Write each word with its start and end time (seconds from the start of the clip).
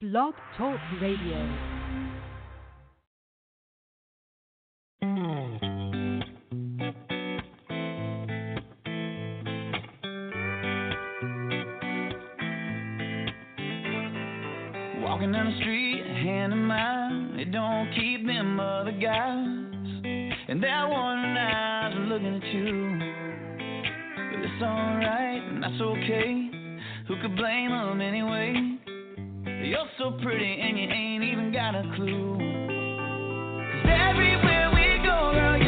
Blog 0.00 0.32
Talk 0.56 0.78
Radio. 1.02 1.38
Walking 15.02 15.32
down 15.32 15.46
the 15.46 15.58
street, 15.62 16.04
hand 16.06 16.52
in 16.52 16.62
mine, 16.62 17.36
it 17.40 17.50
don't 17.50 17.92
keep 17.96 18.24
them 18.24 18.60
other 18.60 18.92
guys. 18.92 19.34
And 20.46 20.62
they're 20.62 20.86
wondering 20.86 21.36
eyes 21.36 21.94
looking 22.08 22.36
at 22.36 22.44
you. 22.54 22.98
But 24.30 24.44
it's 24.44 24.62
alright, 24.62 25.42
and 25.42 25.60
that's 25.60 25.80
okay. 25.80 26.50
Who 27.08 27.20
could 27.20 27.34
blame 27.34 27.72
them 27.72 28.00
anyway? 28.00 28.67
You're 29.68 29.84
so 29.98 30.12
pretty, 30.22 30.62
and 30.62 30.78
you 30.78 30.88
ain't 30.88 31.22
even 31.24 31.52
got 31.52 31.74
a 31.74 31.82
clue. 31.94 32.38
'Cause 32.38 33.84
everywhere 33.84 34.70
we 34.72 34.96
go, 35.04 35.32
girl, 35.34 35.58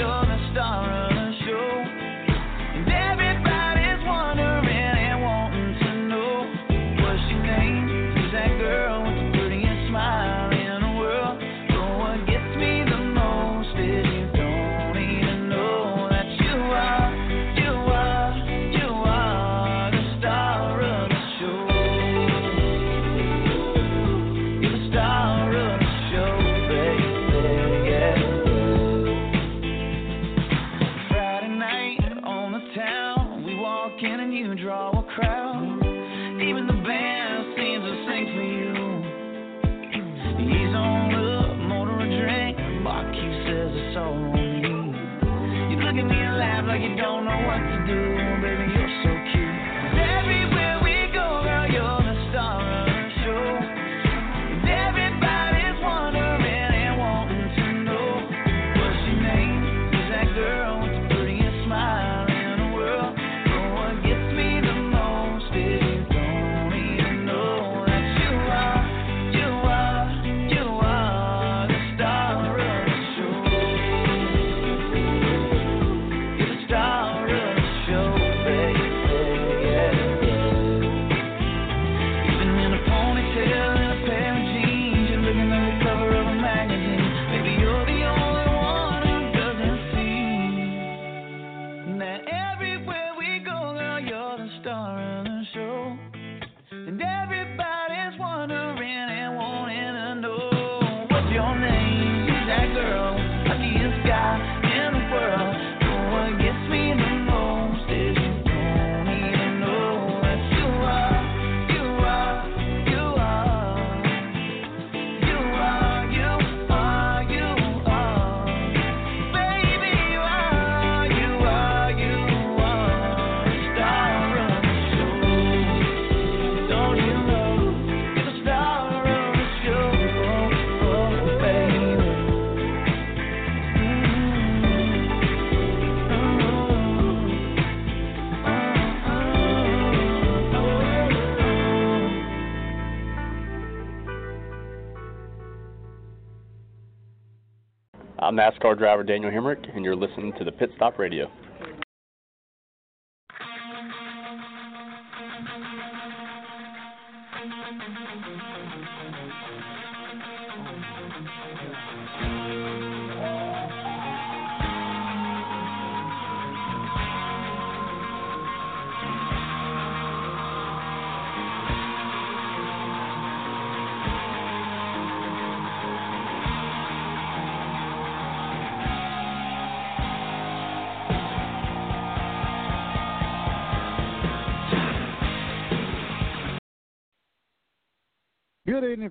NASCAR 148.40 148.78
driver 148.78 149.02
Daniel 149.02 149.30
Hemric, 149.30 149.76
and 149.76 149.84
you're 149.84 149.94
listening 149.94 150.32
to 150.38 150.44
the 150.44 150.50
Pit 150.50 150.70
Stop 150.74 150.98
Radio. 150.98 151.30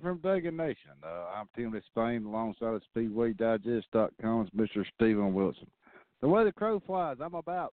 Evening 0.00 0.18
from 0.22 0.30
Dega 0.30 0.52
Nation. 0.52 0.92
Uh, 1.02 1.26
I'm 1.36 1.46
Tim 1.54 1.78
Spain 1.90 2.24
alongside 2.24 2.74
of 2.74 2.82
SpeedwayDigest.com's 2.96 4.50
Mr. 4.50 4.84
Steven 4.94 5.34
Wilson. 5.34 5.66
The 6.22 6.28
way 6.28 6.44
the 6.44 6.52
crow 6.52 6.80
flies, 6.86 7.18
I'm 7.20 7.34
about 7.34 7.74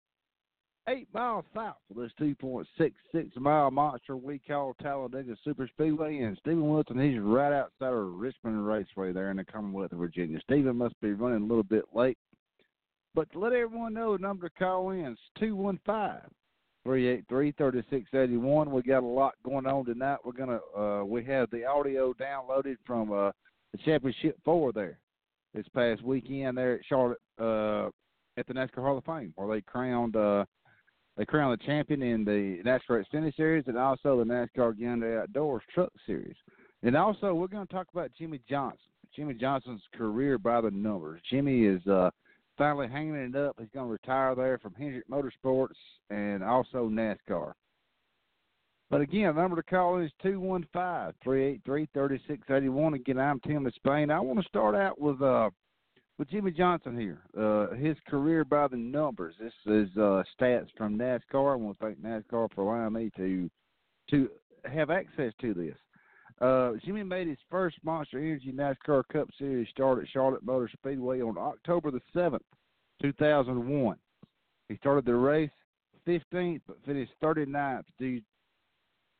eight 0.89 1.07
miles 1.13 1.45
south 1.53 1.75
of 1.91 1.97
this 1.97 2.11
2.66 2.19 3.37
mile 3.37 3.69
monster 3.69 4.17
we 4.17 4.39
call 4.39 4.75
Talladega 4.81 5.35
Super 5.43 5.67
Speedway. 5.67 6.19
And 6.19 6.37
Steven 6.37 6.67
Wilson, 6.67 6.99
he's 6.99 7.19
right 7.19 7.53
outside 7.53 7.93
of 7.93 8.13
Richmond 8.13 8.65
Raceway 8.65 9.11
there 9.11 9.29
in 9.29 9.37
the 9.37 9.45
Commonwealth 9.45 9.91
of 9.91 9.99
Virginia. 9.99 10.39
Steven 10.41 10.77
must 10.77 10.99
be 11.01 11.13
running 11.13 11.43
a 11.43 11.47
little 11.47 11.63
bit 11.63 11.85
late. 11.93 12.17
But 13.13 13.31
to 13.33 13.39
let 13.39 13.53
everyone 13.53 13.93
know, 13.93 14.13
the 14.13 14.21
number 14.21 14.49
to 14.49 14.55
call 14.55 14.89
in 14.91 15.05
is 15.05 15.19
215 15.37 16.31
383 16.85 17.51
3681. 17.57 18.71
We 18.71 18.81
got 18.83 19.01
a 19.01 19.05
lot 19.05 19.33
going 19.43 19.65
on 19.65 19.85
tonight. 19.85 20.19
We're 20.23 20.33
gonna 20.33 20.59
uh 20.77 21.03
we 21.03 21.25
have 21.25 21.49
the 21.49 21.65
audio 21.65 22.13
downloaded 22.13 22.75
from 22.85 23.11
uh 23.11 23.31
the 23.71 23.79
championship 23.83 24.37
four 24.45 24.71
there 24.71 24.99
this 25.55 25.65
past 25.73 26.03
weekend 26.03 26.57
there 26.57 26.75
at 26.75 26.85
Charlotte 26.87 27.17
uh 27.41 27.87
at 28.37 28.45
the 28.47 28.53
NASCAR 28.53 28.83
Hall 28.83 28.99
of 28.99 29.03
Fame 29.03 29.33
where 29.35 29.55
they 29.55 29.61
crowned 29.61 30.15
uh 30.15 30.45
they 31.17 31.25
crowned 31.25 31.59
the 31.59 31.65
champion 31.65 32.03
in 32.03 32.23
the 32.23 32.61
NASCAR 32.63 33.03
Xfinity 33.03 33.35
Series 33.35 33.63
and 33.65 33.77
also 33.77 34.19
the 34.19 34.23
NASCAR 34.23 34.79
Gander 34.79 35.21
Outdoors 35.21 35.63
Truck 35.73 35.91
Series. 36.05 36.35
And 36.83 36.95
also 36.95 37.33
we're 37.33 37.47
gonna 37.47 37.65
talk 37.65 37.87
about 37.91 38.11
Jimmie 38.15 38.41
Johnson. 38.47 38.79
Jimmie 39.15 39.33
Johnson's 39.33 39.81
career 39.95 40.37
by 40.37 40.61
the 40.61 40.69
numbers. 40.69 41.19
Jimmie 41.31 41.65
is 41.65 41.85
uh 41.87 42.11
finally 42.57 42.87
hanging 42.87 43.15
it 43.15 43.35
up. 43.35 43.55
He's 43.59 43.67
going 43.73 43.87
to 43.87 43.91
retire 43.91 44.33
there 44.35 44.57
from 44.57 44.73
Hendrick 44.73 45.09
Motorsports 45.09 45.75
and 46.09 46.41
also 46.43 46.89
NASCAR. 46.89 47.51
But 48.89 49.01
again, 49.01 49.35
number 49.35 49.55
to 49.55 49.63
call 49.63 49.99
is 49.99 50.11
215-383-3681. 50.23 52.95
Again, 52.95 53.19
I'm 53.19 53.39
Tim 53.41 53.69
Spain. 53.75 54.09
I 54.11 54.19
want 54.19 54.39
to 54.39 54.47
start 54.47 54.75
out 54.75 55.01
with 55.01 55.21
uh 55.21 55.49
with 56.17 56.29
Jimmie 56.29 56.51
Johnson 56.51 56.97
here. 56.97 57.23
Uh 57.37 57.75
his 57.75 57.97
career 58.07 58.45
by 58.45 58.67
the 58.67 58.77
numbers. 58.77 59.35
This 59.39 59.53
is 59.65 59.89
uh 59.97 60.23
stats 60.39 60.67
from 60.77 60.99
NASCAR. 60.99 61.53
I 61.53 61.55
want 61.55 61.79
to 61.79 61.85
thank 61.85 61.99
NASCAR 61.99 62.49
for 62.53 62.61
allowing 62.61 62.93
me 62.93 63.09
to 63.17 63.49
to 64.11 64.29
have 64.71 64.91
access 64.91 65.33
to 65.41 65.55
this. 65.55 65.75
Uh, 66.41 66.73
Jimmie 66.83 67.03
made 67.03 67.27
his 67.27 67.37
first 67.49 67.77
Monster 67.83 68.19
Energy 68.19 68.51
NASCAR 68.51 69.03
Cup 69.11 69.29
Series 69.37 69.69
start 69.69 69.99
at 69.99 70.09
Charlotte 70.11 70.43
Motor 70.43 70.69
Speedway 70.73 71.21
on 71.21 71.37
October 71.37 71.91
the 71.91 72.01
7th, 72.13 72.39
2001. 73.01 73.97
He 74.67 74.75
started 74.77 75.05
the 75.05 75.15
race 75.15 75.49
15th 76.07 76.61
but 76.67 76.77
finished 76.85 77.11
39th 77.23 77.83
due 77.97 78.21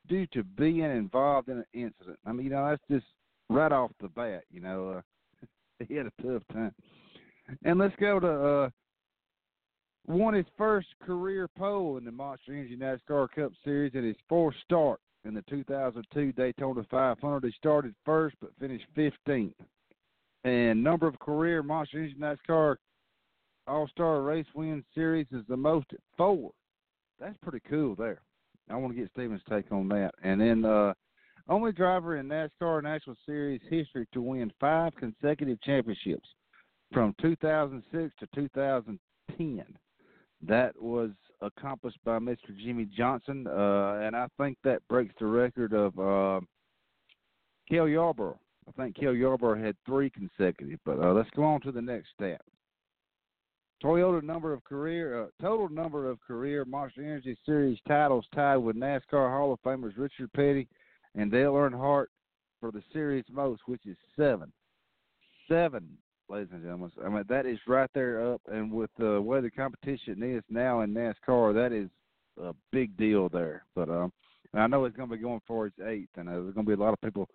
due 0.07 0.27
to 0.27 0.43
being 0.43 0.81
involved 0.81 1.49
in 1.49 1.57
an 1.57 1.65
incident. 1.73 2.19
I 2.27 2.31
mean, 2.31 2.45
you 2.45 2.51
know, 2.51 2.69
that's 2.69 2.83
just 2.91 3.11
right 3.49 3.71
off 3.71 3.89
the 3.99 4.07
bat. 4.09 4.43
You 4.51 4.61
know, 4.61 4.89
uh, 4.89 5.45
he 5.87 5.95
had 5.95 6.05
a 6.05 6.21
tough 6.21 6.43
time. 6.53 6.73
And 7.63 7.79
let's 7.79 7.95
go 7.99 8.19
to 8.19 8.27
uh, 8.27 8.69
won 10.05 10.35
his 10.35 10.45
first 10.57 10.89
career 11.03 11.47
pole 11.57 11.97
in 11.97 12.05
the 12.05 12.11
Monster 12.11 12.53
Energy 12.53 12.77
NASCAR 12.77 13.29
Cup 13.31 13.51
Series 13.63 13.95
in 13.95 14.03
his 14.03 14.15
fourth 14.29 14.55
start 14.63 14.99
in 15.25 15.33
the 15.33 15.43
2002 15.49 16.31
Daytona 16.33 16.83
500. 16.89 17.43
He 17.43 17.51
started 17.57 17.93
first 18.05 18.35
but 18.39 18.51
finished 18.59 18.85
15th. 18.95 19.53
And 20.43 20.83
number 20.83 21.07
of 21.07 21.17
career 21.19 21.63
Monster 21.63 21.97
Energy 21.97 22.15
NASCAR 22.19 22.75
All 23.67 23.87
Star 23.87 24.21
Race 24.21 24.45
Win 24.53 24.83
Series 24.93 25.27
is 25.31 25.43
the 25.49 25.57
most 25.57 25.87
at 25.91 25.99
four. 26.17 26.51
That's 27.19 27.37
pretty 27.41 27.61
cool 27.69 27.95
there. 27.95 28.21
I 28.69 28.75
want 28.75 28.95
to 28.95 29.01
get 29.01 29.11
Steven's 29.11 29.41
take 29.49 29.71
on 29.71 29.87
that. 29.89 30.11
And 30.23 30.39
then 30.39 30.65
uh 30.65 30.93
only 31.47 31.71
driver 31.71 32.17
in 32.17 32.27
NASCAR 32.27 32.81
National 32.81 33.15
Series 33.25 33.61
history 33.69 34.07
to 34.13 34.21
win 34.21 34.51
five 34.59 34.93
consecutive 34.95 35.61
championships 35.61 36.27
from 36.91 37.13
2006 37.21 38.13
to 38.19 38.27
2010. 38.33 39.63
That 40.47 40.81
was 40.81 41.11
accomplished 41.41 41.99
by 42.03 42.19
Mr. 42.19 42.55
Jimmie 42.57 42.89
Johnson, 42.95 43.47
uh, 43.47 43.99
and 44.01 44.15
I 44.15 44.27
think 44.37 44.57
that 44.63 44.87
breaks 44.87 45.13
the 45.19 45.25
record 45.25 45.73
of 45.73 45.97
uh, 45.99 46.45
Cale 47.69 47.87
Yarborough. 47.87 48.39
I 48.67 48.71
think 48.81 48.95
Cale 48.95 49.15
Yarborough 49.15 49.63
had 49.63 49.75
three 49.85 50.09
consecutive, 50.09 50.79
but 50.85 50.99
uh, 50.99 51.13
let's 51.13 51.29
go 51.35 51.43
on 51.43 51.61
to 51.61 51.71
the 51.71 51.81
next 51.81 52.09
stat. 52.15 52.41
Toyota 53.83 54.23
number 54.23 54.53
of 54.53 54.63
career 54.63 55.23
uh, 55.23 55.27
total 55.41 55.69
number 55.69 56.09
of 56.09 56.19
career 56.21 56.65
Monster 56.65 57.01
Energy 57.01 57.37
Series 57.45 57.77
titles 57.87 58.25
tied 58.33 58.57
with 58.57 58.75
NASCAR 58.75 59.29
Hall 59.29 59.53
of 59.53 59.61
Famers 59.61 59.97
Richard 59.97 60.31
Petty 60.33 60.67
and 61.13 61.29
Dale 61.29 61.53
Earnhardt 61.53 62.07
for 62.59 62.71
the 62.71 62.81
series 62.93 63.25
most, 63.29 63.61
which 63.65 63.85
is 63.85 63.97
seven. 64.17 64.51
Seven, 65.47 65.87
ladies 66.29 66.49
and 66.51 66.61
gentlemen. 66.61 66.91
I 67.03 67.09
mean 67.09 67.23
that 67.29 67.45
is 67.45 67.59
right 67.67 67.89
there 67.93 68.33
up, 68.33 68.41
and 68.51 68.71
with 68.71 68.89
the 68.97 69.21
way 69.21 69.41
the 69.41 69.51
competition 69.51 70.21
is 70.23 70.43
now 70.49 70.81
in 70.81 70.93
NASCAR, 70.93 71.53
that 71.53 71.71
is 71.71 71.89
a 72.41 72.53
big 72.71 72.95
deal 72.97 73.29
there. 73.29 73.63
But 73.75 73.89
um, 73.89 74.11
I 74.53 74.67
know 74.67 74.85
it's 74.85 74.95
going 74.95 75.09
to 75.09 75.15
be 75.15 75.21
going 75.21 75.41
for 75.47 75.65
his 75.65 75.73
eighth, 75.85 76.09
and 76.17 76.29
uh, 76.29 76.33
there's 76.33 76.53
going 76.53 76.65
to 76.65 76.75
be 76.75 76.81
a 76.81 76.83
lot 76.83 76.93
of 76.93 77.01
people 77.01 77.29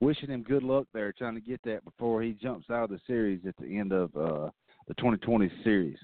wishing 0.00 0.30
him 0.30 0.42
good 0.42 0.62
luck 0.62 0.86
there, 0.92 1.12
trying 1.12 1.34
to 1.34 1.40
get 1.40 1.60
that 1.64 1.84
before 1.84 2.22
he 2.22 2.32
jumps 2.32 2.70
out 2.70 2.84
of 2.84 2.90
the 2.90 3.00
series 3.06 3.40
at 3.46 3.56
the 3.58 3.78
end 3.78 3.92
of. 3.92 4.16
uh 4.16 4.50
the 4.88 4.94
2020 4.94 5.50
series. 5.64 5.98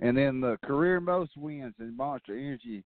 And 0.00 0.16
then 0.16 0.40
the 0.40 0.58
career 0.64 1.00
most 1.00 1.32
wins 1.36 1.74
in 1.78 1.96
Monster 1.96 2.36
Energy 2.36 2.84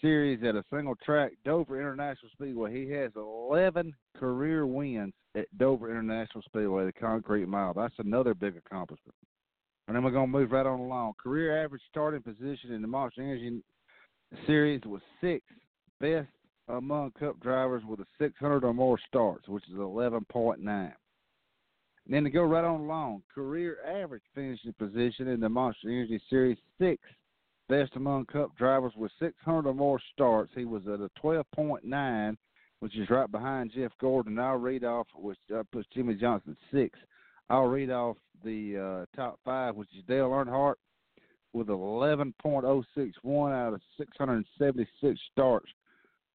Series 0.00 0.42
at 0.44 0.54
a 0.54 0.64
single 0.72 0.94
track, 1.04 1.32
Dover 1.44 1.78
International 1.78 2.30
Speedway. 2.32 2.72
He 2.72 2.90
has 2.92 3.10
11 3.16 3.94
career 4.18 4.66
wins 4.66 5.14
at 5.36 5.46
Dover 5.58 5.90
International 5.90 6.42
Speedway, 6.42 6.86
the 6.86 6.92
concrete 6.92 7.46
mile. 7.46 7.74
That's 7.74 7.94
another 7.98 8.34
big 8.34 8.56
accomplishment. 8.56 9.14
And 9.86 9.96
then 9.96 10.02
we're 10.02 10.10
going 10.10 10.30
to 10.30 10.38
move 10.38 10.52
right 10.52 10.66
on 10.66 10.80
along. 10.80 11.14
Career 11.22 11.62
average 11.64 11.82
starting 11.90 12.22
position 12.22 12.72
in 12.72 12.82
the 12.82 12.88
Monster 12.88 13.22
Energy 13.22 13.62
Series 14.46 14.80
was 14.86 15.02
sixth, 15.20 15.48
best 16.00 16.28
among 16.68 17.12
Cup 17.18 17.38
drivers 17.40 17.82
with 17.86 18.00
a 18.00 18.06
600 18.18 18.64
or 18.64 18.72
more 18.72 18.98
starts, 19.06 19.48
which 19.48 19.64
is 19.68 19.76
11.9. 19.76 20.92
And 22.06 22.14
then 22.14 22.24
to 22.24 22.30
go 22.30 22.42
right 22.42 22.64
on 22.64 22.80
along, 22.80 23.22
career 23.34 23.78
average 23.86 24.22
finishing 24.34 24.74
position 24.78 25.28
in 25.28 25.40
the 25.40 25.48
Monster 25.48 25.88
Energy 25.88 26.20
Series 26.28 26.58
six, 26.78 27.02
best 27.68 27.92
among 27.96 28.26
Cup 28.26 28.56
drivers 28.56 28.92
with 28.96 29.10
600 29.18 29.68
or 29.68 29.74
more 29.74 30.00
starts. 30.12 30.52
He 30.54 30.64
was 30.64 30.82
at 30.86 31.00
a 31.00 31.10
12.9, 31.22 32.36
which 32.80 32.96
is 32.96 33.10
right 33.10 33.30
behind 33.30 33.72
Jeff 33.74 33.92
Gordon. 34.00 34.38
I'll 34.38 34.56
read 34.56 34.84
off, 34.84 35.06
which 35.14 35.38
uh, 35.54 35.62
puts 35.72 35.88
Jimmie 35.94 36.14
Johnson 36.14 36.56
six. 36.72 36.98
I'll 37.50 37.66
read 37.66 37.90
off 37.90 38.16
the 38.44 39.06
uh, 39.12 39.16
top 39.16 39.38
five, 39.44 39.76
which 39.76 39.90
is 39.96 40.02
Dale 40.06 40.30
Earnhardt 40.30 40.74
with 41.52 41.68
11.061 41.68 43.52
out 43.52 43.74
of 43.74 43.80
676 43.96 45.20
starts. 45.32 45.70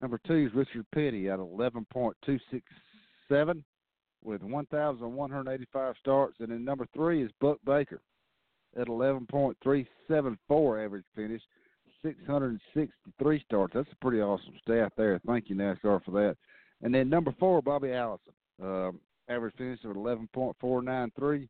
Number 0.02 0.20
two 0.26 0.48
is 0.48 0.54
Richard 0.54 0.86
Petty 0.94 1.30
at 1.30 1.40
11.267 1.40 3.64
with 4.24 4.42
1,185 4.42 5.96
starts. 6.00 6.36
And 6.40 6.52
then 6.52 6.64
number 6.64 6.88
three 6.94 7.24
is 7.24 7.31
Buck 7.42 7.58
Baker 7.66 8.02
at 8.77 8.88
11.374 8.88 10.86
average 10.86 11.06
finish, 11.16 11.42
663 12.01 13.44
starts. 13.45 13.74
That's 13.74 13.92
a 13.92 13.95
pretty 13.95 14.21
awesome 14.21 14.54
stat 14.62 14.94
there. 14.98 15.19
Thank 15.25 15.50
you, 15.50 15.56
NASCAR, 15.56 16.04
for 16.04 16.12
that. 16.12 16.38
And 16.81 16.94
then 16.94 17.10
number 17.10 17.33
four, 17.39 17.62
Bobby 17.62 17.92
Allison, 17.92 18.33
um, 18.62 19.00
average 19.30 19.56
finish 19.57 19.83
of 19.83 19.95
11.493, 19.95 21.48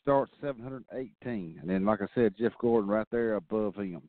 starts 0.00 0.32
718. 0.40 1.58
And 1.60 1.70
then, 1.70 1.84
like 1.84 2.02
I 2.02 2.06
said, 2.14 2.34
Jeff 2.38 2.52
Gordon 2.60 2.90
right 2.90 3.06
there 3.10 3.34
above 3.34 3.76
him. 3.76 4.02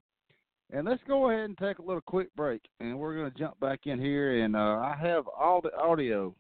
And 0.72 0.86
let's 0.86 1.02
go 1.08 1.30
ahead 1.30 1.46
and 1.46 1.58
take 1.58 1.80
a 1.80 1.82
little 1.82 2.02
quick 2.02 2.36
break, 2.36 2.62
and 2.82 3.00
we're 3.00 3.16
going 3.16 3.32
to 3.32 3.38
jump 3.38 3.58
back 3.62 3.82
in 3.86 4.00
here. 4.00 4.44
And 4.44 4.54
uh, 4.54 4.60
I 4.60 4.98
have 5.00 5.24
all 5.28 5.62
the 5.62 5.74
audio 5.78 6.36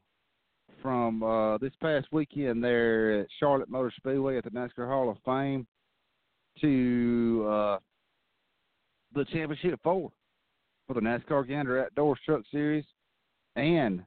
from 0.81 1.23
uh, 1.23 1.57
this 1.59 1.71
past 1.81 2.07
weekend 2.11 2.61
there 2.61 3.21
at 3.21 3.27
Charlotte 3.39 3.69
Motor 3.69 3.93
Speedway 3.95 4.37
at 4.37 4.43
the 4.43 4.49
NASCAR 4.49 4.87
Hall 4.87 5.09
of 5.09 5.17
Fame 5.23 5.65
to 6.61 7.47
uh, 7.49 7.77
the 9.13 9.25
Championship 9.25 9.79
Four 9.83 10.11
for 10.87 10.93
the 10.93 11.01
NASCAR 11.01 11.47
Gander 11.47 11.85
Outdoors 11.85 12.19
Truck 12.25 12.41
Series 12.51 12.85
and 13.55 14.03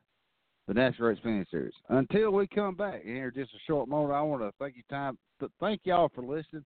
the 0.68 0.74
NASCAR 0.74 1.16
Xfinity 1.16 1.50
Series. 1.50 1.74
Until 1.88 2.30
we 2.30 2.46
come 2.46 2.74
back 2.74 3.02
here 3.02 3.30
just 3.30 3.52
a 3.54 3.58
short 3.66 3.88
moment, 3.88 4.14
I 4.14 4.22
want 4.22 4.42
to 4.42 4.52
thank 4.58 4.76
you 4.76 4.82
time 4.88 5.18
thank 5.60 5.80
y'all 5.84 6.10
for 6.14 6.22
listening. 6.22 6.64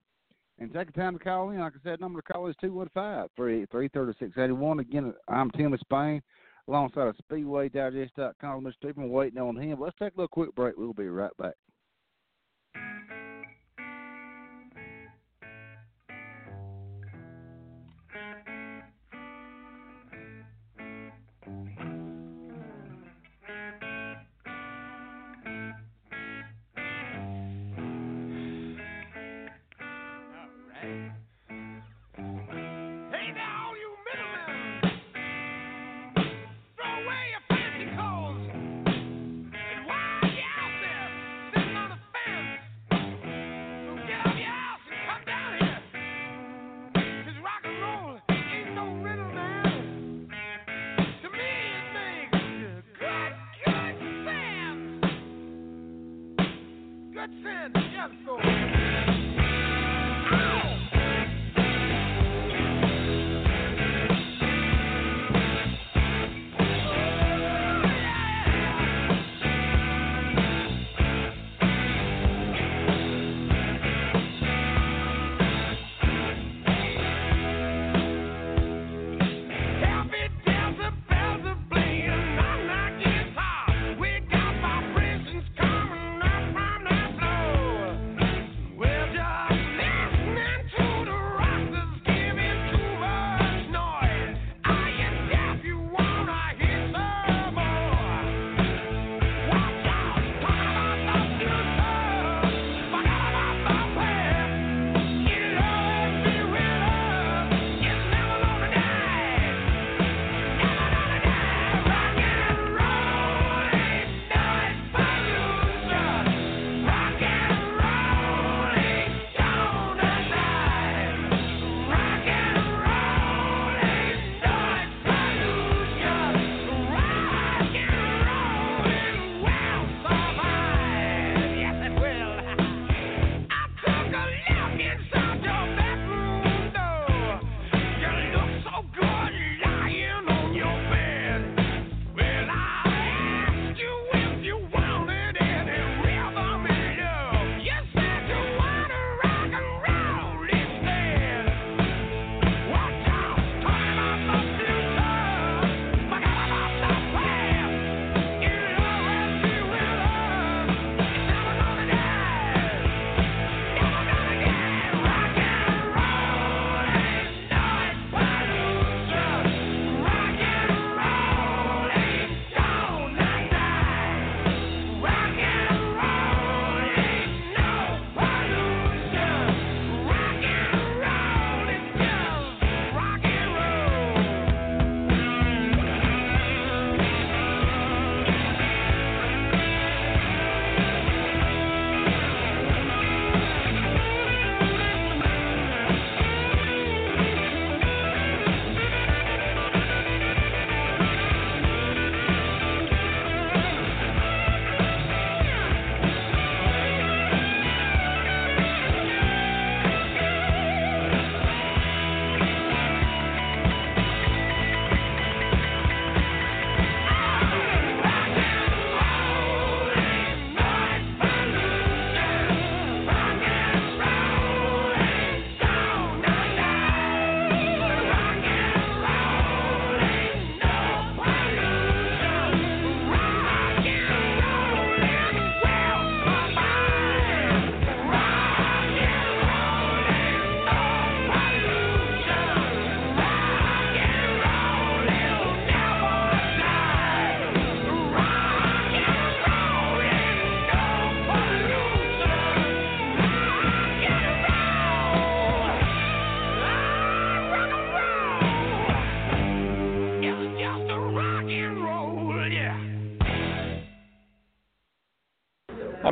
And 0.58 0.72
take 0.72 0.86
the 0.86 0.92
time 0.92 1.18
to 1.18 1.24
call 1.24 1.50
in. 1.50 1.58
Like 1.58 1.72
I 1.72 1.82
said, 1.82 2.00
number 2.00 2.20
to 2.20 2.32
call 2.32 2.46
is 2.46 2.54
215 2.60 3.28
336 3.36 4.38
81. 4.38 4.78
Again, 4.78 5.14
I'm 5.26 5.50
Tim 5.50 5.76
Spain 5.80 6.22
alongside 6.68 7.08
of 7.08 7.16
SpeedwayDigest.com. 7.28 8.64
Mr. 8.64 8.74
Steven 8.74 9.10
waiting 9.10 9.40
on 9.40 9.56
him. 9.56 9.80
Let's 9.80 9.96
take 9.98 10.14
a 10.14 10.16
little 10.16 10.28
quick 10.28 10.54
break. 10.54 10.76
We'll 10.76 10.92
be 10.92 11.08
right 11.08 11.36
back. 11.38 11.54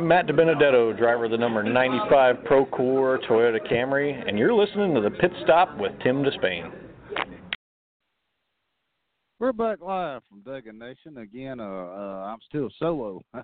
I'm 0.03 0.09
Matt 0.09 0.27
DiBenedetto, 0.27 0.97
driver 0.97 1.23
of 1.23 1.31
the 1.31 1.37
number 1.37 1.63
95 1.63 2.35
Procore 2.39 3.25
Toyota 3.25 3.65
Camry, 3.71 4.21
and 4.27 4.37
you're 4.37 4.53
listening 4.53 4.93
to 4.95 4.99
the 4.99 5.09
Pit 5.09 5.31
Stop 5.45 5.77
with 5.77 5.93
Tim 6.03 6.25
Disspain. 6.25 6.73
We're 9.39 9.53
back 9.53 9.79
live 9.79 10.21
from 10.27 10.41
Dega 10.41 10.77
Nation 10.77 11.19
again. 11.19 11.61
Uh, 11.61 11.63
uh, 11.63 12.25
I'm 12.27 12.39
still 12.49 12.69
solo. 12.77 13.21
I 13.33 13.43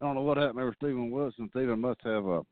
don't 0.00 0.14
know 0.14 0.20
what 0.20 0.36
happened 0.36 0.58
there 0.58 0.66
with 0.66 0.76
Steven 0.76 1.10
Wilson. 1.10 1.48
Steven 1.50 1.80
must 1.80 2.00
have 2.04 2.24
a 2.24 2.42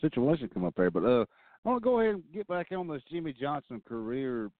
situation 0.00 0.48
come 0.54 0.64
up 0.64 0.74
there, 0.76 0.92
but 0.92 1.02
uh, 1.02 1.24
I 1.64 1.68
want 1.68 1.82
to 1.82 1.84
go 1.84 1.98
ahead 1.98 2.14
and 2.14 2.22
get 2.32 2.46
back 2.46 2.68
on 2.70 2.86
this 2.86 3.02
Jimmie 3.10 3.32
Johnson 3.32 3.82
career 3.88 4.52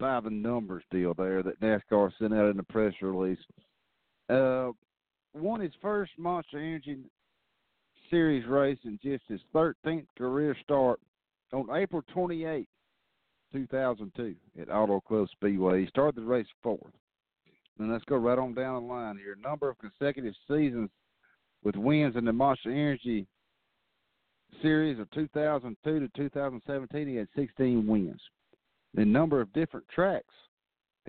by 0.00 0.18
the 0.18 0.30
numbers 0.30 0.82
deal 0.90 1.14
there 1.14 1.44
that 1.44 1.60
NASCAR 1.60 2.10
sent 2.18 2.34
out 2.34 2.50
in 2.50 2.56
the 2.56 2.64
press 2.64 2.94
release. 3.00 3.38
Uh, 4.28 4.70
won 5.34 5.60
his 5.60 5.74
first 5.80 6.10
Monster 6.18 6.58
Energy 6.58 6.98
Series 8.10 8.46
race 8.46 8.78
in 8.84 8.98
just 9.02 9.22
his 9.28 9.40
13th 9.54 10.06
career 10.18 10.56
start 10.64 10.98
on 11.52 11.68
April 11.74 12.02
28, 12.12 12.68
2002 13.52 14.34
at 14.60 14.68
Auto 14.68 15.00
Club 15.00 15.28
Speedway. 15.30 15.82
He 15.82 15.86
started 15.88 16.16
the 16.16 16.26
race 16.26 16.46
fourth. 16.62 16.92
And 17.78 17.90
let's 17.90 18.04
go 18.04 18.16
right 18.16 18.38
on 18.38 18.52
down 18.52 18.82
the 18.82 18.88
line 18.88 19.16
here. 19.16 19.36
Number 19.42 19.70
of 19.70 19.78
consecutive 19.78 20.34
seasons 20.48 20.90
with 21.62 21.76
wins 21.76 22.16
in 22.16 22.24
the 22.24 22.32
Monster 22.32 22.70
Energy 22.70 23.26
Series 24.60 24.98
of 24.98 25.10
2002 25.12 26.00
to 26.00 26.08
2017, 26.08 27.08
he 27.08 27.14
had 27.14 27.28
16 27.36 27.86
wins. 27.86 28.20
The 28.94 29.04
number 29.04 29.40
of 29.40 29.52
different 29.52 29.86
tracks 29.88 30.34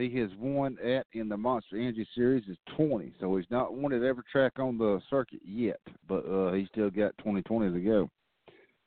he 0.02 0.18
has 0.20 0.30
won 0.40 0.78
at 0.84 1.06
in 1.14 1.30
the 1.30 1.38
Monster 1.38 1.78
Energy 1.78 2.08
Series 2.16 2.44
is 2.48 2.58
20. 2.76 3.14
So 3.20 3.36
he's 3.38 3.46
not 3.50 3.74
won 3.74 3.94
at 3.94 4.04
every 4.04 4.24
track 4.32 4.54
on 4.58 4.78
the 4.78 5.02
circuit 5.10 5.42
yet, 5.46 5.80
but 6.08 6.26
uh, 6.26 6.54
he's 6.54 6.68
still 6.70 6.90
got 6.90 7.18
2020 7.20 7.72
to 7.72 7.80
go. 7.80 8.10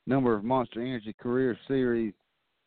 Number 0.07 0.35
of 0.35 0.43
Monster 0.43 0.81
Energy 0.81 1.15
Career 1.19 1.57
Series 1.67 2.13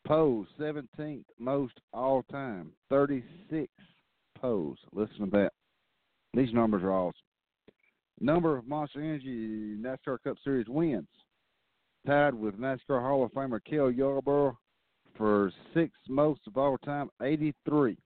poles 0.06 0.46
17th 0.58 1.24
most 1.38 1.74
all 1.92 2.22
time, 2.24 2.72
36 2.90 3.70
poles. 4.40 4.78
Listen 4.92 5.26
to 5.26 5.30
that. 5.32 5.52
These 6.34 6.52
numbers 6.52 6.82
are 6.82 6.92
awesome. 6.92 7.20
Number 8.20 8.56
of 8.56 8.66
Monster 8.66 9.00
Energy 9.00 9.76
NASCAR 9.80 10.18
Cup 10.24 10.36
Series 10.42 10.68
wins, 10.68 11.06
tied 12.06 12.34
with 12.34 12.58
NASCAR 12.58 13.00
Hall 13.00 13.24
of 13.24 13.32
Famer 13.32 13.60
Cale 13.64 13.90
Yarborough 13.90 14.58
for 15.16 15.52
sixth 15.74 16.00
most 16.08 16.40
of 16.46 16.56
all 16.56 16.78
time, 16.78 17.10
83. 17.22 17.96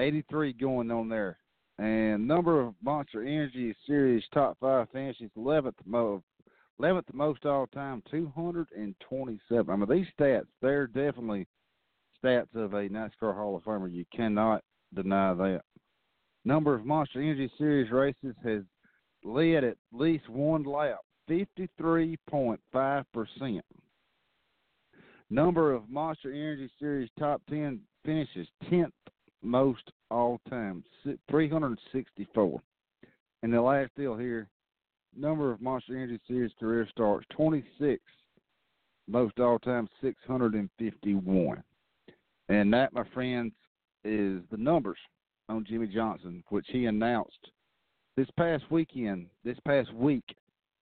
83 0.00 0.52
going 0.54 0.90
on 0.90 1.08
there. 1.08 1.38
And 1.78 2.26
number 2.26 2.60
of 2.60 2.74
Monster 2.82 3.22
Energy 3.22 3.74
Series 3.86 4.24
top 4.34 4.56
five 4.60 4.88
finishes, 4.92 5.30
11th 5.36 5.74
most, 5.86 6.24
11th 6.80 7.12
most 7.12 7.46
all 7.46 7.66
time, 7.68 8.02
227. 8.10 9.72
I 9.72 9.76
mean, 9.76 9.88
these 9.88 10.06
stats, 10.18 10.46
they're 10.60 10.86
definitely 10.86 11.46
stats 12.22 12.54
of 12.54 12.74
a 12.74 12.88
NASCAR 12.88 13.34
Hall 13.34 13.56
of 13.56 13.64
Famer. 13.64 13.92
You 13.92 14.04
cannot 14.14 14.62
deny 14.94 15.34
that. 15.34 15.62
Number 16.44 16.74
of 16.74 16.84
Monster 16.84 17.20
Energy 17.20 17.50
Series 17.56 17.90
races 17.90 18.34
has 18.44 18.62
led 19.24 19.64
at 19.64 19.78
least 19.92 20.28
one 20.28 20.64
lap, 20.64 20.98
53.5%. 21.30 23.60
Number 25.30 25.72
of 25.72 25.88
Monster 25.88 26.32
Energy 26.32 26.70
Series 26.78 27.08
top 27.18 27.40
10 27.48 27.80
finishes, 28.04 28.48
10th 28.64 28.92
most 29.42 29.90
all 30.10 30.40
time, 30.48 30.84
364. 31.30 32.62
And 33.42 33.52
the 33.52 33.60
last 33.60 33.90
deal 33.96 34.16
here, 34.16 34.48
number 35.16 35.52
of 35.52 35.60
Monster 35.60 35.96
Energy 35.96 36.20
Series 36.26 36.52
career 36.58 36.86
starts, 36.90 37.26
26, 37.30 38.02
most 39.08 39.38
all 39.38 39.58
time, 39.58 39.88
651. 40.02 41.62
And 42.48 42.72
that, 42.72 42.92
my 42.92 43.04
friends, 43.14 43.52
is 44.04 44.42
the 44.50 44.56
numbers 44.56 44.98
on 45.48 45.64
Jimmie 45.64 45.88
Johnson, 45.88 46.42
which 46.48 46.66
he 46.68 46.86
announced 46.86 47.50
this 48.16 48.28
past 48.36 48.64
weekend, 48.70 49.26
this 49.44 49.58
past 49.66 49.92
week, 49.94 50.24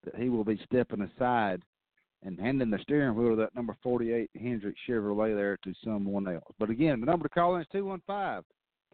that 0.04 0.16
he 0.16 0.28
will 0.28 0.44
be 0.44 0.60
stepping 0.64 1.02
aside 1.02 1.62
and 2.24 2.38
handing 2.38 2.70
the 2.70 2.78
steering 2.82 3.14
wheel 3.14 3.32
of 3.32 3.38
that 3.38 3.54
number 3.54 3.76
48 3.82 4.30
Hendrick 4.34 4.74
Chevrolet 4.88 5.34
there 5.34 5.58
to 5.64 5.72
someone 5.84 6.26
else. 6.26 6.44
But 6.58 6.70
again, 6.70 7.00
the 7.00 7.06
number 7.06 7.28
to 7.28 7.34
call 7.34 7.56
in 7.56 7.62
is 7.62 7.68
215 7.72 8.44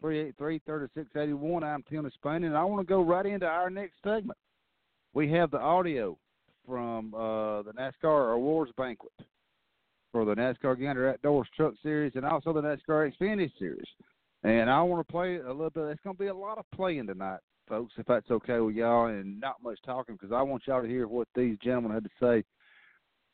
383 0.01 0.61
3681. 0.65 1.63
I'm 1.63 1.83
Tim 1.89 2.09
Spain, 2.13 2.43
and 2.43 2.55
I 2.55 2.63
want 2.63 2.85
to 2.85 2.89
go 2.89 3.01
right 3.01 3.25
into 3.25 3.45
our 3.45 3.69
next 3.69 3.95
segment. 4.03 4.37
We 5.13 5.31
have 5.31 5.51
the 5.51 5.59
audio 5.59 6.17
from 6.67 7.13
uh, 7.13 7.61
the 7.63 7.71
NASCAR 7.73 8.35
Awards 8.35 8.71
Banquet 8.77 9.13
for 10.11 10.25
the 10.25 10.35
NASCAR 10.35 10.79
Gander 10.79 11.09
Outdoors 11.09 11.47
Truck 11.55 11.73
Series 11.81 12.13
and 12.15 12.25
also 12.25 12.53
the 12.53 12.61
NASCAR 12.61 13.11
Xfinity 13.11 13.51
Series. 13.57 13.87
And 14.43 14.69
I 14.69 14.81
want 14.81 15.05
to 15.05 15.11
play 15.11 15.37
a 15.37 15.51
little 15.51 15.69
bit. 15.69 15.85
It's 15.85 16.01
going 16.03 16.15
to 16.15 16.21
be 16.21 16.27
a 16.27 16.33
lot 16.33 16.57
of 16.57 16.65
playing 16.73 17.07
tonight, 17.07 17.39
folks, 17.67 17.93
if 17.97 18.05
that's 18.05 18.29
okay 18.29 18.59
with 18.59 18.75
y'all, 18.75 19.07
and 19.07 19.39
not 19.39 19.63
much 19.63 19.79
talking 19.85 20.15
because 20.15 20.31
I 20.31 20.41
want 20.41 20.63
y'all 20.67 20.81
to 20.81 20.87
hear 20.87 21.07
what 21.07 21.27
these 21.35 21.57
gentlemen 21.63 21.91
had 21.91 22.03
to 22.03 22.09
say 22.21 22.43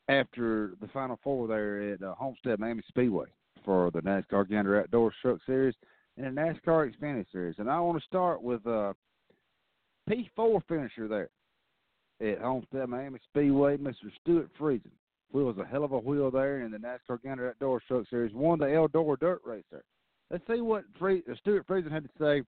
after 0.08 0.72
the 0.80 0.88
Final 0.88 1.18
Four 1.22 1.48
there 1.48 1.92
at 1.92 2.02
uh, 2.02 2.14
Homestead 2.14 2.58
Miami 2.58 2.82
Speedway 2.88 3.26
for 3.64 3.90
the 3.92 4.00
NASCAR 4.00 4.48
Gander 4.48 4.80
Outdoors 4.80 5.14
Truck 5.22 5.38
Series 5.46 5.74
and 6.16 6.36
the 6.36 6.40
NASCAR 6.40 6.92
Xfinity 6.92 7.26
Series. 7.30 7.56
And 7.58 7.70
I 7.70 7.80
want 7.80 7.98
to 7.98 8.06
start 8.06 8.42
with 8.42 8.66
uh, 8.66 8.92
P4 10.10 10.62
finisher 10.68 11.08
there 11.08 11.30
at 12.20 12.40
Homestead 12.40 12.88
Miami 12.88 13.18
Speedway, 13.30 13.76
Mr. 13.76 14.10
Stewart 14.20 14.48
Friesen. 14.58 14.90
Wheels 15.32 15.56
a 15.58 15.64
hell 15.64 15.84
of 15.84 15.92
a 15.92 15.98
wheel 15.98 16.30
there 16.30 16.60
in 16.60 16.70
the 16.70 16.78
NASCAR 16.78 17.22
Gander 17.22 17.48
Outdoors 17.48 17.82
Truck 17.88 18.06
Series. 18.10 18.34
Won 18.34 18.58
the 18.58 18.66
Eldora 18.66 19.18
Dirt 19.18 19.40
Race 19.46 19.64
there. 19.70 19.84
Let's 20.30 20.44
see 20.46 20.60
what 20.60 20.84
Free, 20.98 21.22
uh, 21.30 21.34
Stewart 21.36 21.66
Friesen 21.66 21.90
had 21.90 22.04
to 22.04 22.10
say 22.18 22.42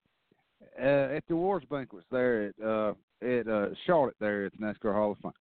uh, 0.81 1.15
at 1.15 1.23
the 1.27 1.33
awards 1.33 1.65
banquets 1.69 2.05
there 2.11 2.47
at 2.47 2.65
uh, 2.65 2.93
at 3.21 3.47
uh, 3.47 3.67
Charlotte 3.85 4.15
there 4.19 4.45
at 4.45 4.51
the 4.51 4.57
NASCAR 4.57 4.93
Hall 4.93 5.11
of 5.11 5.17
Fame 5.19 5.31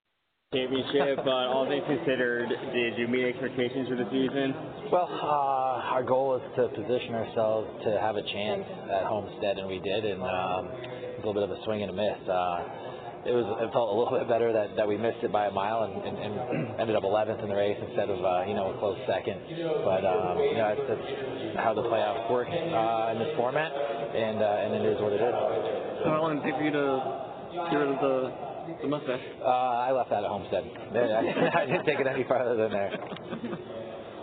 championship, 0.52 1.16
but 1.24 1.48
all 1.48 1.64
things 1.66 1.84
considered, 1.88 2.52
did 2.76 2.98
you 3.00 3.08
meet 3.08 3.24
expectations 3.24 3.88
for 3.88 3.96
the 3.96 4.04
season? 4.12 4.52
Well, 4.92 5.08
uh, 5.08 5.96
our 5.96 6.04
goal 6.04 6.36
is 6.36 6.44
to 6.60 6.68
position 6.76 7.16
ourselves 7.16 7.72
to 7.88 7.96
have 7.96 8.16
a 8.16 8.22
chance 8.22 8.68
at 8.92 9.08
Homestead, 9.08 9.56
and 9.56 9.66
we 9.66 9.80
did, 9.80 10.04
and 10.04 10.20
um, 10.20 10.68
a 10.68 11.16
little 11.24 11.32
bit 11.32 11.48
of 11.48 11.56
a 11.56 11.58
swing 11.64 11.80
and 11.80 11.88
a 11.88 11.96
miss. 11.96 12.20
Uh, 12.28 13.24
it 13.24 13.32
was 13.32 13.48
it 13.64 13.70
felt 13.72 13.88
a 13.88 13.96
little 13.96 14.12
bit 14.12 14.28
better 14.28 14.52
that, 14.52 14.76
that 14.76 14.84
we 14.84 15.00
missed 15.00 15.24
it 15.24 15.32
by 15.32 15.46
a 15.46 15.54
mile 15.54 15.88
and, 15.88 15.94
and, 16.04 16.18
and 16.20 16.34
ended 16.82 16.98
up 16.98 17.06
11th 17.06 17.40
in 17.40 17.48
the 17.48 17.54
race 17.54 17.78
instead 17.78 18.10
of 18.10 18.20
uh, 18.20 18.44
you 18.44 18.52
know 18.52 18.74
a 18.74 18.76
close 18.76 18.98
second. 19.08 19.40
But 19.88 20.04
um, 20.04 20.36
you 20.36 20.58
know 20.58 20.68
that's, 20.68 20.84
that's 20.84 21.08
how 21.64 21.72
the 21.72 21.86
playoffs 21.88 22.28
work 22.28 22.52
uh, 22.52 23.14
in 23.14 23.24
this 23.24 23.32
format, 23.40 23.72
and 23.72 24.36
uh, 24.36 24.64
and 24.68 24.70
it 24.76 24.84
is 24.84 25.00
what 25.00 25.16
it 25.16 25.22
is. 25.24 25.34
How 26.04 26.20
long 26.20 26.36
did 26.36 26.44
it 26.44 26.52
take 26.52 26.60
for 26.60 26.66
you 26.68 26.74
to 26.76 26.86
get 27.72 27.78
rid 27.78 27.88
of 27.94 28.00
the 28.04 28.51
the 28.82 28.88
mustache? 28.88 29.20
Uh, 29.40 29.46
I 29.46 29.92
left 29.92 30.10
that 30.10 30.24
at 30.24 30.30
Homestead. 30.30 30.64
I 31.56 31.66
didn't 31.66 31.84
take 31.84 32.00
it 32.00 32.06
any 32.06 32.24
farther 32.24 32.56
than 32.56 32.72
there. 32.72 32.98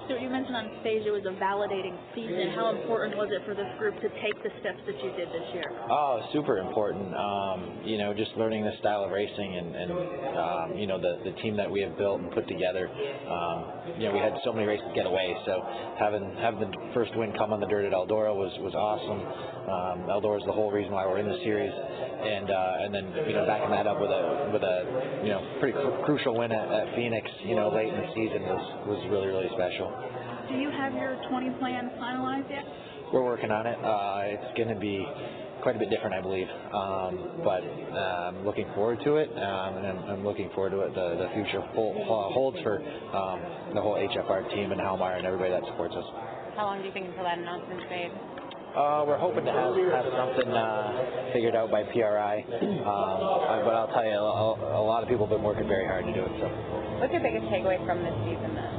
So 0.10 0.18
you 0.18 0.28
mentioned 0.28 0.58
on 0.58 0.74
stage 0.82 1.06
it 1.06 1.14
was 1.14 1.22
a 1.30 1.38
validating 1.38 1.94
season. 2.18 2.58
How 2.58 2.74
important 2.74 3.14
was 3.14 3.30
it 3.30 3.46
for 3.46 3.54
this 3.54 3.70
group 3.78 3.94
to 4.02 4.10
take 4.26 4.34
the 4.42 4.50
steps 4.58 4.82
that 4.90 4.98
you 5.06 5.14
did 5.14 5.30
this 5.30 5.46
year? 5.54 5.70
Oh, 5.86 6.26
super 6.34 6.58
important. 6.58 7.14
Um, 7.14 7.86
you 7.86 8.02
know, 8.02 8.10
just 8.18 8.34
learning 8.34 8.66
the 8.66 8.74
style 8.82 9.06
of 9.06 9.14
racing 9.14 9.54
and, 9.54 9.70
and 9.78 9.92
um, 9.94 10.66
you 10.74 10.90
know 10.90 10.98
the 10.98 11.22
the 11.30 11.38
team 11.46 11.54
that 11.62 11.70
we 11.70 11.86
have 11.86 11.94
built 11.94 12.26
and 12.26 12.34
put 12.34 12.50
together. 12.50 12.90
Um, 12.90 14.02
you 14.02 14.10
know, 14.10 14.14
we 14.18 14.18
had 14.18 14.34
so 14.42 14.50
many 14.50 14.66
races 14.66 14.90
get 14.98 15.06
away, 15.06 15.38
so 15.46 15.62
having 16.02 16.26
having 16.42 16.74
the 16.74 16.74
first 16.98 17.14
win 17.14 17.30
come 17.38 17.54
on 17.54 17.62
the 17.62 17.70
dirt 17.70 17.86
at 17.86 17.94
Eldora 17.94 18.34
was 18.34 18.50
was 18.66 18.74
awesome. 18.74 19.22
Um, 19.70 20.10
Eldora 20.10 20.42
is 20.42 20.46
the 20.50 20.58
whole 20.58 20.74
reason 20.74 20.90
why 20.90 21.06
we're 21.06 21.22
in 21.22 21.30
the 21.30 21.38
series, 21.46 21.70
and 22.22 22.50
uh, 22.52 22.84
and 22.84 22.94
then 22.94 23.06
you 23.28 23.34
know 23.34 23.46
backing 23.46 23.72
that 23.72 23.88
up 23.88 24.00
with 24.00 24.12
a 24.12 24.50
with 24.52 24.64
a 24.64 25.22
you 25.24 25.30
know 25.30 25.42
pretty 25.60 25.74
cr- 25.74 26.04
crucial 26.06 26.38
win 26.38 26.52
at, 26.52 26.68
at 26.72 26.96
Phoenix, 26.96 27.30
you 27.44 27.56
know 27.56 27.70
late 27.70 27.90
in 27.90 27.96
the 27.96 28.08
season 28.14 28.44
was 28.44 28.64
was 28.88 29.02
really 29.10 29.28
really 29.28 29.50
special. 29.56 29.92
Do 30.50 30.56
you 30.58 30.72
have 30.72 30.94
your 30.94 31.16
20 31.30 31.52
plan 31.60 31.92
finalized 32.02 32.50
yet? 32.50 32.66
We're 33.14 33.24
working 33.24 33.52
on 33.52 33.68
it. 33.68 33.78
Uh, 33.78 34.22
it's 34.34 34.58
going 34.58 34.70
to 34.70 34.80
be 34.80 35.06
quite 35.62 35.76
a 35.76 35.80
bit 35.80 35.90
different, 35.90 36.14
I 36.14 36.22
believe. 36.22 36.48
Um, 36.74 37.42
but 37.44 37.62
I'm 37.62 38.38
um, 38.38 38.46
looking 38.46 38.66
forward 38.76 39.00
to 39.04 39.18
it, 39.18 39.30
um, 39.30 39.78
and 39.78 39.86
I'm, 39.86 40.00
I'm, 40.10 40.24
looking 40.24 40.50
forward 40.56 40.72
to 40.72 40.78
what 40.78 40.94
the, 40.94 41.18
the 41.22 41.30
future 41.34 41.62
hold, 41.74 41.98
holds 42.06 42.58
for 42.62 42.82
um, 42.82 43.74
the 43.74 43.82
whole 43.82 43.96
HFR 43.96 44.50
team 44.54 44.72
and 44.72 44.80
Halmar 44.80 45.18
and 45.18 45.26
everybody 45.26 45.52
that 45.52 45.66
supports 45.66 45.96
us. 45.96 46.06
How 46.56 46.66
long 46.66 46.82
do 46.82 46.88
you 46.88 46.94
think 46.94 47.08
until 47.08 47.24
that 47.24 47.38
announcement's 47.38 47.86
made? 47.90 48.12
Uh, 48.70 49.04
we're 49.08 49.18
hoping 49.18 49.46
to 49.46 49.52
have, 49.52 49.74
have 49.74 50.06
something 50.14 50.54
uh, 50.54 51.34
figured 51.34 51.56
out 51.56 51.72
by 51.72 51.82
PRI, 51.90 52.46
um, 52.46 53.66
but 53.66 53.74
I'll 53.74 53.90
tell 53.90 54.06
you, 54.06 54.14
a, 54.14 54.78
a, 54.78 54.84
lot 54.86 55.02
of 55.02 55.10
people 55.10 55.26
have 55.26 55.34
been 55.34 55.42
working 55.42 55.68
very 55.68 55.88
hard 55.90 56.06
to 56.06 56.14
do 56.14 56.22
it. 56.22 56.34
So, 56.38 56.48
what's 57.02 57.12
your 57.12 57.22
biggest 57.22 57.50
takeaway 57.50 57.82
from 57.82 58.06
this 58.06 58.14
season 58.30 58.54
then? 58.54 58.70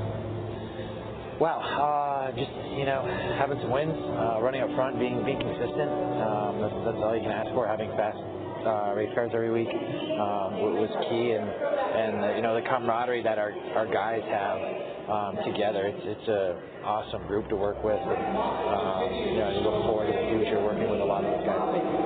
Wow, 1.43 1.59
uh, 1.59 2.31
just 2.39 2.55
you 2.79 2.87
know, 2.87 3.03
having 3.35 3.59
some 3.59 3.73
wins, 3.75 3.99
uh, 3.99 4.39
running 4.39 4.63
up 4.63 4.71
front, 4.79 4.95
being 5.01 5.25
being 5.27 5.41
consistent. 5.43 5.91
Um, 6.23 6.63
that's, 6.63 6.79
that's 6.87 7.01
all 7.03 7.17
you 7.17 7.27
can 7.27 7.35
ask 7.35 7.51
for. 7.51 7.67
Having 7.67 7.91
fast 7.99 8.21
uh, 8.63 8.95
race 8.95 9.11
cars 9.19 9.33
every 9.35 9.51
week 9.51 9.73
um, 9.75 10.79
was 10.79 10.93
key, 11.11 11.35
and 11.35 11.49
and 11.51 12.15
uh, 12.21 12.37
you 12.37 12.43
know 12.47 12.55
the 12.55 12.63
camaraderie 12.63 13.27
that 13.27 13.43
our 13.43 13.51
our 13.75 13.91
guys 13.91 14.23
have 14.31 14.90
um, 15.11 15.37
together. 15.45 15.91
It's 15.91 16.03
it's 16.07 16.29
a 16.29 16.57
awesome 16.85 17.27
group 17.27 17.49
to 17.49 17.57
work 17.57 17.83
with, 17.83 17.99
and 17.99 18.37
um, 18.39 19.11
you 19.13 19.43
know 19.43 19.51
you 19.51 19.61
look 19.61 19.83
forward 19.85 20.07
to 20.07 20.13
the 20.15 20.25
future 20.31 20.63
working 20.63 20.89
with 20.89 21.01
a 21.01 21.05
lot 21.05 21.25
of 21.25 21.31
those 21.35 21.47
guys. 21.47 22.00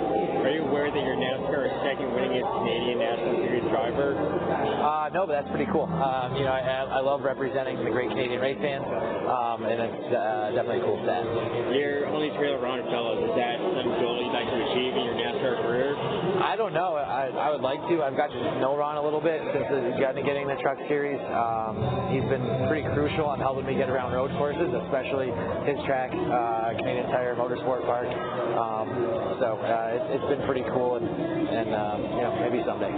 Are 0.44 0.52
you 0.52 0.60
aware 0.60 0.92
that 0.92 1.00
your 1.00 1.16
NASCAR 1.16 1.64
is 1.64 1.72
second 1.80 2.12
winningest 2.12 2.44
Canadian 2.44 3.00
National 3.00 3.32
Series 3.48 3.64
driver? 3.72 4.12
Uh, 4.12 5.08
no, 5.08 5.24
but 5.24 5.40
that's 5.40 5.48
pretty 5.48 5.64
cool. 5.72 5.88
Um, 5.88 6.36
you 6.36 6.44
know, 6.44 6.52
I, 6.52 6.84
I 6.84 7.00
love 7.00 7.24
representing 7.24 7.80
the 7.80 7.88
great 7.88 8.12
Canadian 8.12 8.44
race 8.44 8.60
fans, 8.60 8.84
um, 8.84 9.64
and 9.64 9.80
it's 9.80 10.12
uh, 10.12 10.52
definitely 10.52 10.84
a 10.84 10.84
cool 10.84 11.00
stat. 11.00 11.24
You're 11.72 12.12
only 12.12 12.28
trailer 12.36 12.60
Ron 12.60 12.84
Fellows. 12.92 13.24
Is 13.24 13.32
that 13.40 13.56
some 13.56 13.88
goal 14.04 14.20
you'd 14.20 14.36
like 14.36 14.44
to 14.44 14.58
achieve 14.68 14.92
in 14.92 15.02
your 15.08 15.16
NASCAR 15.16 15.64
career? 15.64 15.96
I 16.44 16.56
don't 16.60 16.74
know. 16.76 17.00
I, 17.00 17.32
I 17.32 17.48
would 17.48 17.64
like 17.64 17.80
to. 17.88 18.04
I've 18.04 18.16
got 18.16 18.28
to 18.28 18.40
know 18.60 18.76
Ron 18.76 19.00
a 19.00 19.02
little 19.02 19.24
bit 19.24 19.40
since 19.48 19.64
uh, 19.64 19.96
getting 19.96 20.28
getting 20.28 20.44
the 20.44 20.60
truck 20.60 20.76
series. 20.92 21.20
Um, 21.32 22.12
he's 22.12 22.26
been 22.28 22.44
pretty 22.68 22.84
crucial 22.92 23.24
on 23.24 23.40
helping 23.40 23.64
me 23.64 23.80
get 23.80 23.88
around 23.88 24.12
road 24.12 24.28
courses, 24.36 24.68
especially 24.84 25.32
his 25.64 25.80
track, 25.88 26.12
uh, 26.12 26.76
Canadian 26.76 27.08
Tire 27.08 27.32
Motorsport 27.32 27.88
Park. 27.88 28.12
Um, 28.12 29.40
so 29.40 29.56
uh, 29.56 29.96
it, 29.96 30.20
it's 30.20 30.28
been 30.28 30.33
pretty 30.46 30.64
cool, 30.72 30.96
and, 30.96 31.06
and 31.06 31.74
um, 31.74 32.02
you 32.02 32.22
know 32.22 32.32
maybe 32.40 32.62
someday. 32.66 32.92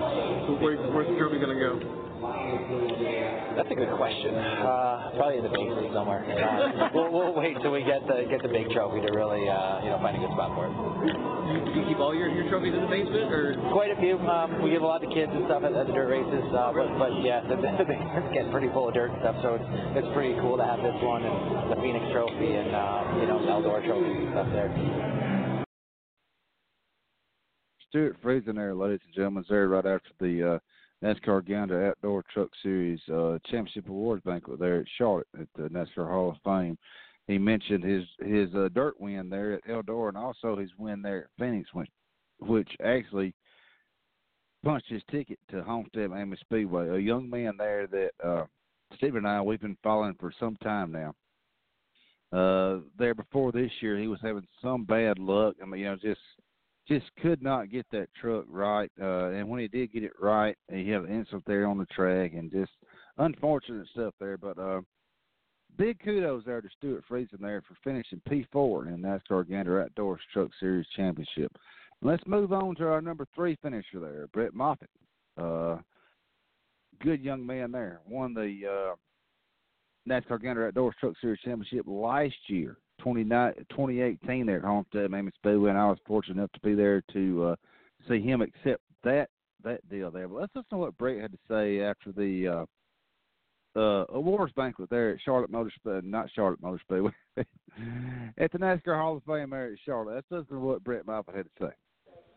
Where, 0.62 0.76
where's 0.92 1.08
the 1.08 1.16
trophy 1.18 1.38
going 1.38 1.56
to 1.56 1.60
go? 1.60 2.06
That's 3.56 3.70
a 3.70 3.74
good 3.74 3.92
question. 3.96 4.34
Uh, 4.34 5.12
probably 5.16 5.38
in 5.38 5.44
the 5.44 5.52
basement 5.52 5.92
somewhere. 5.92 6.24
Uh, 6.24 6.88
we'll, 6.94 7.12
we'll 7.12 7.34
wait 7.34 7.56
till 7.60 7.72
we 7.72 7.84
get 7.84 8.06
the 8.06 8.24
get 8.28 8.42
the 8.42 8.48
big 8.48 8.70
trophy 8.70 9.00
to 9.04 9.10
really 9.12 9.48
uh, 9.48 9.84
you 9.84 9.90
know 9.90 9.98
find 10.00 10.16
a 10.16 10.20
good 10.20 10.32
spot 10.32 10.52
for 10.56 10.66
it. 10.68 10.72
You, 11.46 11.80
you 11.80 11.88
keep 11.88 11.98
all 11.98 12.14
your, 12.14 12.28
your 12.28 12.48
trophies 12.48 12.74
in 12.74 12.80
the 12.80 12.88
basement, 12.90 13.32
or 13.32 13.56
Quite 13.72 13.90
a 13.90 13.98
few. 14.00 14.18
Um, 14.18 14.62
we 14.62 14.70
give 14.70 14.82
a 14.82 14.86
lot 14.86 15.00
to 15.02 15.08
kids 15.12 15.30
and 15.32 15.44
stuff 15.46 15.62
at, 15.64 15.72
at 15.72 15.86
the 15.86 15.92
dirt 15.92 16.08
races, 16.08 16.44
uh, 16.52 16.72
but, 16.72 16.88
but 16.98 17.12
yeah, 17.22 17.40
the, 17.44 17.56
the 17.56 17.84
basement's 17.84 18.32
getting 18.32 18.50
pretty 18.52 18.68
full 18.72 18.88
of 18.88 18.94
dirt 18.94 19.10
and 19.12 19.20
stuff. 19.20 19.36
So 19.42 19.60
it's 19.60 19.68
it's 20.04 20.10
pretty 20.14 20.34
cool 20.40 20.56
to 20.56 20.64
have 20.64 20.80
this 20.80 20.96
one 21.04 21.22
and 21.24 21.70
the 21.72 21.76
Phoenix 21.80 22.04
Trophy 22.12 22.56
and 22.56 22.74
um, 22.74 23.20
you 23.20 23.26
know 23.28 23.38
Eldora 23.44 23.84
trophies 23.84 24.16
and 24.24 24.32
stuff 24.32 24.48
there. 24.52 25.25
Stewart 27.88 28.16
Friesen 28.22 28.56
there, 28.56 28.74
ladies 28.74 29.00
and 29.04 29.14
gentlemen, 29.14 29.44
there 29.48 29.68
right 29.68 29.86
after 29.86 30.10
the 30.18 30.54
uh, 30.54 30.58
NASCAR 31.04 31.46
Gander 31.46 31.88
Outdoor 31.88 32.24
Truck 32.32 32.50
Series 32.62 33.00
uh, 33.08 33.38
Championship 33.50 33.88
Awards 33.88 34.22
banquet 34.24 34.58
there 34.58 34.80
at 34.80 34.86
Charlotte 34.98 35.28
at 35.40 35.48
the 35.56 35.68
NASCAR 35.68 36.08
Hall 36.08 36.30
of 36.30 36.36
Fame. 36.44 36.76
He 37.28 37.38
mentioned 37.38 37.84
his 37.84 38.04
his 38.20 38.54
uh, 38.54 38.68
dirt 38.74 39.00
win 39.00 39.28
there 39.28 39.54
at 39.54 39.64
Eldora 39.64 40.08
and 40.08 40.16
also 40.16 40.56
his 40.56 40.70
win 40.78 41.02
there 41.02 41.24
at 41.24 41.30
Phoenix, 41.38 41.68
which, 41.72 41.90
which 42.38 42.70
actually 42.84 43.34
punched 44.64 44.88
his 44.88 45.02
ticket 45.10 45.38
to 45.50 45.62
Homestead 45.62 46.10
Miami 46.10 46.36
Speedway. 46.40 46.88
A 46.88 46.98
young 46.98 47.28
man 47.28 47.54
there 47.58 47.86
that 47.86 48.10
uh, 48.24 48.44
Steve 48.96 49.16
and 49.16 49.26
I 49.26 49.40
we've 49.40 49.60
been 49.60 49.78
following 49.82 50.14
for 50.18 50.32
some 50.38 50.56
time 50.56 50.92
now. 50.92 51.14
Uh, 52.32 52.80
there 52.98 53.14
before 53.14 53.52
this 53.52 53.70
year, 53.80 53.98
he 53.98 54.08
was 54.08 54.18
having 54.22 54.46
some 54.60 54.84
bad 54.84 55.18
luck. 55.18 55.54
I 55.62 55.66
mean, 55.66 55.80
you 55.80 55.86
know, 55.86 55.96
just 55.96 56.20
just 56.88 57.06
could 57.20 57.42
not 57.42 57.70
get 57.70 57.86
that 57.90 58.08
truck 58.20 58.44
right. 58.48 58.90
Uh, 59.00 59.30
and 59.30 59.48
when 59.48 59.60
he 59.60 59.68
did 59.68 59.92
get 59.92 60.04
it 60.04 60.12
right, 60.20 60.56
he 60.70 60.88
had 60.88 61.02
an 61.02 61.12
incident 61.12 61.44
there 61.46 61.66
on 61.66 61.78
the 61.78 61.86
track 61.86 62.32
and 62.34 62.50
just 62.50 62.72
unfortunate 63.18 63.86
stuff 63.92 64.14
there. 64.20 64.36
But 64.36 64.58
uh, 64.58 64.80
big 65.76 65.98
kudos 66.04 66.44
there 66.44 66.60
to 66.60 66.68
Stewart 66.78 67.04
Friesen 67.10 67.40
there 67.40 67.62
for 67.62 67.76
finishing 67.82 68.20
P4 68.28 68.88
in 68.88 69.02
NASCAR 69.02 69.48
Gander 69.48 69.82
Outdoors 69.82 70.20
Truck 70.32 70.50
Series 70.60 70.86
Championship. 70.96 71.52
Let's 72.02 72.22
move 72.26 72.52
on 72.52 72.76
to 72.76 72.86
our 72.86 73.00
number 73.00 73.26
three 73.34 73.56
finisher 73.62 74.00
there, 74.00 74.26
Brett 74.32 74.54
Moffitt. 74.54 74.90
Uh, 75.36 75.78
good 77.02 77.22
young 77.22 77.44
man 77.44 77.72
there. 77.72 78.00
Won 78.06 78.34
the 78.34 78.60
uh, 78.66 78.94
NASCAR 80.08 80.40
Gander 80.40 80.68
Outdoors 80.68 80.94
Truck 81.00 81.14
Series 81.20 81.40
Championship 81.40 81.86
last 81.88 82.34
year. 82.48 82.76
29 82.98 83.54
2018 83.70 84.46
there 84.46 84.58
at 84.58 84.64
Homestead 84.64 85.10
Miami 85.10 85.32
Speedway, 85.36 85.70
and 85.70 85.78
I 85.78 85.86
was 85.88 85.98
fortunate 86.06 86.38
enough 86.38 86.52
to 86.52 86.60
be 86.60 86.74
there 86.74 87.02
to 87.12 87.44
uh, 87.44 87.56
see 88.08 88.20
him 88.20 88.42
accept 88.42 88.82
that 89.04 89.30
that 89.64 89.86
deal 89.88 90.10
there. 90.10 90.28
But 90.28 90.40
let's 90.40 90.54
listen 90.54 90.70
to 90.70 90.78
what 90.78 90.96
Brett 90.98 91.20
had 91.20 91.32
to 91.32 91.38
say 91.48 91.82
after 91.82 92.12
the 92.12 92.48
uh, 92.48 92.64
uh, 93.76 94.04
awards 94.14 94.52
banquet 94.56 94.88
there 94.88 95.10
at 95.10 95.20
Charlotte 95.20 95.50
Motor 95.50 95.72
Speedway, 95.76 96.00
not 96.04 96.30
Charlotte 96.32 96.62
Motor 96.62 96.80
Speedway, 96.80 97.12
at 98.38 98.52
the 98.52 98.58
NASCAR 98.58 98.96
Hall 98.96 99.16
of 99.16 99.24
Fame 99.28 99.50
there 99.50 99.72
at 99.72 99.78
Charlotte. 99.84 100.14
Let's 100.14 100.30
listen 100.30 100.56
to 100.56 100.64
what 100.64 100.84
Brett 100.84 101.04
Moffitt 101.04 101.36
had 101.36 101.44
to 101.44 101.56
say. 101.60 101.72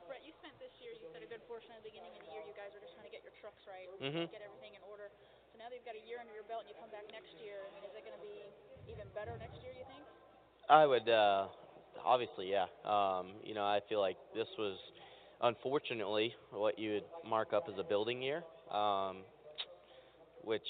Brett, 0.04 0.26
you 0.28 0.36
spent 0.44 0.58
this 0.60 0.74
year, 0.84 0.92
you 1.00 1.08
said 1.16 1.24
a 1.24 1.30
good 1.32 1.44
portion 1.48 1.72
of 1.72 1.80
the 1.80 1.88
beginning 1.94 2.12
of 2.12 2.28
the 2.28 2.32
year, 2.36 2.44
you 2.44 2.56
guys 2.60 2.74
were 2.76 2.84
just 2.84 2.92
trying 2.98 3.08
to 3.08 3.14
get 3.14 3.24
your 3.24 3.36
trucks 3.40 3.64
right, 3.70 3.88
Mhm. 4.04 4.28
get 4.32 4.44
everything 4.44 4.76
in 4.76 4.84
order. 4.90 5.08
So 5.54 5.62
now 5.62 5.72
that 5.72 5.76
you've 5.80 5.88
got 5.88 5.96
a 5.96 6.04
year 6.04 6.20
under 6.20 6.34
your 6.36 6.48
belt 6.52 6.68
and 6.68 6.76
you 6.76 6.78
come 6.82 6.92
back 6.92 7.08
next 7.16 7.32
year, 7.40 7.64
I 7.64 7.72
mean, 7.78 7.88
is 7.88 7.94
it 7.96 8.04
going 8.04 8.18
to 8.20 8.26
be 8.26 8.44
even 8.92 9.08
better 9.16 9.32
next 9.40 9.56
year, 9.64 9.64
you 9.64 9.64
think? 9.64 9.69
I 10.70 10.86
would 10.86 11.10
uh 11.10 11.48
obviously 12.06 12.52
yeah. 12.52 12.66
Um, 12.86 13.28
you 13.44 13.54
know, 13.54 13.64
I 13.64 13.80
feel 13.90 14.00
like 14.00 14.18
this 14.36 14.48
was 14.58 14.78
unfortunately 15.42 16.34
what 16.52 16.78
you 16.80 16.94
would 16.94 17.04
mark 17.30 17.54
up 17.54 17.66
as 17.72 17.76
a 17.80 17.84
building 17.84 18.22
year. 18.22 18.44
Um 18.72 19.18
which 20.44 20.68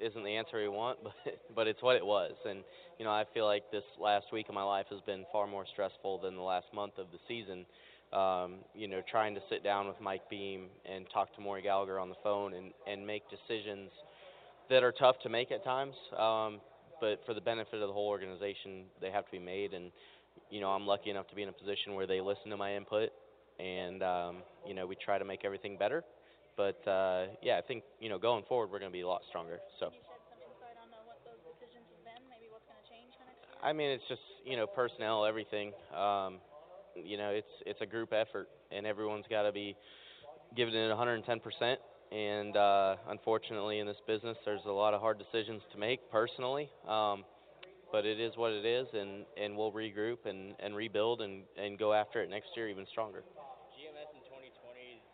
isn't 0.00 0.24
the 0.24 0.36
answer 0.36 0.58
we 0.60 0.68
want, 0.68 0.98
but 1.04 1.14
but 1.54 1.66
it's 1.66 1.82
what 1.82 1.96
it 1.96 2.04
was. 2.04 2.32
And 2.48 2.60
you 2.98 3.04
know, 3.04 3.10
I 3.10 3.24
feel 3.34 3.44
like 3.46 3.70
this 3.70 3.84
last 4.00 4.26
week 4.32 4.48
of 4.48 4.54
my 4.54 4.64
life 4.64 4.86
has 4.90 5.00
been 5.06 5.24
far 5.32 5.46
more 5.46 5.64
stressful 5.72 6.18
than 6.18 6.36
the 6.36 6.42
last 6.42 6.66
month 6.74 6.94
of 6.98 7.06
the 7.12 7.18
season. 7.28 7.64
Um, 8.12 8.56
you 8.74 8.88
know, 8.88 9.00
trying 9.10 9.34
to 9.34 9.40
sit 9.48 9.64
down 9.64 9.86
with 9.86 9.96
Mike 10.00 10.28
Beam 10.28 10.66
and 10.84 11.06
talk 11.12 11.34
to 11.34 11.40
Maury 11.40 11.62
Gallagher 11.62 11.98
on 11.98 12.08
the 12.08 12.16
phone 12.22 12.54
and 12.54 12.72
and 12.86 13.06
make 13.06 13.22
decisions 13.30 13.90
that 14.70 14.82
are 14.82 14.92
tough 14.92 15.16
to 15.22 15.28
make 15.28 15.50
at 15.52 15.64
times. 15.64 15.94
Um, 16.18 16.60
but 17.02 17.18
for 17.26 17.34
the 17.34 17.40
benefit 17.40 17.82
of 17.82 17.88
the 17.88 17.92
whole 17.92 18.06
organization, 18.06 18.86
they 19.02 19.10
have 19.10 19.26
to 19.26 19.32
be 19.32 19.42
made. 19.42 19.74
And 19.74 19.90
you 20.48 20.60
know, 20.60 20.70
I'm 20.70 20.86
lucky 20.86 21.10
enough 21.10 21.26
to 21.28 21.34
be 21.34 21.42
in 21.42 21.48
a 21.50 21.52
position 21.52 21.94
where 21.94 22.06
they 22.06 22.22
listen 22.22 22.48
to 22.50 22.56
my 22.56 22.76
input, 22.76 23.10
and 23.58 24.02
um, 24.02 24.36
you 24.64 24.72
know, 24.72 24.86
we 24.86 24.94
try 24.94 25.18
to 25.18 25.24
make 25.24 25.44
everything 25.44 25.76
better. 25.76 26.04
But 26.56 26.80
uh, 26.86 27.26
yeah, 27.42 27.58
I 27.58 27.62
think 27.66 27.82
you 28.00 28.08
know, 28.08 28.18
going 28.18 28.44
forward, 28.48 28.70
we're 28.70 28.78
going 28.78 28.92
to 28.92 28.96
be 28.96 29.02
a 29.02 29.08
lot 29.08 29.22
stronger. 29.28 29.58
So. 29.80 29.90
Can 29.90 29.98
you 29.98 30.06
shed 30.06 30.22
some 30.30 30.40
insight 30.46 30.78
on 30.78 30.88
uh, 30.94 31.02
what 31.10 31.18
those 31.26 31.42
decisions 31.50 31.90
have 31.90 32.04
been, 32.06 32.22
maybe 32.30 32.46
what's 32.54 32.64
going 32.70 32.78
to 32.78 32.88
change 32.88 33.10
for 33.18 33.26
next 33.26 33.42
year? 33.50 33.58
I 33.58 33.74
mean, 33.74 33.90
it's 33.90 34.06
just 34.08 34.22
you 34.46 34.56
know 34.56 34.70
personnel, 34.70 35.26
everything. 35.26 35.74
Um, 35.90 36.38
you 36.94 37.18
know, 37.18 37.34
it's 37.34 37.50
it's 37.66 37.82
a 37.82 37.86
group 37.86 38.14
effort, 38.14 38.46
and 38.70 38.86
everyone's 38.86 39.26
got 39.28 39.42
to 39.42 39.52
be 39.52 39.74
giving 40.54 40.74
it 40.74 40.88
110 40.88 41.26
percent. 41.40 41.82
And 42.12 42.56
uh, 42.56 42.96
unfortunately, 43.08 43.78
in 43.78 43.86
this 43.86 43.96
business, 44.06 44.36
there's 44.44 44.60
a 44.68 44.72
lot 44.72 44.92
of 44.92 45.00
hard 45.00 45.16
decisions 45.16 45.62
to 45.72 45.78
make 45.78 45.98
personally. 46.12 46.68
Um, 46.86 47.24
but 47.90 48.04
it 48.04 48.20
is 48.20 48.36
what 48.36 48.52
it 48.52 48.64
is, 48.64 48.88
and 48.92 49.24
and 49.36 49.56
we'll 49.56 49.72
regroup 49.72 50.28
and 50.28 50.52
and 50.60 50.76
rebuild 50.76 51.20
and 51.20 51.44
and 51.56 51.78
go 51.78 51.92
after 51.92 52.20
it 52.20 52.28
next 52.28 52.52
year 52.56 52.68
even 52.68 52.84
stronger. 52.92 53.24
GMS 53.72 54.12
in 54.12 54.20
2020 54.28 54.96
is 54.96 55.04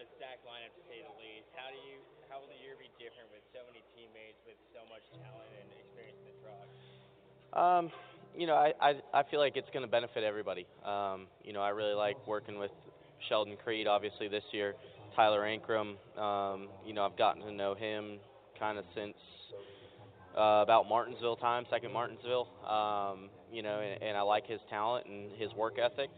a 0.00 0.04
stacked 0.16 0.44
lineup 0.48 0.72
to 0.72 0.82
say 0.88 1.04
the 1.04 1.16
least. 1.20 1.48
How 1.52 1.68
do 1.68 1.76
you? 1.84 2.00
How 2.32 2.40
will 2.40 2.48
the 2.48 2.60
year 2.64 2.80
be 2.80 2.88
different 2.96 3.28
with 3.28 3.44
so 3.52 3.60
many 3.68 3.84
teammates 3.92 4.40
with 4.48 4.56
so 4.72 4.84
much 4.88 5.04
talent 5.20 5.52
and 5.52 5.68
experience 5.84 6.16
in 6.24 6.32
the 6.32 6.36
truck? 6.40 6.68
Um, 7.56 7.92
you 8.36 8.48
know, 8.48 8.56
I, 8.56 8.72
I 8.80 8.90
I 9.12 9.22
feel 9.28 9.40
like 9.40 9.56
it's 9.56 9.72
going 9.72 9.84
to 9.84 9.90
benefit 9.90 10.24
everybody. 10.24 10.64
Um, 10.80 11.28
you 11.44 11.52
know, 11.52 11.60
I 11.60 11.76
really 11.76 11.96
like 11.96 12.16
working 12.28 12.56
with 12.56 12.72
Sheldon 13.28 13.56
Creed, 13.60 13.88
obviously 13.88 14.28
this 14.28 14.44
year. 14.52 14.76
Tyler 15.18 15.40
Ankrum, 15.40 15.96
um, 16.16 16.68
you 16.86 16.94
know, 16.94 17.04
I've 17.04 17.18
gotten 17.18 17.42
to 17.42 17.50
know 17.50 17.74
him 17.74 18.20
kind 18.56 18.78
of 18.78 18.84
since 18.94 19.16
uh, 20.36 20.62
about 20.62 20.88
Martinsville 20.88 21.34
time, 21.34 21.64
second 21.68 21.92
Martinsville. 21.92 22.46
Um, 22.64 23.28
you 23.52 23.64
know, 23.64 23.80
and, 23.80 24.00
and 24.00 24.16
I 24.16 24.20
like 24.20 24.46
his 24.46 24.60
talent 24.70 25.06
and 25.06 25.32
his 25.36 25.52
work 25.54 25.74
ethic. 25.76 26.08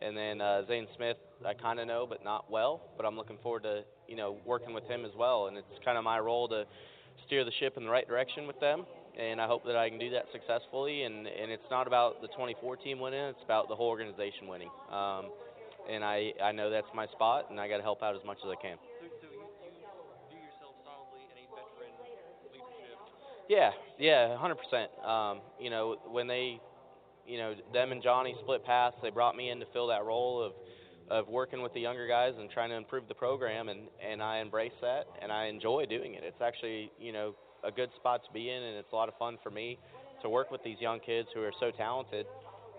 And 0.00 0.16
then 0.16 0.40
uh, 0.40 0.64
Zane 0.68 0.86
Smith, 0.94 1.16
I 1.44 1.54
kind 1.54 1.80
of 1.80 1.88
know, 1.88 2.06
but 2.08 2.22
not 2.22 2.48
well. 2.48 2.82
But 2.96 3.04
I'm 3.04 3.16
looking 3.16 3.38
forward 3.42 3.64
to 3.64 3.82
you 4.06 4.14
know 4.14 4.36
working 4.46 4.72
with 4.72 4.84
him 4.84 5.04
as 5.04 5.10
well. 5.18 5.48
And 5.48 5.56
it's 5.56 5.66
kind 5.84 5.98
of 5.98 6.04
my 6.04 6.20
role 6.20 6.46
to 6.50 6.64
steer 7.26 7.44
the 7.44 7.52
ship 7.58 7.76
in 7.76 7.82
the 7.82 7.90
right 7.90 8.06
direction 8.06 8.46
with 8.46 8.60
them. 8.60 8.86
And 9.18 9.40
I 9.40 9.48
hope 9.48 9.64
that 9.66 9.74
I 9.74 9.88
can 9.88 9.98
do 9.98 10.10
that 10.10 10.26
successfully. 10.30 11.02
And 11.02 11.26
and 11.26 11.50
it's 11.50 11.70
not 11.72 11.88
about 11.88 12.22
the 12.22 12.28
24 12.28 12.76
team 12.76 13.00
winning; 13.00 13.18
it's 13.18 13.42
about 13.44 13.68
the 13.68 13.74
whole 13.74 13.88
organization 13.88 14.46
winning. 14.46 14.70
Um, 14.92 15.32
and 15.90 16.04
I 16.04 16.32
I 16.42 16.52
know 16.52 16.70
that's 16.70 16.90
my 16.94 17.06
spot, 17.08 17.50
and 17.50 17.60
I 17.60 17.68
got 17.68 17.78
to 17.78 17.82
help 17.82 18.02
out 18.02 18.14
as 18.14 18.24
much 18.24 18.38
as 18.44 18.50
I 18.50 18.56
can. 18.60 18.76
So, 18.76 19.06
so 19.20 19.26
you, 19.32 19.40
you 19.40 19.84
view 20.30 20.40
yourself 20.40 20.74
solidly 20.84 21.24
in 21.30 21.36
a 21.42 21.46
veteran 21.52 21.94
leadership. 22.00 22.52
Yeah, 23.48 23.70
yeah, 23.98 24.36
hundred 24.38 24.56
percent. 24.56 24.90
Um, 25.04 25.40
you 25.60 25.70
know, 25.70 25.96
when 26.10 26.26
they, 26.26 26.60
you 27.26 27.38
know, 27.38 27.54
them 27.72 27.92
and 27.92 28.02
Johnny 28.02 28.34
split 28.42 28.64
paths, 28.64 28.96
they 29.02 29.10
brought 29.10 29.36
me 29.36 29.50
in 29.50 29.60
to 29.60 29.66
fill 29.72 29.88
that 29.88 30.04
role 30.04 30.42
of, 30.42 30.52
of 31.10 31.28
working 31.28 31.60
with 31.62 31.74
the 31.74 31.80
younger 31.80 32.08
guys 32.08 32.32
and 32.38 32.50
trying 32.50 32.70
to 32.70 32.76
improve 32.76 33.06
the 33.08 33.14
program, 33.14 33.68
and 33.68 33.88
and 34.00 34.22
I 34.22 34.38
embrace 34.38 34.72
that, 34.80 35.04
and 35.20 35.30
I 35.30 35.46
enjoy 35.46 35.84
doing 35.86 36.14
it. 36.14 36.22
It's 36.24 36.40
actually, 36.40 36.90
you 36.98 37.12
know, 37.12 37.34
a 37.62 37.70
good 37.70 37.90
spot 37.96 38.22
to 38.26 38.32
be 38.32 38.48
in, 38.48 38.62
and 38.62 38.76
it's 38.76 38.92
a 38.92 38.96
lot 38.96 39.08
of 39.08 39.14
fun 39.18 39.36
for 39.42 39.50
me 39.50 39.78
to 40.22 40.28
work 40.30 40.50
with 40.50 40.62
these 40.64 40.80
young 40.80 41.00
kids 41.00 41.28
who 41.34 41.42
are 41.42 41.52
so 41.60 41.70
talented, 41.70 42.24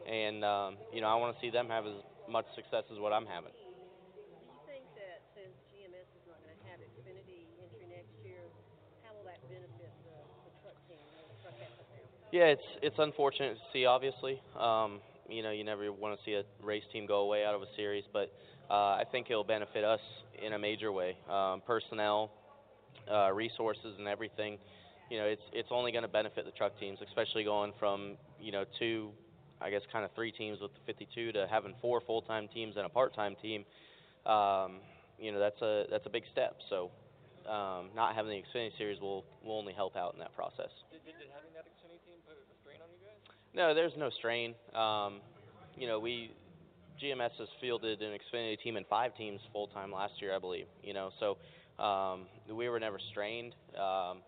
and 0.09 0.43
um, 0.43 0.77
you 0.91 1.01
know, 1.01 1.07
I 1.07 1.15
want 1.15 1.35
to 1.35 1.41
see 1.41 1.51
them 1.51 1.67
have 1.69 1.85
as 1.85 1.93
much 2.29 2.45
success 2.55 2.83
as 2.91 2.99
what 2.99 3.13
I'm 3.13 3.25
having. 3.25 3.53
Do 3.53 4.21
you 4.21 4.59
think 4.65 4.85
that 4.97 5.21
since 5.33 5.53
GMS 5.71 6.07
is 6.15 6.23
not 6.25 6.41
going 6.41 6.55
to 6.55 6.65
have 6.69 6.79
Xfinity 6.81 7.47
entry 7.61 7.87
next 7.89 8.15
year, 8.25 8.49
how 9.05 9.13
will 9.15 9.25
that 9.29 9.41
benefit 9.49 9.91
the, 10.05 10.17
the 10.45 10.51
truck 10.61 10.77
team? 10.89 11.01
Yeah, 12.31 12.51
it's 12.51 12.67
it's 12.81 12.99
unfortunate 12.99 13.55
to 13.55 13.61
see, 13.71 13.85
obviously. 13.85 14.41
Um, 14.59 14.99
you 15.29 15.41
know, 15.41 15.51
you 15.51 15.63
never 15.63 15.91
want 15.91 16.17
to 16.17 16.25
see 16.25 16.33
a 16.33 16.43
race 16.63 16.83
team 16.91 17.05
go 17.05 17.21
away 17.21 17.45
out 17.45 17.55
of 17.55 17.61
a 17.61 17.69
series, 17.75 18.03
but 18.11 18.31
uh, 18.69 18.73
I 18.99 19.03
think 19.11 19.27
it'll 19.29 19.43
benefit 19.43 19.83
us 19.83 20.01
in 20.45 20.53
a 20.53 20.59
major 20.59 20.91
way. 20.91 21.17
Um, 21.29 21.61
personnel, 21.65 22.31
uh, 23.09 23.31
resources, 23.31 23.95
and 23.97 24.07
everything. 24.07 24.57
You 25.09 25.19
know, 25.19 25.25
it's 25.25 25.41
it's 25.53 25.69
only 25.71 25.91
going 25.91 26.03
to 26.03 26.09
benefit 26.09 26.45
the 26.45 26.51
truck 26.51 26.79
teams, 26.79 26.99
especially 27.07 27.43
going 27.43 27.73
from 27.79 28.17
you 28.39 28.51
know 28.51 28.65
two 28.79 29.11
I 29.61 29.69
guess, 29.69 29.81
kind 29.91 30.05
of 30.05 30.11
three 30.13 30.31
teams 30.31 30.59
with 30.61 30.71
the 30.73 30.79
52 30.85 31.31
to 31.33 31.47
having 31.49 31.73
four 31.81 32.01
full-time 32.01 32.47
teams 32.53 32.75
and 32.77 32.85
a 32.85 32.89
part-time 32.89 33.35
team. 33.41 33.65
Um, 34.25 34.81
you 35.19 35.31
know, 35.31 35.39
that's 35.39 35.61
a 35.61 35.85
that's 35.89 36.05
a 36.05 36.09
big 36.09 36.23
step. 36.31 36.57
So. 36.69 36.91
Um, 37.45 37.93
not 37.95 38.15
having 38.15 38.31
the 38.31 38.41
Xfinity 38.41 38.75
series 38.75 38.99
will 38.99 39.23
will 39.43 39.59
only 39.59 39.71
help 39.71 39.95
out 39.95 40.13
in 40.13 40.19
that 40.19 40.33
process. 40.35 40.73
Did, 40.91 41.05
did, 41.05 41.13
did 41.19 41.29
having 41.29 41.53
that 41.53 41.69
Xfinity 41.69 42.01
team 42.01 42.17
put 42.25 42.41
a 42.41 42.57
strain 42.63 42.81
on 42.81 42.89
you 42.89 42.97
guys? 43.05 43.21
No, 43.53 43.75
there's 43.75 43.93
no 43.95 44.09
strain. 44.09 44.55
Um, 44.73 45.21
you 45.77 45.85
know, 45.85 45.99
we 45.99 46.31
GMS 47.01 47.37
has 47.37 47.47
fielded 47.61 48.01
an 48.01 48.17
Xfinity 48.17 48.59
team 48.61 48.77
and 48.77 48.85
five 48.87 49.15
teams 49.15 49.39
full 49.51 49.67
time 49.67 49.91
last 49.91 50.13
year, 50.21 50.35
I 50.35 50.39
believe. 50.39 50.65
You 50.83 50.93
know, 50.93 51.11
so 51.19 51.37
um, 51.83 52.25
we 52.51 52.69
were 52.69 52.79
never 52.79 52.99
strained. 53.11 53.53
Um, 53.77 54.19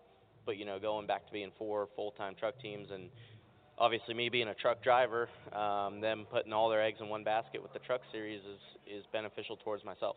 but 0.44 0.56
you 0.56 0.64
know, 0.64 0.78
going 0.78 1.06
back 1.06 1.26
to 1.26 1.32
being 1.32 1.50
four 1.58 1.88
full 1.96 2.12
time 2.12 2.34
truck 2.38 2.58
teams 2.60 2.88
and 2.92 3.10
obviously 3.78 4.14
me 4.14 4.28
being 4.28 4.48
a 4.48 4.54
truck 4.54 4.82
driver, 4.82 5.28
um, 5.52 6.00
them 6.00 6.26
putting 6.30 6.52
all 6.52 6.68
their 6.68 6.82
eggs 6.82 6.98
in 7.00 7.08
one 7.08 7.24
basket 7.24 7.62
with 7.62 7.72
the 7.72 7.78
truck 7.80 8.00
series 8.12 8.40
is 8.40 8.60
is 8.86 9.04
beneficial 9.12 9.56
towards 9.56 9.84
myself. 9.84 10.16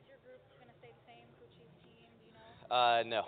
Is 0.00 0.08
your 0.08 0.18
group 0.26 0.40
going 0.58 0.68
to 0.68 0.76
stay 0.78 0.90
the 0.90 1.04
same? 1.06 1.26
Gucci's 1.38 1.70
team, 1.86 2.10
you 2.26 2.32
know? 2.34 2.74
Uh, 2.74 3.02
no, 3.06 3.22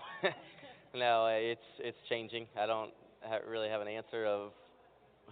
no, 0.98 1.26
it's 1.26 1.68
it's 1.78 1.98
changing. 2.08 2.46
I 2.58 2.66
don't 2.66 2.92
ha- 3.22 3.46
really 3.48 3.68
have 3.68 3.80
an 3.80 3.88
answer 3.88 4.26
of 4.26 4.52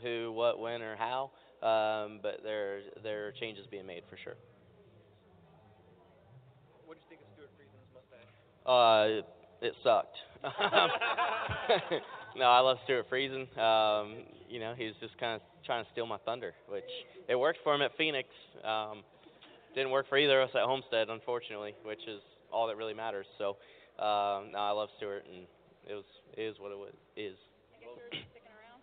who, 0.03 0.33
what, 0.33 0.59
when, 0.59 0.83
or 0.83 0.97
how. 0.97 1.31
Um, 1.63 2.21
but 2.23 2.41
there 2.43 2.81
there 3.03 3.27
are 3.27 3.33
changes 3.33 3.67
being 3.71 3.87
made 3.87 4.03
for 4.09 4.17
sure. 4.23 4.37
What 6.87 6.97
did 6.97 7.03
you 7.05 7.17
think 7.17 7.21
of 7.23 7.29
Stewart 7.35 7.51
Friesen's 7.59 7.91
mustache? 7.93 8.33
Uh, 8.65 9.23
it 9.61 9.75
sucked. 9.83 10.17
no, 12.37 12.45
I 12.45 12.61
love 12.61 12.79
Stewart 12.85 13.11
Friesen. 13.11 13.47
Um, 13.59 14.25
you 14.49 14.61
know, 14.61 14.75
he 14.77 14.87
was 14.87 14.95
just 15.01 15.19
kind 15.19 15.35
of 15.35 15.43
trying 15.65 15.85
to 15.85 15.91
steal 15.93 16.07
my 16.07 16.19
thunder, 16.25 16.53
which 16.69 16.85
it 17.29 17.37
worked 17.37 17.61
for 17.63 17.75
him 17.75 17.83
at 17.83 17.97
Phoenix. 17.97 18.29
Um, 18.65 19.03
didn't 19.75 19.91
work 19.91 20.09
for 20.09 20.19
either 20.19 20.41
of 20.41 20.51
us 20.51 20.55
at 20.57 20.63
Homestead, 20.63 21.09
unfortunately, 21.09 21.75
which 21.85 22.01
is 22.09 22.21
all 22.53 22.67
that 22.67 22.77
really 22.77 22.95
matters. 22.95 23.27
So, 23.39 23.51
um, 24.03 24.53
no, 24.53 24.59
I 24.59 24.71
love 24.71 24.89
Stewart, 24.97 25.25
and 25.33 25.47
it 25.89 25.95
was 25.95 26.05
it 26.37 26.43
is 26.43 26.57
what 26.59 26.73
it 26.73 26.79
was, 26.79 26.93
is. 27.17 27.37
I 27.75 27.81
guess 27.81 28.21
sticking 28.31 28.43
around. 28.47 28.81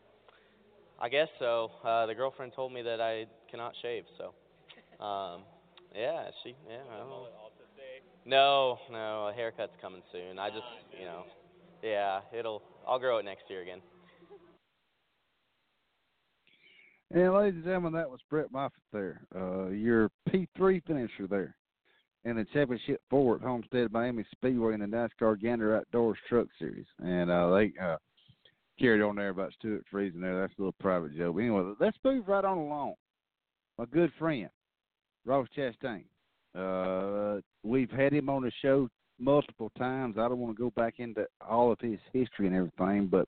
I 0.99 1.10
guess 1.10 1.27
so. 1.39 1.71
Uh, 1.83 2.05
the 2.05 2.15
girlfriend 2.15 2.53
told 2.55 2.73
me 2.73 2.81
that 2.83 3.01
I 3.01 3.25
cannot 3.49 3.73
shave, 3.81 4.03
so. 4.17 4.33
Um, 4.97 5.41
yeah, 5.93 6.29
she. 6.43 6.55
Yeah. 6.67 6.77
I 6.91 6.97
don't 6.97 7.10
know. 7.10 7.27
No, 8.25 8.77
no, 8.91 9.29
a 9.29 9.33
haircut's 9.33 9.75
coming 9.79 10.01
soon. 10.12 10.38
I 10.38 10.49
just, 10.49 10.65
you 10.99 11.05
know, 11.05 11.23
yeah, 11.81 12.21
it'll. 12.38 12.62
I'll 12.88 13.00
grow 13.00 13.17
it 13.17 13.26
next 13.26 13.43
year 13.50 13.62
again. 13.62 13.82
And 17.12 17.34
ladies 17.34 17.56
and 17.56 17.63
gentlemen, 17.63 17.93
that 17.93 18.10
was 18.10 18.19
Brett 18.30 18.52
Moffitt 18.52 18.82
there. 18.91 19.21
Uh, 19.36 19.69
your 19.69 20.10
P3 20.30 20.84
finisher 20.86 21.28
there 21.30 21.56
in 22.26 22.36
the 22.36 22.45
championship 22.54 23.02
four 23.10 23.36
at 23.36 23.41
Homestead 23.41 23.91
Miami 23.91 24.26
Speedway 24.32 24.73
in 24.73 24.82
the 24.82 24.86
NASCAR 24.86 25.39
Gander 25.39 25.78
Outdoors 25.78 26.17
Truck 26.28 26.47
Series. 26.60 26.86
And 27.00 27.32
uh, 27.32 27.52
they 27.56 27.71
uh, 27.82 27.97
carried 28.78 29.02
on 29.02 29.15
there 29.15 29.30
about 29.30 29.54
Stewart 29.54 29.86
Friesen 29.91 30.19
there. 30.19 30.41
That's 30.41 30.54
a 30.58 30.62
little 30.62 30.76
private 30.80 31.15
joke. 31.15 31.36
But 31.36 31.41
anyway, 31.41 31.73
let's 31.80 31.97
move 32.04 32.28
right 32.28 32.43
on 32.43 32.58
along. 32.58 32.95
My 33.78 33.86
good 33.86 34.12
friend, 34.19 34.50
Ross 35.26 35.47
Chastain. 35.58 36.04
Uh, 36.56 37.39
we've 37.63 37.91
had 37.91 38.12
him 38.12 38.30
on 38.30 38.41
the 38.41 38.52
show 38.62 38.89
multiple 39.19 39.71
times. 39.77 40.15
I 40.17 40.27
don't 40.27 40.39
want 40.39 40.56
to 40.56 40.62
go 40.62 40.71
back 40.71 40.95
into 40.99 41.25
all 41.47 41.71
of 41.71 41.80
his 41.80 41.99
history 42.13 42.47
and 42.47 42.56
everything, 42.56 43.08
but 43.08 43.27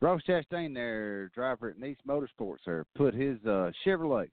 Ross 0.00 0.22
Chastain, 0.28 0.74
there, 0.74 1.28
driver 1.34 1.70
at 1.70 1.78
Niece 1.78 1.96
Motorsports, 2.06 2.58
there, 2.64 2.84
put 2.94 3.14
his 3.14 3.38
uh, 3.44 3.70
Chevrolet. 3.84 4.28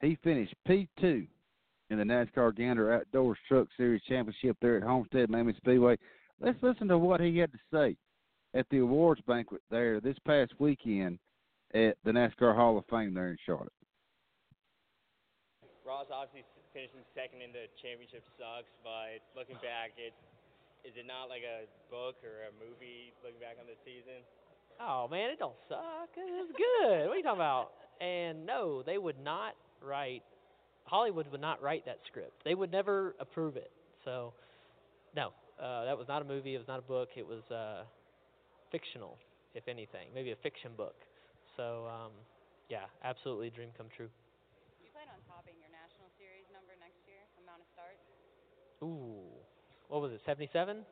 He 0.00 0.18
finished 0.24 0.54
P2 0.68 1.26
in 1.90 1.98
the 1.98 2.04
NASCAR 2.04 2.54
Gander 2.56 2.92
Outdoors 2.92 3.38
Truck 3.46 3.68
Series 3.76 4.02
Championship 4.08 4.56
there 4.60 4.76
at 4.76 4.82
Homestead 4.82 5.30
Miami 5.30 5.54
Speedway. 5.56 5.96
Let's 6.40 6.62
listen 6.62 6.88
to 6.88 6.98
what 6.98 7.20
he 7.20 7.38
had 7.38 7.52
to 7.52 7.58
say 7.72 7.96
at 8.54 8.66
the 8.70 8.78
awards 8.78 9.20
banquet 9.26 9.62
there 9.70 10.00
this 10.00 10.16
past 10.26 10.52
weekend 10.58 11.18
at 11.74 11.96
the 12.04 12.10
NASCAR 12.10 12.54
Hall 12.54 12.78
of 12.78 12.84
Fame 12.90 13.14
there 13.14 13.30
in 13.30 13.36
Charlotte. 13.44 13.72
Ross 15.86 16.06
obviously 16.12 16.57
finishing 16.78 17.02
second 17.10 17.42
in 17.42 17.50
the 17.50 17.66
championship 17.82 18.22
sucks, 18.38 18.70
but 18.86 19.18
looking 19.34 19.58
back, 19.58 19.98
it 19.98 20.14
is 20.86 20.94
it 20.94 21.10
not 21.10 21.26
like 21.26 21.42
a 21.42 21.66
book 21.90 22.22
or 22.22 22.46
a 22.46 22.54
movie 22.54 23.10
looking 23.26 23.42
back 23.42 23.58
on 23.58 23.66
the 23.66 23.74
season? 23.82 24.22
Oh 24.78 25.10
man, 25.10 25.34
it 25.34 25.42
don't 25.42 25.58
suck. 25.66 26.14
It's 26.14 26.54
good. 26.54 27.10
what 27.10 27.14
are 27.14 27.18
you 27.18 27.26
talking 27.26 27.42
about? 27.42 27.74
And 27.98 28.46
no, 28.46 28.86
they 28.86 28.94
would 28.94 29.18
not 29.18 29.58
write. 29.82 30.22
Hollywood 30.86 31.26
would 31.34 31.42
not 31.42 31.58
write 31.60 31.84
that 31.90 31.98
script. 32.06 32.46
They 32.46 32.54
would 32.54 32.70
never 32.70 33.18
approve 33.18 33.56
it. 33.58 33.74
So, 34.06 34.32
no, 35.16 35.34
uh, 35.58 35.84
that 35.84 35.98
was 35.98 36.06
not 36.06 36.22
a 36.22 36.24
movie. 36.24 36.54
It 36.54 36.58
was 36.58 36.68
not 36.70 36.78
a 36.78 36.86
book. 36.86 37.10
It 37.18 37.26
was 37.26 37.42
uh, 37.50 37.82
fictional, 38.70 39.18
if 39.52 39.66
anything, 39.66 40.14
maybe 40.14 40.30
a 40.30 40.38
fiction 40.46 40.70
book. 40.78 40.94
So, 41.58 41.90
um, 41.90 42.12
yeah, 42.70 42.86
absolutely, 43.02 43.48
a 43.48 43.50
dream 43.50 43.68
come 43.76 43.90
true. 43.92 44.08
You 44.80 44.88
plan 44.94 45.10
on 45.10 45.20
topping 45.26 45.58
your 45.60 45.68
national 45.74 46.08
series 46.16 46.46
number 46.54 46.72
next 46.80 47.02
year, 47.04 47.20
amount 47.44 47.60
of 47.60 47.68
starts? 47.74 48.00
Ooh, 48.82 49.26
what 49.88 50.00
was 50.02 50.12
it? 50.12 50.20
Seventy-seven. 50.24 50.84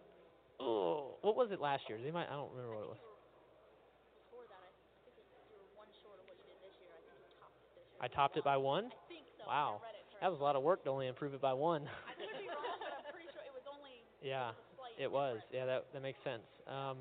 Oh, 0.58 1.16
what 1.22 1.36
was 1.36 1.52
it 1.52 1.60
last 1.60 1.84
year? 1.88 1.98
They 2.02 2.10
might. 2.10 2.26
I 2.26 2.34
don't 2.34 2.50
remember 2.50 2.74
what 2.74 2.84
it 2.84 2.92
was. 2.96 3.02
I 3.02 4.64
think 5.04 5.16
it, 5.20 5.26
you 5.52 5.56
were 5.60 5.68
one 5.76 5.90
short 6.02 6.18
of 6.18 6.26
what 6.26 6.36
you 6.40 6.48
did 6.48 6.58
this 6.64 6.74
year. 6.80 6.90
I 6.96 7.00
think 7.04 7.20
you 7.22 7.30
topped 7.38 7.60
it 7.60 7.70
this 7.76 7.86
year. 7.86 8.02
I 8.02 8.08
topped 8.08 8.36
it 8.36 8.44
by 8.44 8.56
one. 8.56 8.90
So. 9.38 9.44
Wow, 9.46 9.80
I 9.84 9.86
read 9.86 9.94
it 10.00 10.06
that 10.20 10.30
was 10.30 10.40
a 10.40 10.42
lot 10.42 10.56
of 10.56 10.62
work 10.62 10.84
to 10.84 10.90
only 10.90 11.06
improve 11.06 11.34
it 11.34 11.40
by 11.40 11.52
one. 11.52 11.82
I 11.84 12.12
could 12.16 12.32
be 12.40 12.48
wrong, 12.48 12.56
but 12.80 13.04
I'm 13.04 13.12
pretty 13.12 13.28
sure 13.32 13.42
it. 13.44 13.52
Yeah, 14.24 14.50
it 14.98 15.12
was. 15.12 15.38
difference. 15.38 15.54
Yeah, 15.54 15.66
that 15.66 15.86
that 15.92 16.02
makes 16.02 16.18
sense. 16.24 16.42
Um, 16.66 16.96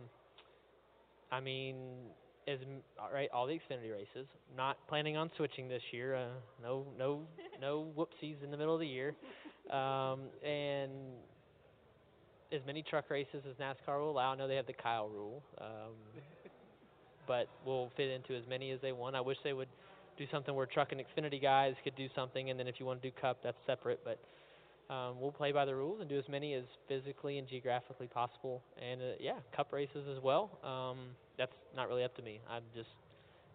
I 1.32 1.40
mean, 1.40 2.06
all 3.00 3.10
right, 3.12 3.30
all 3.34 3.48
the 3.48 3.54
Xfinity 3.54 3.92
races. 3.92 4.28
Not 4.56 4.78
planning 4.88 5.18
on 5.18 5.32
switching 5.38 5.68
this 5.68 5.82
year. 5.92 6.16
Uh, 6.16 6.28
no, 6.62 6.86
no, 7.00 7.22
no 7.62 7.88
whoopsies 7.98 8.44
in 8.44 8.52
the 8.52 8.58
middle 8.58 8.74
of 8.74 8.80
the 8.80 8.88
year. 8.88 9.16
Um, 9.72 10.20
and 10.44 10.92
as 12.52 12.62
many 12.66 12.84
truck 12.84 13.10
races 13.10 13.44
as 13.50 13.56
NASCAR 13.56 14.00
will 14.00 14.12
allow. 14.12 14.34
I 14.34 14.36
know 14.36 14.48
they 14.48 14.56
have 14.56 14.68
the 14.68 14.74
Kyle 14.74 15.10
rule, 15.10 15.42
um, 15.60 15.94
but 17.28 17.48
we'll 17.66 17.92
fit 17.98 18.10
into 18.10 18.36
as 18.36 18.44
many 18.48 18.72
as 18.72 18.80
they 18.82 18.92
want. 18.92 19.16
I 19.16 19.22
wish 19.22 19.38
they 19.44 19.54
would 19.54 19.68
do 20.18 20.26
something 20.32 20.56
where 20.56 20.66
truck 20.66 20.92
and 20.92 21.02
Xfinity 21.02 21.42
guys 21.42 21.74
could 21.84 21.96
do 21.96 22.08
something, 22.16 22.50
and 22.50 22.60
then 22.60 22.68
if 22.68 22.76
you 22.80 22.86
want 22.86 23.02
to 23.02 23.10
do 23.10 23.16
Cup, 23.20 23.38
that's 23.44 23.58
separate. 23.66 24.00
But 24.06 24.20
um, 24.94 25.20
we'll 25.20 25.32
play 25.32 25.52
by 25.52 25.66
the 25.66 25.76
rules 25.76 26.00
and 26.00 26.10
do 26.10 26.18
as 26.18 26.30
many 26.30 26.54
as 26.54 26.64
physically 26.88 27.38
and 27.38 27.48
geographically 27.48 28.08
possible. 28.08 28.62
And 28.82 29.02
uh, 29.02 29.06
yeah, 29.20 29.38
Cup 29.56 29.74
races 29.74 30.08
as 30.16 30.22
well. 30.24 30.52
Um, 30.64 30.98
that's 31.38 31.52
not 31.76 31.90
really 31.90 32.04
up 32.04 32.16
to 32.16 32.22
me. 32.22 32.40
I'm 32.50 32.64
just 32.74 32.90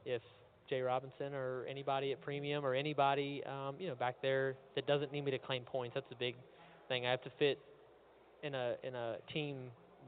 if 0.05 0.23
Jay 0.71 0.81
Robinson 0.81 1.35
or 1.35 1.67
anybody 1.69 2.13
at 2.13 2.21
Premium 2.23 2.65
or 2.65 2.75
anybody 2.75 3.43
um, 3.45 3.75
you 3.79 3.89
know 3.89 3.97
back 3.97 4.23
there 4.23 4.55
that 4.77 4.87
doesn't 4.87 5.13
need 5.13 5.25
me 5.25 5.33
to 5.33 5.39
claim 5.39 5.65
points. 5.65 5.95
That's 5.95 6.11
a 6.13 6.15
big 6.15 6.37
thing. 6.89 7.05
I 7.05 7.11
have 7.11 7.23
to 7.25 7.31
fit 7.39 7.59
in 8.43 8.55
a 8.55 8.77
in 8.85 8.95
a 8.95 9.17
team 9.33 9.57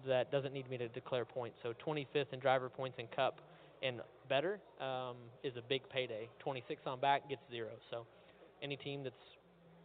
that 0.06 0.30
doesn't 0.30 0.54
need 0.54 0.70
me 0.70 0.78
to 0.78 0.88
declare 0.88 1.24
points. 1.24 1.58
So 1.62 1.74
25th 1.84 2.32
in 2.32 2.38
driver 2.38 2.68
points 2.68 2.96
and 2.98 3.10
Cup 3.10 3.40
and 3.82 4.00
better 4.28 4.60
um, 4.80 5.16
is 5.42 5.56
a 5.56 5.62
big 5.68 5.82
payday. 5.88 6.28
26 6.38 6.82
on 6.86 7.00
back 7.00 7.28
gets 7.28 7.42
zero. 7.50 7.70
So 7.90 8.06
any 8.62 8.76
team 8.76 9.02
that 9.04 9.12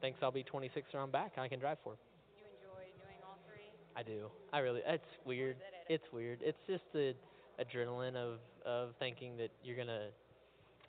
thinks 0.01 0.19
I'll 0.21 0.31
be 0.31 0.43
26 0.43 0.87
on 0.93 1.09
back, 1.09 1.33
I 1.37 1.47
can 1.47 1.59
drive 1.59 1.77
for. 1.83 1.97
You 2.37 2.45
enjoy 2.45 2.85
doing 3.03 3.17
all 3.25 3.37
three? 3.47 3.65
I 3.95 4.03
do. 4.03 4.27
I 4.53 4.59
really. 4.59 4.81
It's 4.85 5.03
weird. 5.25 5.57
It's 5.89 6.05
weird. 6.13 6.39
It's 6.41 6.59
just 6.67 6.83
the 6.93 7.13
adrenaline 7.59 8.15
of 8.15 8.37
of 8.65 8.89
thinking 8.99 9.37
that 9.37 9.49
you're 9.63 9.77
gonna 9.77 10.09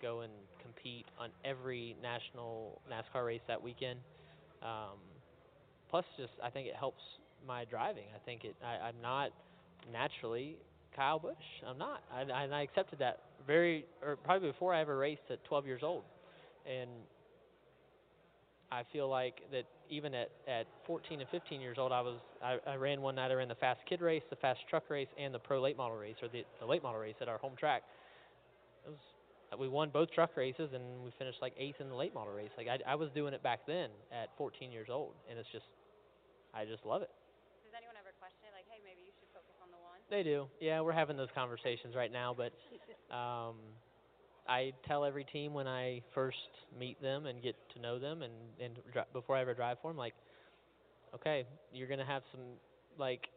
go 0.01 0.21
and 0.21 0.33
compete 0.63 1.07
on 1.19 1.31
every 1.45 1.97
national 2.03 2.81
NASCAR 2.91 3.27
race 3.27 3.41
that 3.49 3.63
weekend. 3.63 3.99
Um, 4.63 4.99
plus, 5.91 6.05
just 6.17 6.33
I 6.43 6.51
think 6.51 6.69
it 6.69 6.77
helps 6.77 7.03
my 7.47 7.65
driving. 7.65 8.05
I 8.15 8.19
think 8.25 8.45
it. 8.45 8.57
I, 8.65 8.89
I'm 8.89 9.01
not 9.03 9.31
naturally 9.93 10.57
Kyle 10.95 11.19
Busch. 11.19 11.35
I'm 11.67 11.79
not. 11.79 12.03
I- 12.13 12.23
and 12.23 12.55
I 12.55 12.63
accepted 12.63 12.99
that 13.01 13.21
very, 13.47 13.87
or 14.03 14.17
probably 14.17 14.49
before 14.51 14.75
I 14.75 14.81
ever 14.81 14.97
raced 14.97 15.23
at 15.31 15.43
12 15.45 15.67
years 15.67 15.83
old, 15.83 16.03
and 16.67 16.91
I 18.71 18.83
feel 18.93 19.09
like 19.09 19.41
that 19.53 19.65
even 19.89 20.15
at, 20.15 20.31
at 20.47 20.67
14 20.87 21.21
and 21.21 21.29
15 21.31 21.61
years 21.61 21.79
old, 21.79 21.93
I 21.93 22.01
was 22.03 22.17
I, 22.45 22.59
I 22.67 22.75
ran 22.75 23.01
one 23.01 23.15
night. 23.15 23.31
I 23.31 23.35
ran 23.35 23.49
the 23.49 23.55
fast 23.55 23.81
kid 23.89 24.01
race, 24.03 24.23
the 24.29 24.37
fast 24.37 24.61
truck 24.69 24.91
race, 24.91 25.09
and 25.19 25.33
the 25.33 25.39
pro 25.39 25.61
late 25.61 25.77
model 25.77 25.97
race, 25.97 26.17
or 26.23 26.29
the, 26.29 26.45
the 26.61 26.67
late 26.67 26.83
model 26.83 27.01
race 27.01 27.15
at 27.21 27.29
our 27.29 27.39
home 27.39 27.55
track. 27.59 27.83
We 29.57 29.69
won 29.69 29.91
both 29.91 30.11
truck 30.11 30.37
races 30.37 30.71
and 30.75 30.83
we 31.03 31.11
finished 31.19 31.39
like 31.41 31.55
eighth 31.59 31.81
in 31.81 31.89
the 31.89 31.95
late 31.95 32.13
model 32.13 32.35
race. 32.35 32.51
Like 32.57 32.69
I, 32.69 32.93
I 32.93 32.95
was 32.97 33.11
doing 33.15 33.33
it 33.33 33.43
back 33.43 33.61
then 33.67 33.89
at 34.13 34.29
14 34.37 34.71
years 34.71 34.89
old, 34.91 35.15
and 35.31 35.39
it's 35.39 35.49
just, 35.53 35.65
I 36.53 36.65
just 36.65 36.85
love 36.85 37.03
it. 37.03 37.11
Does 37.65 37.73
anyone 37.77 37.97
ever 37.99 38.13
question 38.21 38.45
it? 38.45 38.53
Like, 38.55 38.67
hey, 38.69 38.81
maybe 38.85 39.01
you 39.07 39.13
should 39.19 39.29
focus 39.33 39.57
on 39.63 39.71
the 39.71 39.81
one. 39.81 40.01
They 40.11 40.23
do. 40.23 40.49
Yeah, 40.61 40.81
we're 40.81 40.93
having 40.93 41.17
those 41.17 41.33
conversations 41.35 41.95
right 41.97 42.13
now, 42.13 42.37
but 42.37 42.53
um, 43.15 43.57
I 44.49 44.73
tell 44.87 45.05
every 45.05 45.25
team 45.25 45.55
when 45.55 45.67
I 45.67 46.03
first 46.15 46.37
meet 46.79 47.01
them 47.01 47.27
and 47.27 47.43
get 47.43 47.57
to 47.75 47.81
know 47.81 47.99
them, 47.99 48.23
and 48.23 48.33
and 48.61 48.79
dri- 48.93 49.09
before 49.13 49.37
I 49.37 49.41
ever 49.41 49.55
drive 49.55 49.79
for 49.81 49.91
them, 49.91 49.97
like, 49.97 50.15
okay, 51.15 51.47
you're 51.73 51.89
gonna 51.89 52.05
have 52.07 52.23
some 52.33 52.43
like 52.99 53.29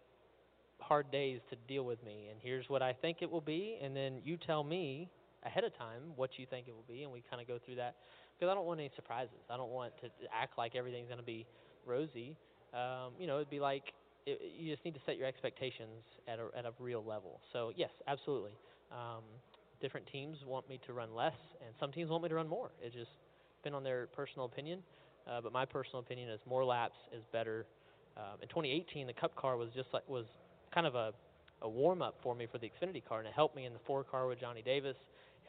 hard 0.79 1.11
days 1.11 1.39
to 1.49 1.55
deal 1.67 1.83
with 1.83 2.03
me, 2.03 2.27
and 2.31 2.39
here's 2.41 2.67
what 2.69 2.81
I 2.81 2.93
think 2.93 3.17
it 3.21 3.31
will 3.31 3.41
be, 3.41 3.77
and 3.81 3.95
then 3.95 4.19
you 4.25 4.37
tell 4.37 4.63
me 4.63 5.09
ahead 5.45 5.63
of 5.63 5.75
time 5.77 6.01
what 6.15 6.37
you 6.37 6.45
think 6.45 6.67
it 6.67 6.75
will 6.75 6.85
be, 6.87 7.03
and 7.03 7.11
we 7.11 7.23
kind 7.29 7.41
of 7.41 7.47
go 7.47 7.57
through 7.63 7.75
that 7.75 7.95
because 8.37 8.51
I 8.51 8.55
don't 8.55 8.65
want 8.65 8.79
any 8.79 8.91
surprises. 8.95 9.41
I 9.49 9.57
don't 9.57 9.71
want 9.71 9.93
to 10.01 10.07
to 10.07 10.25
act 10.33 10.57
like 10.57 10.75
everything's 10.75 11.09
gonna 11.09 11.23
be 11.23 11.45
rosy. 11.85 12.35
Um, 12.73 13.13
you 13.19 13.27
know, 13.27 13.37
it'd 13.37 13.49
be 13.49 13.59
like 13.59 13.93
it, 14.25 14.39
you 14.57 14.71
just 14.71 14.85
need 14.85 14.93
to 14.93 15.01
set 15.05 15.17
your 15.17 15.27
expectations 15.27 16.03
at 16.27 16.39
a 16.39 16.57
at 16.57 16.65
a 16.65 16.71
real 16.79 17.03
level. 17.03 17.41
So 17.53 17.71
yes, 17.75 17.91
absolutely. 18.07 18.51
Um, 18.91 19.23
different 19.81 20.05
teams 20.07 20.37
want 20.45 20.69
me 20.69 20.79
to 20.85 20.93
run 20.93 21.13
less, 21.15 21.37
and 21.65 21.73
some 21.79 21.91
teams 21.91 22.09
want 22.09 22.23
me 22.23 22.29
to 22.29 22.35
run 22.35 22.47
more. 22.47 22.71
It 22.81 22.93
just 22.93 23.11
depends 23.61 23.75
on 23.75 23.83
their 23.83 24.07
personal 24.07 24.45
opinion. 24.45 24.79
Uh, 25.27 25.39
but 25.39 25.53
my 25.53 25.65
personal 25.65 25.99
opinion 25.99 26.29
is 26.29 26.39
more 26.47 26.65
laps 26.65 26.97
is 27.15 27.23
better. 27.31 27.65
Um, 28.17 28.41
in 28.41 28.47
2018, 28.47 29.07
the 29.07 29.13
Cup 29.13 29.35
car 29.35 29.55
was 29.55 29.69
just 29.75 29.89
like 29.93 30.07
was 30.09 30.25
kind 30.73 30.87
of 30.87 30.95
a 30.95 31.13
a 31.61 31.69
warm 31.69 32.01
up 32.01 32.15
for 32.23 32.33
me 32.33 32.47
for 32.51 32.57
the 32.57 32.69
Xfinity 32.69 33.05
car, 33.05 33.19
and 33.19 33.27
it 33.27 33.33
helped 33.33 33.55
me 33.55 33.65
in 33.65 33.73
the 33.73 33.79
four 33.85 34.03
car 34.03 34.27
with 34.27 34.39
Johnny 34.39 34.61
Davis. 34.63 34.95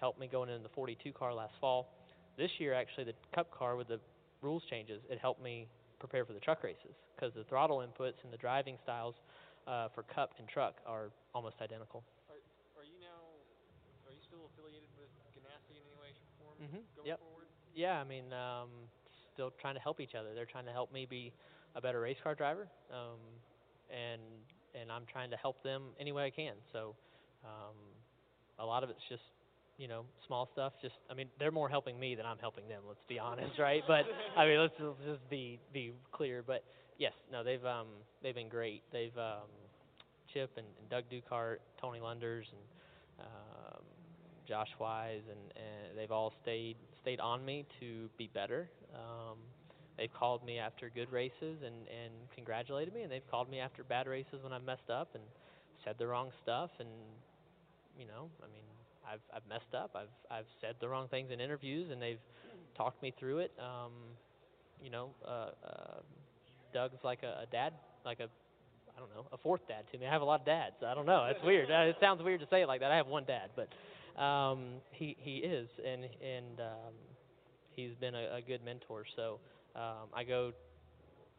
Helped 0.03 0.19
me 0.19 0.27
going 0.27 0.51
in 0.51 0.67
the 0.67 0.75
42 0.75 1.12
car 1.15 1.31
last 1.33 1.55
fall. 1.61 1.95
This 2.37 2.51
year, 2.59 2.75
actually, 2.75 3.05
the 3.05 3.15
Cup 3.33 3.55
car 3.55 3.77
with 3.77 3.87
the 3.87 4.01
rules 4.43 4.65
changes, 4.69 5.01
it 5.09 5.23
helped 5.23 5.41
me 5.41 5.69
prepare 6.01 6.27
for 6.27 6.33
the 6.33 6.41
truck 6.43 6.65
races 6.65 6.91
because 7.15 7.31
the 7.38 7.45
throttle 7.45 7.87
inputs 7.87 8.19
and 8.25 8.33
the 8.33 8.37
driving 8.37 8.75
styles 8.83 9.15
uh, 9.69 9.95
for 9.95 10.03
Cup 10.03 10.35
and 10.43 10.49
truck 10.49 10.83
are 10.91 11.15
almost 11.37 11.55
identical. 11.62 12.03
Are, 12.27 12.35
are 12.75 12.83
you 12.83 12.99
now? 12.99 13.15
Are 14.03 14.11
you 14.11 14.19
still 14.27 14.51
affiliated 14.51 14.91
with 14.99 15.07
Ganassi 15.38 15.79
in 15.79 15.87
any 15.87 15.95
way, 16.03 16.11
shape, 16.19 16.27
or 16.43 16.51
form 16.51 16.59
Mhm, 16.59 16.83
going 16.99 17.07
yep. 17.07 17.21
forward? 17.23 17.47
Yeah, 17.79 18.01
I 18.01 18.03
mean, 18.03 18.27
um, 18.35 18.91
still 19.35 19.55
trying 19.62 19.79
to 19.79 19.81
help 19.81 20.01
each 20.01 20.17
other. 20.19 20.35
They're 20.35 20.51
trying 20.51 20.67
to 20.67 20.75
help 20.75 20.93
me 20.93 21.07
be 21.07 21.33
a 21.77 21.81
better 21.81 22.01
race 22.01 22.19
car 22.25 22.35
driver, 22.35 22.67
um, 22.91 23.23
and 23.87 24.21
and 24.75 24.91
I'm 24.91 25.07
trying 25.07 25.31
to 25.31 25.37
help 25.37 25.62
them 25.62 25.95
any 26.01 26.11
way 26.11 26.27
I 26.27 26.31
can. 26.31 26.59
So, 26.73 26.97
um, 27.47 27.79
a 28.59 28.67
lot 28.67 28.83
of 28.83 28.91
it's 28.91 29.07
just 29.09 29.23
you 29.78 29.88
know 29.88 30.04
small 30.26 30.48
stuff. 30.52 30.72
Just 30.80 30.94
I 31.11 31.14
mean, 31.14 31.28
they're 31.38 31.50
more 31.50 31.68
helping 31.68 31.98
me 31.98 32.14
than 32.14 32.26
I'm 32.26 32.38
helping 32.38 32.68
them. 32.68 32.82
Let's 32.87 33.02
be 33.08 33.18
honest, 33.18 33.58
right? 33.58 33.82
But 33.87 34.04
I 34.37 34.46
mean, 34.46 34.61
let's, 34.61 34.74
let's 34.78 34.98
just 35.06 35.30
be 35.30 35.58
be 35.72 35.92
clear. 36.12 36.42
But 36.46 36.64
yes, 36.98 37.12
no, 37.30 37.42
they've 37.42 37.64
um 37.64 37.88
they've 38.22 38.35
been 38.35 38.48
great. 38.48 38.82
They've 38.92 39.16
um, 39.16 39.48
Chip 40.32 40.50
and, 40.56 40.66
and 40.78 40.88
Doug 40.88 41.04
Duchardt, 41.11 41.61
Tony 41.80 42.00
Lunders, 42.00 42.46
and 42.50 43.26
um, 43.26 43.82
Josh 44.48 44.70
Wise, 44.78 45.22
and, 45.30 45.40
and 45.56 45.98
they've 45.98 46.11
all 46.11 46.32
stayed 46.42 46.76
stayed 47.00 47.20
on 47.20 47.44
me 47.44 47.66
to 47.80 48.08
be 48.16 48.30
better. 48.32 48.68
Um, 48.94 49.38
they've 49.98 50.12
called 50.12 50.44
me 50.44 50.58
after 50.58 50.90
good 50.90 51.11
races 51.11 51.58
and 51.64 51.74
and 51.88 52.12
congratulated 52.35 52.94
me, 52.94 53.02
and 53.02 53.12
they've 53.12 53.28
called 53.30 53.50
me 53.50 53.61
after 53.61 53.85
bad 53.85 54.06
races 54.06 54.42
when 54.42 54.52
I've 54.52 54.64
messed 54.64 54.90
up 54.90 55.14
and 55.14 55.22
said 55.85 55.96
the 55.98 56.06
wrong 56.06 56.30
stuff. 56.42 56.70
And 56.78 56.88
you 57.98 58.06
know, 58.06 58.30
I 58.42 58.46
mean, 58.46 58.64
I've 59.07 59.21
I've 59.35 59.47
messed 59.49 59.75
up. 59.75 59.91
I've 59.95 60.09
I've 60.31 60.47
said 60.61 60.77
the 60.81 60.88
wrong 60.88 61.09
things 61.09 61.31
in 61.31 61.41
interviews, 61.41 61.91
and 61.91 62.01
they've 62.01 62.21
talked 62.77 63.03
me 63.03 63.12
through 63.19 63.38
it. 63.38 63.53
Um, 63.59 63.93
you 64.83 64.91
know, 64.91 65.11
uh, 65.27 65.51
uh, 65.65 66.01
Doug's 66.73 67.03
like 67.05 67.23
a, 67.23 67.43
a 67.43 67.47
dad, 67.51 67.73
like 68.05 68.21
a 68.21 68.29
I 68.97 69.01
don't 69.01 69.11
know, 69.15 69.27
a 69.33 69.38
fourth 69.38 69.67
dad 69.69 69.85
to 69.93 69.99
me. 69.99 70.07
I 70.07 70.11
have 70.11 70.23
a 70.23 70.25
lot 70.25 70.41
of 70.41 70.47
dads. 70.47 70.77
I 70.87 70.95
don't 70.95 71.07
know. 71.07 71.25
It's 71.25 71.43
weird. 71.45 71.71
Uh, 71.71 71.91
it 71.91 71.97
sounds 72.01 72.23
weird 72.23 72.41
to 72.41 72.47
say 72.51 72.62
it 72.62 72.69
like 72.69 72.81
that. 72.81 72.91
I 72.91 72.97
have 72.97 73.07
one 73.07 73.25
dad, 73.25 73.51
but 73.57 74.23
um, 74.23 74.81
he 74.91 75.17
he 75.19 75.38
is, 75.38 75.69
and 75.85 76.05
and 76.05 76.61
um, 76.61 76.95
he's 77.75 77.95
been 78.01 78.15
a, 78.15 78.37
a 78.37 78.43
good 78.43 78.65
mentor. 78.65 79.05
So 79.17 79.41
um, 79.75 80.09
I 80.15 80.25
go 80.25 80.53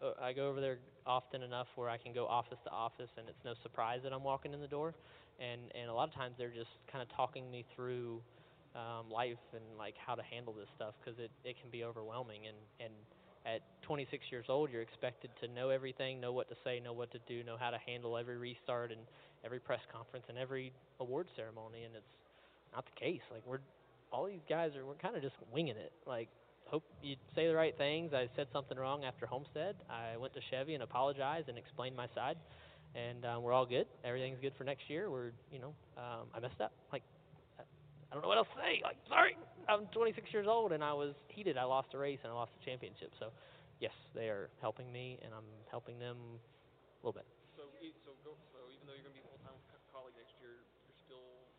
uh, 0.02 0.14
I 0.22 0.34
go 0.34 0.50
over 0.50 0.62
there 0.62 0.80
often 1.06 1.44
enough 1.44 1.68
where 1.76 1.90
I 1.90 1.98
can 1.98 2.14
go 2.14 2.26
office 2.26 2.58
to 2.64 2.72
office, 2.72 3.10
and 3.18 3.28
it's 3.28 3.44
no 3.46 3.54
surprise 3.62 4.02
that 4.04 4.14
I'm 4.14 4.24
walking 4.24 4.54
in 4.54 4.62
the 4.62 4.68
door. 4.68 4.94
And 5.40 5.62
and 5.76 5.90
a 5.90 5.94
lot 5.94 6.08
of 6.08 6.14
times 6.14 6.36
they're 6.38 6.54
just 6.54 6.72
kind 6.92 7.02
of 7.02 7.10
talking 7.16 7.50
me 7.50 7.66
through 7.76 8.22
um, 8.76 9.10
life 9.12 9.42
and 9.54 9.64
like 9.78 9.96
how 9.98 10.16
to 10.16 10.24
handle 10.24 10.54
this 10.54 10.70
stuff 10.76 10.94
because 11.04 11.20
it 11.20 11.32
it 11.44 11.56
can 11.60 11.70
be 11.70 11.84
overwhelming. 11.84 12.48
And 12.48 12.58
and 12.80 12.94
at 13.46 13.62
26 13.84 14.24
years 14.32 14.46
old, 14.48 14.72
you're 14.72 14.82
expected 14.82 15.30
to 15.42 15.48
know 15.50 15.70
everything, 15.70 16.22
know 16.22 16.32
what 16.32 16.48
to 16.50 16.56
say, 16.64 16.80
know 16.80 16.94
what 16.94 17.12
to 17.12 17.20
do, 17.28 17.44
know 17.44 17.58
how 17.60 17.72
to 17.72 17.78
handle 17.86 18.18
every 18.18 18.38
restart 18.38 18.92
and 18.92 19.02
every 19.44 19.60
press 19.60 19.82
conference 19.92 20.26
and 20.30 20.38
every 20.38 20.72
award 21.02 21.28
ceremony. 21.36 21.84
And 21.84 21.94
it's 21.96 22.06
not 22.74 22.86
the 22.86 23.00
case. 23.00 23.22
Like 23.32 23.44
we're 23.46 23.60
all 24.12 24.26
these 24.26 24.46
guys 24.48 24.76
are 24.76 24.86
we're 24.86 24.96
kind 24.96 25.16
of 25.16 25.22
just 25.22 25.36
winging 25.52 25.76
it. 25.76 25.92
Like 26.08 26.30
hope 26.68 26.84
you 27.02 27.16
say 27.36 27.48
the 27.48 27.56
right 27.56 27.78
things. 27.78 28.14
I 28.14 28.30
said 28.36 28.48
something 28.54 28.78
wrong 28.78 29.04
after 29.04 29.26
Homestead. 29.26 29.76
I 29.90 30.18
went 30.18 30.34
to 30.34 30.42
Chevy 30.50 30.74
and 30.74 30.84
apologized 30.84 31.50
and 31.50 31.58
explained 31.58 31.96
my 31.96 32.08
side, 32.16 32.38
and 32.96 33.26
um, 33.26 33.44
we're 33.44 33.54
all 33.54 33.66
good. 33.66 33.88
Everything's 34.04 34.40
good 34.42 34.54
for 34.58 34.64
next 34.64 34.90
year. 34.90 35.10
We're 35.10 35.32
you 35.52 35.60
know 35.60 35.74
um, 35.98 36.30
I 36.34 36.40
messed 36.40 36.62
up. 36.62 36.72
Like 36.92 37.04
I 37.60 38.14
don't 38.14 38.22
know 38.22 38.30
what 38.30 38.38
else 38.38 38.50
to 38.54 38.62
say. 38.62 38.82
Like 38.84 38.98
sorry, 39.10 39.36
I'm 39.68 39.90
26 39.90 40.30
years 40.34 40.46
old 40.48 40.72
and 40.72 40.84
I 40.84 40.94
was 40.94 41.14
heated. 41.30 41.58
I 41.58 41.66
lost 41.66 41.90
a 41.94 41.98
race 41.98 42.20
and 42.24 42.32
I 42.32 42.36
lost 42.36 42.52
the 42.60 42.64
championship. 42.66 43.10
So 43.18 43.34
yes, 43.82 43.94
they 44.14 44.30
are 44.30 44.50
helping 44.62 44.92
me 44.94 45.18
and 45.26 45.34
I'm 45.34 45.50
helping 45.74 45.98
them 45.98 46.18
a 46.38 47.02
little 47.02 47.18
bit. 47.18 47.26
So, 47.58 47.66
so 48.06 48.14
go. 48.22 48.38
So 48.54 48.70
even 48.70 48.86
though 48.86 48.94
you're 48.94 49.06
gonna 49.10 49.18
be 49.18 49.26
full 49.26 49.42
time 49.42 49.58
co- 49.74 49.82
Kaulig 49.90 50.14
next 50.14 50.38
year, 50.38 50.62
you're 50.62 51.02
still 51.10 51.50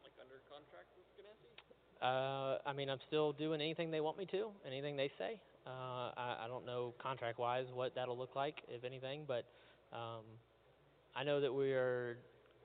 like 0.00 0.16
under 0.16 0.40
contract 0.48 0.88
with 0.96 1.04
Ganassi. 1.20 1.52
Uh, 2.00 2.62
I 2.64 2.72
mean, 2.72 2.88
I'm 2.88 3.02
still 3.06 3.32
doing 3.32 3.60
anything 3.60 3.90
they 3.90 4.00
want 4.00 4.16
me 4.16 4.24
to, 4.32 4.48
anything 4.64 4.96
they 4.96 5.10
say. 5.18 5.40
Uh, 5.66 6.14
I, 6.16 6.44
I 6.44 6.48
don't 6.48 6.64
know 6.64 6.94
contract-wise 7.02 7.66
what 7.74 7.94
that'll 7.94 8.16
look 8.16 8.36
like, 8.36 8.62
if 8.68 8.84
anything, 8.84 9.24
but 9.26 9.44
um, 9.92 10.24
I 11.18 11.24
know 11.24 11.40
that 11.40 11.52
we 11.52 11.72
are 11.72 12.16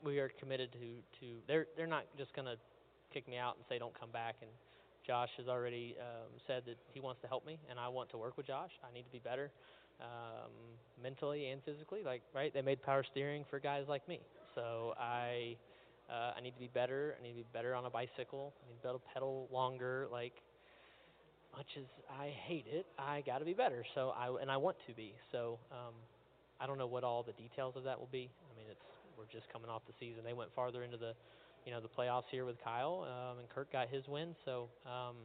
we 0.05 0.19
are 0.19 0.29
committed 0.39 0.71
to 0.73 0.79
to. 1.21 1.25
They're 1.47 1.65
they're 1.75 1.87
not 1.87 2.05
just 2.19 2.35
gonna 2.35 2.55
kick 3.11 3.27
me 3.27 3.37
out 3.37 3.55
and 3.55 3.65
say 3.67 3.79
don't 3.79 3.99
come 3.99 4.11
back. 4.11 4.35
And 4.41 4.51
Josh 5.07 5.29
has 5.37 5.47
already 5.47 5.95
um, 5.99 6.29
said 6.45 6.61
that 6.67 6.77
he 6.93 6.99
wants 6.99 7.19
to 7.21 7.27
help 7.27 7.47
me, 7.47 7.57
and 7.67 7.79
I 7.79 7.87
want 7.87 8.11
to 8.11 8.17
work 8.17 8.37
with 8.37 8.45
Josh. 8.45 8.69
I 8.87 8.93
need 8.93 9.03
to 9.03 9.11
be 9.11 9.17
better 9.17 9.49
um, 9.99 10.51
mentally 11.01 11.49
and 11.49 11.63
physically. 11.63 12.01
Like 12.05 12.21
right, 12.35 12.53
they 12.53 12.61
made 12.61 12.83
power 12.83 13.03
steering 13.11 13.43
for 13.49 13.59
guys 13.59 13.85
like 13.87 14.07
me, 14.07 14.19
so 14.53 14.93
I. 14.99 15.57
Uh, 16.09 16.33
I 16.37 16.41
need 16.41 16.51
to 16.51 16.59
be 16.59 16.69
better. 16.73 17.15
I 17.17 17.23
need 17.23 17.29
to 17.29 17.37
be 17.37 17.45
better 17.53 17.73
on 17.73 17.85
a 17.85 17.89
bicycle. 17.89 18.53
I 18.61 18.67
need 18.67 18.75
to 18.75 18.81
be 18.83 18.89
able 18.89 18.99
to 18.99 19.05
pedal 19.13 19.47
longer. 19.53 20.05
Like, 20.11 20.33
much 21.55 21.65
as 21.77 21.85
I 22.19 22.27
hate 22.45 22.65
it, 22.69 22.85
I 22.99 23.23
got 23.25 23.39
to 23.39 23.45
be 23.45 23.53
better. 23.53 23.85
So 23.95 24.11
I 24.15 24.27
and 24.41 24.51
I 24.51 24.57
want 24.57 24.75
to 24.85 24.93
be. 24.93 25.13
So 25.31 25.59
um, 25.71 25.93
I 26.61 26.67
don't 26.67 26.77
know 26.77 26.87
what 26.87 27.03
all 27.03 27.23
the 27.23 27.33
details 27.33 27.75
of 27.75 27.83
that 27.83 27.99
will 27.99 28.11
be. 28.11 28.29
I 28.29 28.53
mean, 28.57 28.67
it's 28.69 28.85
we're 29.17 29.29
just 29.29 29.51
coming 29.51 29.69
off 29.69 29.85
the 29.85 29.93
season. 29.99 30.25
They 30.25 30.33
went 30.33 30.49
farther 30.53 30.81
into 30.81 30.97
the, 30.97 31.13
you 31.65 31.71
know, 31.71 31.81
the 31.81 31.91
playoffs 31.91 32.29
here 32.33 32.45
with 32.45 32.57
Kyle, 32.63 33.05
um, 33.05 33.39
and 33.39 33.45
Kirk 33.49 33.71
got 33.71 33.89
his 33.89 34.07
win. 34.07 34.33
So 34.45 34.69
um, 34.85 35.17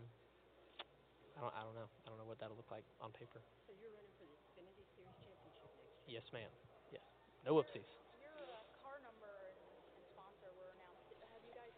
I 1.36 1.40
don't 1.40 1.54
I 1.54 1.62
don't 1.64 1.76
know. 1.78 1.88
I 2.04 2.06
don't 2.10 2.18
know 2.18 2.28
what 2.28 2.42
that'll 2.42 2.58
look 2.58 2.70
like 2.70 2.84
on 3.00 3.14
paper. 3.14 3.40
So 3.64 3.72
you're 3.78 3.92
running 3.94 4.12
for 4.18 4.26
the 4.26 4.34
Xfinity 4.34 4.84
Series 4.92 5.14
championship 5.22 5.54
next 5.62 6.10
Yes, 6.10 6.26
ma'am. 6.34 6.50
Yes. 6.90 7.04
No 7.46 7.54
whoopsies. 7.54 7.86
Your 8.18 8.34
uh, 8.34 8.58
car 8.82 8.98
number 9.06 9.30
and, 9.30 9.58
and 9.94 10.04
sponsor 10.10 10.50
were 10.58 10.74
announced. 10.74 11.06
Have 11.30 11.42
you 11.46 11.54
guys 11.54 11.74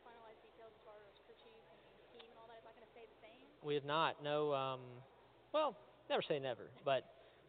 finalized 0.00 0.40
details 0.40 0.72
as 0.72 0.82
far 0.88 0.96
as 1.04 1.14
crew 1.28 1.36
and 1.36 1.78
team 2.16 2.24
and 2.32 2.38
all 2.40 2.48
that? 2.48 2.58
Is 2.58 2.64
that 2.64 2.74
going 2.74 2.88
to 2.88 2.94
stay 2.96 3.04
the 3.04 3.20
same? 3.20 3.44
We 3.60 3.76
have 3.76 3.84
not. 3.84 4.24
No. 4.24 4.56
Um, 4.56 4.80
well, 5.52 5.76
never 6.08 6.24
say 6.24 6.40
never. 6.40 6.72
But 6.80 7.04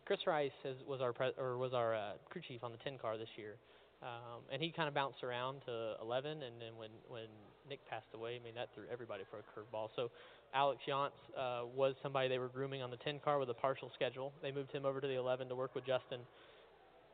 Chris 0.05 0.19
Rice 0.27 0.51
has, 0.63 0.75
was 0.87 1.01
our 1.01 1.13
pre- 1.13 1.35
or 1.37 1.57
was 1.57 1.73
our 1.73 1.95
uh, 1.95 2.13
crew 2.29 2.41
chief 2.45 2.63
on 2.63 2.71
the 2.71 2.77
10 2.77 2.97
car 2.97 3.17
this 3.17 3.29
year, 3.37 3.55
um, 4.01 4.43
and 4.51 4.61
he 4.61 4.71
kind 4.71 4.87
of 4.87 4.93
bounced 4.93 5.23
around 5.23 5.61
to 5.65 5.95
11. 6.01 6.43
And 6.43 6.59
then 6.59 6.75
when 6.77 6.89
when 7.07 7.27
Nick 7.69 7.79
passed 7.89 8.11
away, 8.13 8.39
I 8.39 8.43
mean 8.43 8.55
that 8.55 8.69
threw 8.75 8.83
everybody 8.91 9.23
for 9.31 9.39
a 9.39 9.45
curveball. 9.47 9.89
So 9.95 10.11
Alex 10.53 10.81
Yontz 10.87 11.15
uh, 11.37 11.65
was 11.73 11.95
somebody 12.03 12.27
they 12.27 12.39
were 12.39 12.49
grooming 12.49 12.81
on 12.81 12.91
the 12.91 12.97
10 12.97 13.19
car 13.23 13.39
with 13.39 13.49
a 13.49 13.53
partial 13.53 13.91
schedule. 13.95 14.33
They 14.41 14.51
moved 14.51 14.71
him 14.71 14.85
over 14.85 14.99
to 14.99 15.07
the 15.07 15.15
11 15.15 15.47
to 15.49 15.55
work 15.55 15.73
with 15.73 15.85
Justin, 15.85 16.19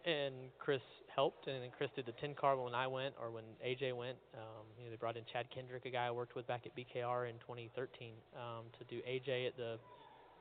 and 0.05 0.33
Chris 0.57 0.81
helped. 1.13 1.47
And 1.47 1.63
then 1.63 1.69
Chris 1.77 1.89
did 1.95 2.05
the 2.05 2.17
10 2.19 2.33
car 2.35 2.57
when 2.57 2.73
I 2.73 2.87
went 2.87 3.13
or 3.21 3.29
when 3.29 3.43
AJ 3.65 3.95
went. 3.95 4.17
Um, 4.33 4.65
you 4.77 4.85
know, 4.85 4.89
they 4.89 4.97
brought 4.97 5.15
in 5.15 5.23
Chad 5.31 5.45
Kendrick, 5.53 5.85
a 5.85 5.89
guy 5.89 6.07
I 6.07 6.11
worked 6.11 6.35
with 6.35 6.47
back 6.47 6.65
at 6.65 6.75
BKR 6.75 7.29
in 7.29 7.35
2013, 7.45 8.13
um, 8.35 8.65
to 8.77 8.83
do 8.85 9.01
AJ 9.07 9.47
at 9.47 9.57
the 9.57 9.77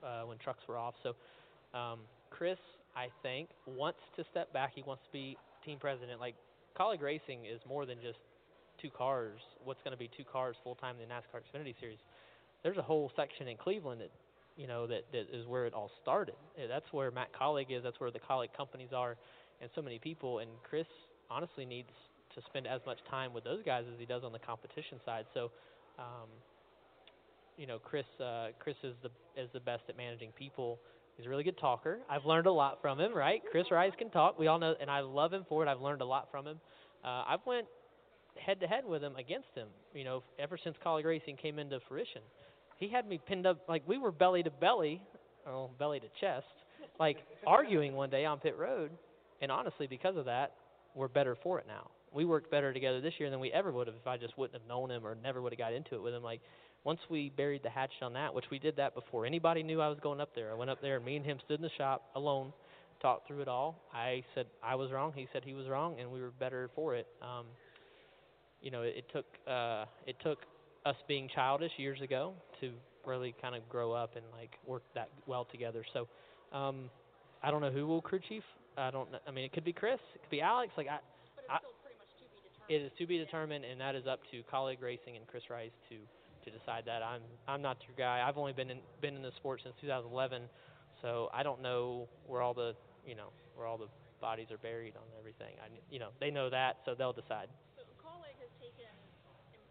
uh, 0.03 0.27
when 0.27 0.39
trucks 0.39 0.63
were 0.69 0.79
off. 0.79 0.95
So 1.03 1.15
um, 1.77 2.01
Chris, 2.31 2.59
I 2.97 3.09
think, 3.23 3.49
wants 3.67 4.01
to 4.17 4.25
step 4.31 4.53
back. 4.53 4.73
He 4.75 4.83
wants 4.83 5.03
to 5.07 5.13
be 5.13 5.37
team 5.65 5.79
president. 5.79 6.21
Like 6.21 6.35
Kaulig 6.79 7.03
Racing 7.03 7.45
is 7.45 7.61
more 7.69 7.87
than 7.87 7.99
just 8.03 8.19
two 8.81 8.91
cars. 8.91 9.41
What's 9.65 9.83
going 9.83 9.93
to 9.93 9.99
be 9.99 10.11
two 10.17 10.25
cars 10.25 10.57
full 10.63 10.75
time 10.77 10.97
in 11.01 11.09
the 11.09 11.15
NASCAR 11.15 11.43
Xfinity 11.43 11.75
Series? 11.81 11.99
There's 12.63 12.77
a 12.79 12.83
whole 12.83 13.11
section 13.17 13.49
in 13.49 13.57
Cleveland 13.57 14.01
that 14.01 14.11
you 14.57 14.67
know 14.67 14.87
that 14.87 15.03
that 15.13 15.27
is 15.33 15.47
where 15.47 15.67
it 15.67 15.75
all 15.75 15.91
started. 16.03 16.35
Uh, 16.57 16.67
That's 16.67 16.87
where 16.93 17.11
Matt 17.11 17.29
Kaulig 17.39 17.71
is. 17.71 17.83
That's 17.83 18.01
where 18.01 18.11
the 18.11 18.19
Kaulig 18.19 18.49
companies 18.57 18.91
are, 18.95 19.17
and 19.61 19.71
so 19.75 19.83
many 19.83 19.99
people. 19.99 20.41
And 20.41 20.51
Chris 20.69 20.87
honestly 21.31 21.65
needs 21.65 21.91
to 22.35 22.43
spend 22.47 22.67
as 22.67 22.81
much 22.87 22.99
time 23.11 23.33
with 23.33 23.45
those 23.45 23.63
guys 23.65 23.85
as 23.93 23.99
he 23.99 24.07
does 24.07 24.25
on 24.25 24.33
the 24.33 24.39
competition 24.39 24.99
side. 25.05 25.25
So, 25.35 25.51
um, 25.99 26.29
you 27.57 27.67
know, 27.67 27.79
Chris 27.79 28.07
uh, 28.21 28.49
Chris 28.59 28.77
is 28.83 28.95
the 29.03 29.11
is 29.41 29.49
the 29.53 29.61
best 29.61 29.83
at 29.89 29.97
managing 29.97 30.33
people. 30.33 30.79
He's 31.19 31.27
a 31.27 31.29
really 31.29 31.43
good 31.43 31.59
talker. 31.59 31.99
I've 32.09 32.25
learned 32.25 32.47
a 32.47 32.53
lot 32.53 32.79
from 32.81 33.01
him. 33.01 33.13
Right, 33.13 33.43
Chris 33.51 33.67
Rice 33.73 33.93
can 33.99 34.09
talk. 34.09 34.39
We 34.39 34.47
all 34.47 34.61
know, 34.61 34.77
and 34.81 34.89
I 34.89 35.01
love 35.01 35.33
him 35.33 35.45
for 35.49 35.65
it. 35.65 35.69
I've 35.69 35.81
learned 35.81 36.01
a 36.01 36.05
lot 36.05 36.29
from 36.31 36.47
him. 36.47 36.61
Uh, 37.05 37.25
I've 37.27 37.45
went 37.45 37.67
head 38.37 38.61
to 38.61 38.69
head 38.69 38.85
with 38.87 39.03
him 39.03 39.17
against 39.17 39.49
him. 39.57 39.67
You 39.93 40.05
know, 40.05 40.23
ever 40.39 40.57
since 40.63 40.77
Kaulig 40.85 41.05
Racing 41.05 41.37
came 41.37 41.59
into 41.59 41.81
fruition, 41.89 42.23
he 42.77 42.89
had 42.89 43.09
me 43.09 43.19
pinned 43.27 43.49
up 43.49 43.69
like 43.69 43.83
we 43.89 43.99
were 43.99 44.13
belly 44.13 44.45
to 44.45 44.51
belly, 44.51 45.03
or 45.45 45.69
belly 45.77 45.99
to 45.99 46.07
chest, 46.21 46.47
like 47.01 47.17
arguing 47.47 47.95
one 47.95 48.11
day 48.11 48.25
on 48.25 48.39
pit 48.39 48.57
road. 48.57 48.93
And 49.43 49.51
honestly, 49.51 49.89
because 49.89 50.17
of 50.17 50.27
that, 50.27 50.55
we're 50.95 51.09
better 51.09 51.37
for 51.43 51.59
it 51.59 51.67
now. 51.67 51.91
We 52.13 52.27
worked 52.27 52.49
better 52.49 52.73
together 52.73 53.01
this 53.01 53.15
year 53.19 53.29
than 53.29 53.41
we 53.41 53.53
ever 53.53 53.73
would 53.73 53.89
have 53.89 53.97
if 53.97 54.07
I 54.07 54.17
just 54.19 54.39
wouldn't 54.39 54.61
have 54.61 54.69
known 54.69 54.91
him 54.91 55.05
or 55.05 55.17
never 55.21 55.43
would 55.43 55.53
have 55.53 55.59
got 55.59 55.73
into 55.73 55.97
it 55.97 56.03
with 56.03 56.15
him. 56.15 56.23
Like 56.23 56.41
once 56.85 57.01
we 57.11 57.31
buried 57.37 57.63
the 57.63 57.71
hatchet 57.71 58.03
on 58.03 58.13
that, 58.15 58.33
which 58.33 58.47
we 58.51 58.59
did 58.59 58.77
that 58.77 58.95
before 58.95 59.27
anybody 59.27 59.63
knew 59.63 59.81
I 59.81 59.89
was 59.89 59.99
going 60.01 60.21
up 60.21 60.35
there. 60.35 60.51
I 60.51 60.55
went 60.55 60.71
up 60.71 60.81
there 60.81 60.97
and 60.97 61.05
me 61.05 61.17
and 61.17 61.25
him 61.25 61.39
stood 61.45 61.59
in 61.59 61.63
the 61.63 61.71
shop 61.77 62.11
alone, 62.15 62.53
talked 63.01 63.27
through 63.27 63.41
it 63.41 63.49
all. 63.49 63.83
I 63.93 64.25
said 64.35 64.47
I 64.63 64.75
was 64.75 64.91
wrong, 64.91 65.13
he 65.15 65.29
said 65.33 65.43
he 65.45 65.55
was 65.55 65.69
wrong, 65.69 65.97
and 66.01 66.11
we 66.11 66.21
were 66.21 66.31
better 66.31 66.71
for 66.75 66.95
it. 66.95 67.07
Um, 67.23 67.47
you 68.61 68.71
know, 68.71 68.83
it, 68.83 68.95
it 68.99 69.05
took 69.13 69.27
uh, 69.51 69.85
it 70.07 70.17
took 70.23 70.39
us 70.87 70.97
being 71.07 71.29
childish 71.35 71.73
years 71.77 72.01
ago 72.01 72.33
to 72.61 72.73
really 73.07 73.35
kind 73.41 73.55
of 73.55 73.69
grow 73.69 73.93
up 73.93 74.17
and 74.17 74.25
like 74.39 74.51
work 74.67 74.83
that 74.95 75.09
well 75.27 75.47
together. 75.51 75.85
So 75.93 76.09
um, 76.57 76.91
I 77.43 77.51
don't 77.51 77.61
know 77.61 77.71
who 77.71 77.87
will 77.87 78.03
crew 78.03 78.21
chief. 78.29 78.43
I 78.77 78.91
don't. 78.91 79.11
kn- 79.11 79.23
I 79.27 79.31
mean, 79.31 79.45
it 79.45 79.53
could 79.53 79.65
be 79.65 79.73
Chris. 79.73 79.99
It 80.15 80.23
could 80.23 80.31
be 80.31 80.41
Alex. 80.41 80.73
Like 80.77 80.89
I. 80.89 80.99
I 81.53 81.59
it 82.69 82.83
is 82.83 82.93
to 82.99 83.07
be 83.07 83.17
determined, 83.17 83.65
and 83.65 83.81
that 83.81 83.95
is 83.95 84.07
up 84.07 84.21
to 84.31 84.43
Kaulig 84.53 84.83
Racing 84.83 85.17
and 85.17 85.27
Chris 85.27 85.43
Rice 85.49 85.73
to 85.89 85.97
to 86.45 86.51
decide 86.51 86.85
that. 86.87 87.03
I'm 87.03 87.23
I'm 87.47 87.63
not 87.63 87.79
your 87.87 87.97
guy. 87.97 88.27
I've 88.27 88.39
only 88.39 88.53
been 88.53 88.71
in 88.71 88.79
been 89.01 89.17
in 89.17 89.23
the 89.23 89.33
sport 89.37 89.61
since 89.63 89.75
2011, 89.81 90.43
so 91.03 91.29
I 91.33 91.43
don't 91.43 91.63
know 91.63 92.09
where 92.27 92.43
all 92.43 92.55
the 92.55 92.75
you 93.07 93.15
know 93.15 93.31
where 93.55 93.67
all 93.67 93.79
the 93.79 93.89
bodies 94.21 94.49
are 94.51 94.59
buried 94.59 94.95
on 94.97 95.03
everything. 95.19 95.55
I 95.63 95.69
you 95.91 95.99
know 95.99 96.11
they 96.21 96.31
know 96.31 96.51
that, 96.51 96.79
so 96.85 96.95
they'll 96.95 97.13
decide. 97.13 97.49
So 97.77 97.83
Kaulig 98.03 98.37
has 98.41 98.51
taken 98.61 98.91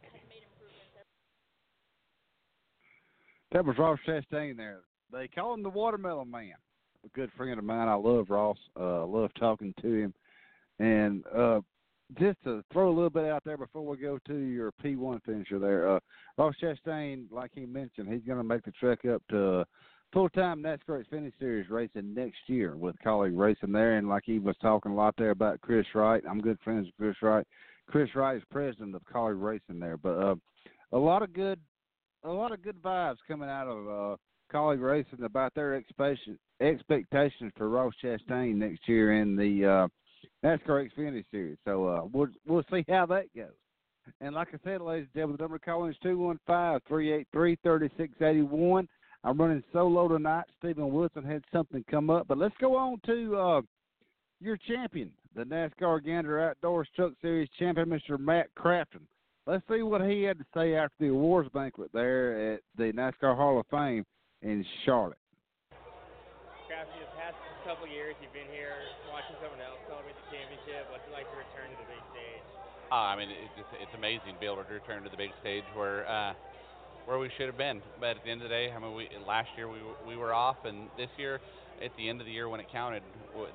has 0.01 0.21
made 0.29 0.43
improvements. 0.43 0.95
That 3.51 3.65
was 3.65 3.77
Ross 3.77 3.99
Chastain 4.07 4.57
there. 4.57 4.81
They 5.11 5.27
call 5.27 5.53
him 5.53 5.63
the 5.63 5.69
Watermelon 5.69 6.29
Man. 6.29 6.53
A 7.05 7.09
good 7.09 7.31
friend 7.37 7.57
of 7.57 7.63
mine. 7.63 7.87
I 7.87 7.95
love 7.95 8.29
Ross. 8.29 8.57
Uh, 8.79 9.05
love 9.05 9.31
talking 9.39 9.73
to 9.81 9.93
him. 9.93 10.13
And 10.79 11.23
uh, 11.35 11.61
just 12.17 12.41
to 12.43 12.63
throw 12.71 12.89
a 12.89 12.93
little 12.93 13.09
bit 13.09 13.25
out 13.25 13.43
there 13.43 13.57
before 13.57 13.85
we 13.85 13.97
go 13.97 14.17
to 14.27 14.35
your 14.35 14.71
P1 14.83 15.21
finisher 15.23 15.59
there, 15.59 15.95
uh, 15.95 15.99
Ross 16.37 16.55
Chastain, 16.61 17.25
like 17.31 17.51
he 17.53 17.65
mentioned, 17.65 18.07
he's 18.07 18.23
going 18.25 18.37
to 18.37 18.43
make 18.43 18.63
the 18.63 18.71
trek 18.71 18.99
up 19.05 19.21
to 19.29 19.65
full-time 20.13 20.63
NASCAR 20.63 21.03
Xfinity 21.05 21.33
Series 21.37 21.69
racing 21.69 22.13
next 22.13 22.37
year 22.47 22.77
with 22.77 22.95
Kaulig 23.05 23.37
Racing 23.37 23.73
there. 23.73 23.97
And 23.97 24.07
like 24.07 24.23
he 24.25 24.39
was 24.39 24.55
talking 24.61 24.93
a 24.93 24.95
lot 24.95 25.15
there 25.17 25.31
about 25.31 25.61
Chris 25.61 25.85
Wright, 25.93 26.23
I'm 26.29 26.41
good 26.41 26.59
friends 26.63 26.85
with 26.85 26.95
Chris 26.97 27.21
Wright. 27.21 27.45
Chris 27.89 28.09
Wright 28.15 28.37
is 28.37 28.43
president 28.51 28.95
of 28.95 29.01
Kaulig 29.13 29.41
Racing 29.41 29.79
there, 29.79 29.97
but 29.97 30.17
uh, 30.17 30.35
a 30.93 30.97
lot 30.97 31.23
of 31.23 31.33
good 31.33 31.59
a 32.23 32.29
lot 32.29 32.51
of 32.51 32.61
good 32.61 32.81
vibes 32.81 33.17
coming 33.27 33.49
out 33.49 33.67
of 33.67 33.87
uh, 33.87 34.17
Kaulig 34.51 34.81
Racing 34.81 35.23
about 35.23 35.53
their 35.53 35.75
expectation, 35.75 36.37
expectations 36.61 37.51
for 37.57 37.69
Ross 37.69 37.93
Chastain 38.03 38.55
next 38.55 38.87
year 38.87 39.21
in 39.21 39.35
the 39.35 39.65
uh, 39.65 39.87
NASCAR 40.43 40.89
Xfinity 40.89 41.25
Series. 41.31 41.57
So 41.65 41.87
uh, 41.87 42.01
we'll 42.11 42.27
we'll 42.47 42.63
see 42.71 42.85
how 42.87 43.05
that 43.07 43.25
goes. 43.35 43.47
And 44.21 44.35
like 44.35 44.49
I 44.53 44.57
said, 44.63 44.81
ladies 44.81 45.07
and 45.07 45.13
gentlemen, 45.13 45.37
the 45.37 45.43
number 45.43 45.57
to 45.57 45.65
call 45.65 45.85
in 45.85 45.91
is 45.91 45.97
two 46.01 46.17
one 46.17 46.39
five 46.47 46.81
three 46.87 47.11
eight 47.11 47.27
three 47.31 47.57
thirty 47.63 47.89
six 47.97 48.13
eighty 48.21 48.41
one. 48.41 48.87
I'm 49.23 49.39
running 49.39 49.63
solo 49.73 50.07
tonight. 50.07 50.45
Steven 50.59 50.91
Wilson 50.91 51.23
had 51.23 51.43
something 51.51 51.83
come 51.89 52.09
up, 52.09 52.27
but 52.27 52.37
let's 52.37 52.55
go 52.61 52.77
on 52.77 53.01
to 53.07 53.35
uh, 53.35 53.61
your 54.39 54.57
champion, 54.67 55.11
the 55.35 55.43
NASCAR 55.43 56.05
Gander 56.05 56.39
Outdoors 56.39 56.87
Truck 56.95 57.13
Series 57.21 57.49
champion, 57.57 57.89
Mr. 57.89 58.19
Matt 58.19 58.47
Crafton. 58.57 59.03
Let's 59.47 59.63
see 59.69 59.81
what 59.81 60.01
he 60.01 60.23
had 60.23 60.37
to 60.37 60.45
say 60.53 60.75
after 60.75 60.95
the 60.99 61.07
awards 61.07 61.49
banquet 61.53 61.89
there 61.93 62.53
at 62.53 62.61
the 62.77 62.93
NASCAR 62.93 63.35
Hall 63.35 63.59
of 63.59 63.65
Fame 63.71 64.05
in 64.43 64.63
Charlotte. 64.85 65.17
Crafty, 66.67 66.99
the 66.99 67.11
past 67.17 67.35
couple 67.65 67.87
years 67.87 68.15
you've 68.21 68.31
been 68.31 68.47
here 68.53 68.75
watching 69.11 69.35
someone 69.41 69.59
else 69.59 69.79
celebrate 69.87 70.15
the 70.15 70.27
championship. 70.67 70.91
What's 70.91 71.07
it 71.07 71.13
like 71.15 71.27
to 71.31 71.37
return 71.39 71.71
to 71.71 71.77
the 71.79 71.87
big 71.87 72.03
stage? 72.11 72.43
Uh, 72.91 73.11
I 73.11 73.15
mean, 73.15 73.29
it's 73.31 73.71
it's 73.79 73.95
amazing 73.95 74.35
to 74.35 74.39
be 74.39 74.45
able 74.47 74.63
to 74.63 74.67
return 74.67 75.03
to 75.03 75.09
the 75.09 75.17
big 75.17 75.31
stage 75.41 75.63
where 75.75 76.07
uh, 76.07 76.33
where 77.05 77.19
we 77.19 77.31
should 77.37 77.47
have 77.47 77.57
been. 77.57 77.81
But 77.99 78.19
at 78.19 78.23
the 78.23 78.31
end 78.31 78.41
of 78.41 78.47
the 78.47 78.55
day, 78.55 78.71
I 78.71 78.79
mean, 78.79 78.95
we 78.95 79.09
last 79.27 79.49
year 79.55 79.67
we 79.67 79.79
we 80.07 80.15
were 80.15 80.33
off, 80.33 80.63
and 80.63 80.87
this 80.95 81.11
year, 81.17 81.39
at 81.83 81.91
the 81.97 82.07
end 82.07 82.19
of 82.19 82.27
the 82.27 82.33
year 82.33 82.47
when 82.47 82.59
it 82.59 82.67
counted, 82.71 83.03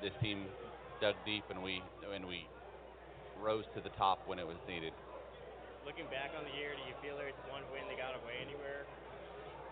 this 0.01 0.13
team 0.21 0.45
dug 1.01 1.15
deep 1.25 1.43
and 1.49 1.61
we 1.61 1.81
and 2.13 2.25
we 2.25 2.45
rose 3.41 3.65
to 3.75 3.81
the 3.81 3.93
top 3.97 4.21
when 4.27 4.37
it 4.37 4.45
was 4.45 4.57
needed. 4.69 4.93
Looking 5.85 6.05
back 6.07 6.31
on 6.37 6.45
the 6.47 6.55
year, 6.55 6.71
do 6.77 6.83
you 6.87 6.95
feel 7.03 7.17
there's 7.19 7.35
one 7.51 7.65
win 7.73 7.83
that 7.91 7.99
got 7.99 8.15
away 8.15 8.39
anywhere? 8.39 8.87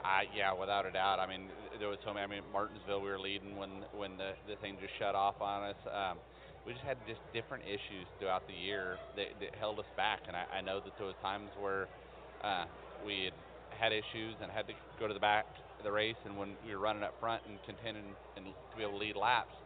Uh, 0.04 0.28
yeah, 0.36 0.52
without 0.52 0.84
a 0.84 0.92
doubt. 0.92 1.22
I 1.22 1.30
mean, 1.30 1.48
there 1.80 1.88
was 1.88 2.02
so 2.04 2.12
many. 2.12 2.26
I 2.26 2.28
mean, 2.28 2.44
Martinsville, 2.52 3.00
we 3.00 3.14
were 3.14 3.22
leading 3.22 3.56
when 3.56 3.86
when 3.94 4.18
the 4.18 4.34
the 4.50 4.58
thing 4.58 4.82
just 4.82 4.98
shut 4.98 5.14
off 5.14 5.38
on 5.39 5.70
us. 5.70 5.82
Um, 5.86 6.18
we 6.66 6.74
just 6.74 6.86
had 6.86 6.97
just 7.07 7.22
different 7.34 7.64
issues 7.66 8.05
throughout 8.20 8.45
the 8.45 8.53
year 8.53 8.97
that, 9.18 9.34
that 9.41 9.57
held 9.57 9.80
us 9.80 9.89
back, 9.97 10.22
and 10.28 10.36
I, 10.36 10.45
I 10.57 10.62
know 10.62 10.80
that 10.80 10.93
there 10.97 11.07
was 11.07 11.18
times 11.22 11.49
where 11.57 11.88
uh, 12.43 12.66
we 13.05 13.26
had 13.26 13.38
had 13.74 13.91
issues 13.91 14.38
and 14.41 14.51
had 14.51 14.68
to 14.70 14.74
go 14.99 15.07
to 15.07 15.14
the 15.14 15.24
back 15.24 15.45
of 15.80 15.84
the 15.84 15.91
race, 15.91 16.20
and 16.26 16.38
when 16.38 16.53
we 16.66 16.76
were 16.76 16.82
running 16.82 17.01
up 17.01 17.18
front 17.20 17.41
and 17.49 17.57
contending 17.66 18.05
and 18.38 18.45
to 18.45 18.76
be 18.78 18.84
able 18.84 18.93
to 18.93 19.01
lead 19.01 19.18
laps, 19.18 19.57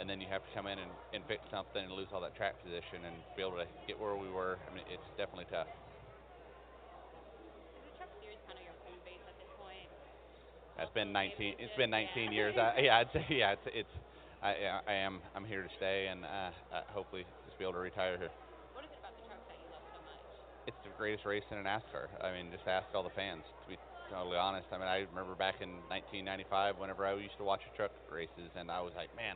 and 0.00 0.10
then 0.10 0.20
you 0.20 0.26
have 0.26 0.42
to 0.42 0.50
come 0.52 0.66
in 0.66 0.78
and, 0.78 0.90
and 1.14 1.22
fix 1.30 1.40
something 1.50 1.80
and 1.80 1.92
lose 1.94 2.10
all 2.12 2.20
that 2.20 2.34
track 2.36 2.58
position 2.60 3.06
and 3.06 3.14
be 3.38 3.40
able 3.40 3.56
to 3.56 3.64
get 3.86 3.98
where 3.98 4.18
we 4.18 4.28
were. 4.28 4.58
I 4.66 4.74
mean, 4.74 4.84
it's 4.90 5.06
definitely 5.16 5.46
tough. 5.48 5.70
Is 7.78 7.86
the 7.86 7.94
Truck 7.96 8.10
Series 8.20 8.36
kind 8.44 8.58
of 8.58 8.64
your 8.66 8.76
home 8.84 8.98
base 9.06 9.22
at 9.24 9.36
this 9.40 9.48
point? 9.56 9.88
It's 10.82 10.92
been 10.92 11.14
19. 11.14 11.54
It's 11.56 11.72
been 11.78 11.94
19 11.94 12.34
years. 12.34 12.58
I, 12.58 12.82
yeah, 12.82 13.00
I'd 13.00 13.08
say 13.14 13.24
yeah. 13.30 13.56
It's 13.56 13.86
it's. 13.86 13.94
I 14.46 14.78
I 14.86 14.94
am 15.02 15.18
I'm 15.34 15.42
here 15.42 15.66
to 15.66 15.72
stay 15.74 16.06
and 16.06 16.22
uh, 16.22 16.54
uh, 16.70 16.86
hopefully 16.94 17.26
just 17.50 17.58
be 17.58 17.66
able 17.66 17.74
to 17.74 17.82
retire 17.82 18.14
here. 18.14 18.30
What 18.78 18.86
is 18.86 18.94
it 18.94 19.02
about 19.02 19.18
the 19.18 19.26
trucks 19.26 19.42
that 19.50 19.58
you 19.58 19.66
love 19.74 19.82
so 19.90 19.98
much? 20.06 20.22
It's 20.70 20.78
the 20.86 20.94
greatest 20.94 21.26
race 21.26 21.42
in 21.50 21.58
a 21.58 21.66
NASCAR. 21.66 22.06
I 22.22 22.30
mean, 22.30 22.54
just 22.54 22.62
ask 22.70 22.86
all 22.94 23.02
the 23.02 23.10
fans. 23.18 23.42
To 23.42 23.66
be 23.66 23.74
totally 24.06 24.38
honest, 24.38 24.70
I 24.70 24.78
mean, 24.78 24.86
I 24.86 25.02
remember 25.10 25.34
back 25.34 25.58
in 25.58 25.82
1995 25.90 26.78
whenever 26.78 27.02
I 27.02 27.18
used 27.18 27.34
to 27.42 27.46
watch 27.46 27.66
the 27.66 27.74
truck 27.74 27.90
races, 28.06 28.54
and 28.54 28.70
I 28.70 28.78
was 28.86 28.94
like, 28.94 29.10
man, 29.18 29.34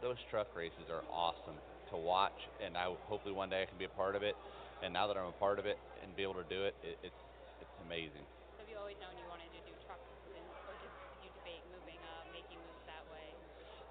those 0.00 0.16
truck 0.32 0.48
races 0.56 0.88
are 0.88 1.04
awesome 1.12 1.60
to 1.92 2.00
watch, 2.00 2.48
and 2.64 2.72
I 2.72 2.88
hopefully 3.12 3.36
one 3.36 3.52
day 3.52 3.60
I 3.60 3.68
can 3.68 3.76
be 3.76 3.84
a 3.84 3.92
part 4.00 4.16
of 4.16 4.24
it. 4.24 4.32
And 4.80 4.96
now 4.96 5.06
that 5.12 5.16
I'm 5.20 5.28
a 5.28 5.36
part 5.36 5.60
of 5.60 5.68
it 5.68 5.76
and 6.00 6.08
be 6.16 6.24
able 6.24 6.40
to 6.40 6.48
do 6.48 6.64
it, 6.64 6.72
it 6.80 6.96
it's 7.04 7.22
it's 7.60 7.76
amazing. 7.84 8.24
Have 8.56 8.66
you 8.66 8.80
always 8.80 8.96
known 8.96 9.12
you 9.14 9.28
wanted 9.28 9.52
to 9.52 9.60
do 9.68 9.76
trucks, 9.84 10.08
and, 10.32 10.42
or 10.66 10.74
just 10.80 10.96
did 11.20 11.28
you 11.28 11.30
debate 11.36 11.62
moving, 11.70 12.00
uh, 12.00 12.24
making 12.34 12.58
moves 12.58 12.82
that 12.88 13.04
way? 13.12 13.28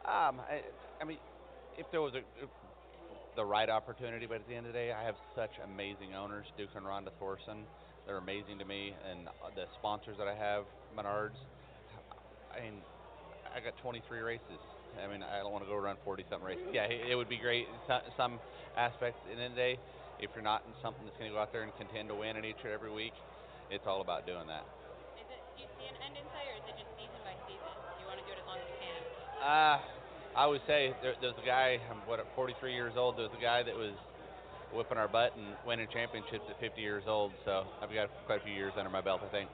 Um, 0.05 0.41
I, 0.41 0.61
I 0.99 1.05
mean, 1.05 1.17
if 1.77 1.85
there 1.91 2.01
was 2.01 2.13
a 2.15 2.21
the 3.35 3.45
right 3.45 3.69
opportunity, 3.69 4.25
but 4.25 4.35
at 4.43 4.47
the 4.47 4.55
end 4.55 4.65
of 4.65 4.73
the 4.73 4.77
day, 4.77 4.91
I 4.91 5.03
have 5.03 5.15
such 5.35 5.51
amazing 5.63 6.15
owners, 6.15 6.45
Duke 6.57 6.75
and 6.75 6.85
Rhonda 6.85 7.15
Thorson. 7.19 7.63
They're 8.05 8.17
amazing 8.17 8.59
to 8.59 8.65
me, 8.65 8.93
and 9.09 9.27
uh, 9.27 9.53
the 9.55 9.65
sponsors 9.79 10.17
that 10.17 10.27
I 10.27 10.35
have, 10.35 10.65
Menards. 10.97 11.39
I 12.51 12.59
mean, 12.59 12.83
I 13.55 13.63
got 13.63 13.77
23 13.79 14.19
races. 14.19 14.59
I 14.99 15.07
mean, 15.07 15.23
I 15.23 15.39
don't 15.39 15.55
want 15.55 15.63
to 15.63 15.69
go 15.71 15.79
run 15.79 15.95
40 16.03 16.25
something 16.27 16.43
races. 16.43 16.67
Yeah, 16.73 16.91
it, 16.91 17.15
would 17.15 17.29
be 17.29 17.39
great. 17.39 17.67
in 17.71 17.95
Some 18.17 18.39
aspects, 18.75 19.19
at 19.31 19.37
the 19.39 19.47
the 19.47 19.55
day, 19.55 19.79
if 20.19 20.31
you're 20.35 20.43
not 20.43 20.67
in 20.67 20.75
something 20.83 20.99
that's 21.07 21.15
going 21.15 21.31
to 21.31 21.35
go 21.35 21.39
out 21.39 21.55
there 21.55 21.63
and 21.63 21.71
contend 21.79 22.11
to 22.11 22.15
win 22.15 22.35
in 22.35 22.43
each 22.43 22.59
or 22.67 22.75
every 22.75 22.91
week, 22.91 23.15
it's 23.71 23.87
all 23.87 24.03
about 24.03 24.27
doing 24.27 24.43
that. 24.51 24.67
Is 25.15 25.27
it? 25.31 25.39
Do 25.55 25.63
you 25.63 25.69
see 25.79 25.87
an 25.87 25.95
end 26.03 26.19
in 26.19 26.27
sight, 26.35 26.51
or 26.51 26.59
is 26.59 26.65
it 26.67 26.75
just 26.75 26.91
season 26.99 27.19
by 27.23 27.31
season? 27.47 27.71
You 28.03 28.05
want 28.11 28.19
to 28.19 28.25
do 28.27 28.35
it 28.35 28.39
as 28.43 28.47
long 28.51 28.59
as 28.59 28.67
you 28.67 28.77
can? 28.83 28.99
Uh, 29.41 29.81
I 30.37 30.45
would 30.45 30.61
say 30.67 30.93
there, 31.01 31.15
there's 31.19 31.35
a 31.41 31.45
guy, 31.45 31.81
I'm 31.89 31.97
what, 32.05 32.21
43 32.35 32.73
years 32.73 32.93
old, 32.95 33.17
there's 33.17 33.33
a 33.35 33.41
guy 33.41 33.63
that 33.63 33.75
was 33.75 33.93
whipping 34.71 34.97
our 34.97 35.07
butt 35.07 35.33
and 35.35 35.57
winning 35.65 35.87
championships 35.91 36.45
at 36.47 36.59
50 36.59 36.79
years 36.79 37.03
old, 37.07 37.33
so 37.43 37.65
I've 37.81 37.91
got 37.91 38.09
quite 38.27 38.41
a 38.41 38.45
few 38.45 38.53
years 38.53 38.71
under 38.77 38.89
my 38.89 39.01
belt, 39.01 39.21
I 39.25 39.31
think. 39.31 39.49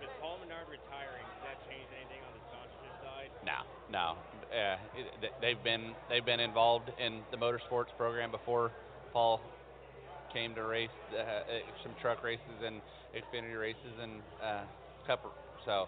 With 0.00 0.08
Paul 0.20 0.38
Menard 0.40 0.64
retiring, 0.66 1.28
does 1.28 1.44
that 1.44 1.58
change 1.68 1.86
anything 1.92 2.24
on 2.24 2.32
the 2.32 2.42
sponsorship 2.48 2.96
side? 3.04 3.30
No, 3.44 3.68
no. 3.92 4.16
Uh, 4.48 4.80
it, 4.96 5.30
they've 5.40 5.62
been 5.62 5.94
they've 6.08 6.24
been 6.24 6.40
involved 6.40 6.90
in 6.98 7.20
the 7.30 7.36
motorsports 7.36 7.94
program 7.96 8.32
before 8.32 8.72
Paul 9.12 9.40
came 10.32 10.56
to 10.56 10.64
race 10.64 10.90
uh, 11.14 11.20
uh, 11.20 11.42
some 11.84 11.92
truck 12.00 12.24
races 12.24 12.58
and 12.64 12.80
Xfinity 13.14 13.60
races 13.60 13.94
and 14.02 14.22
uh, 14.42 14.62
Cup. 15.06 15.22
So 15.64 15.86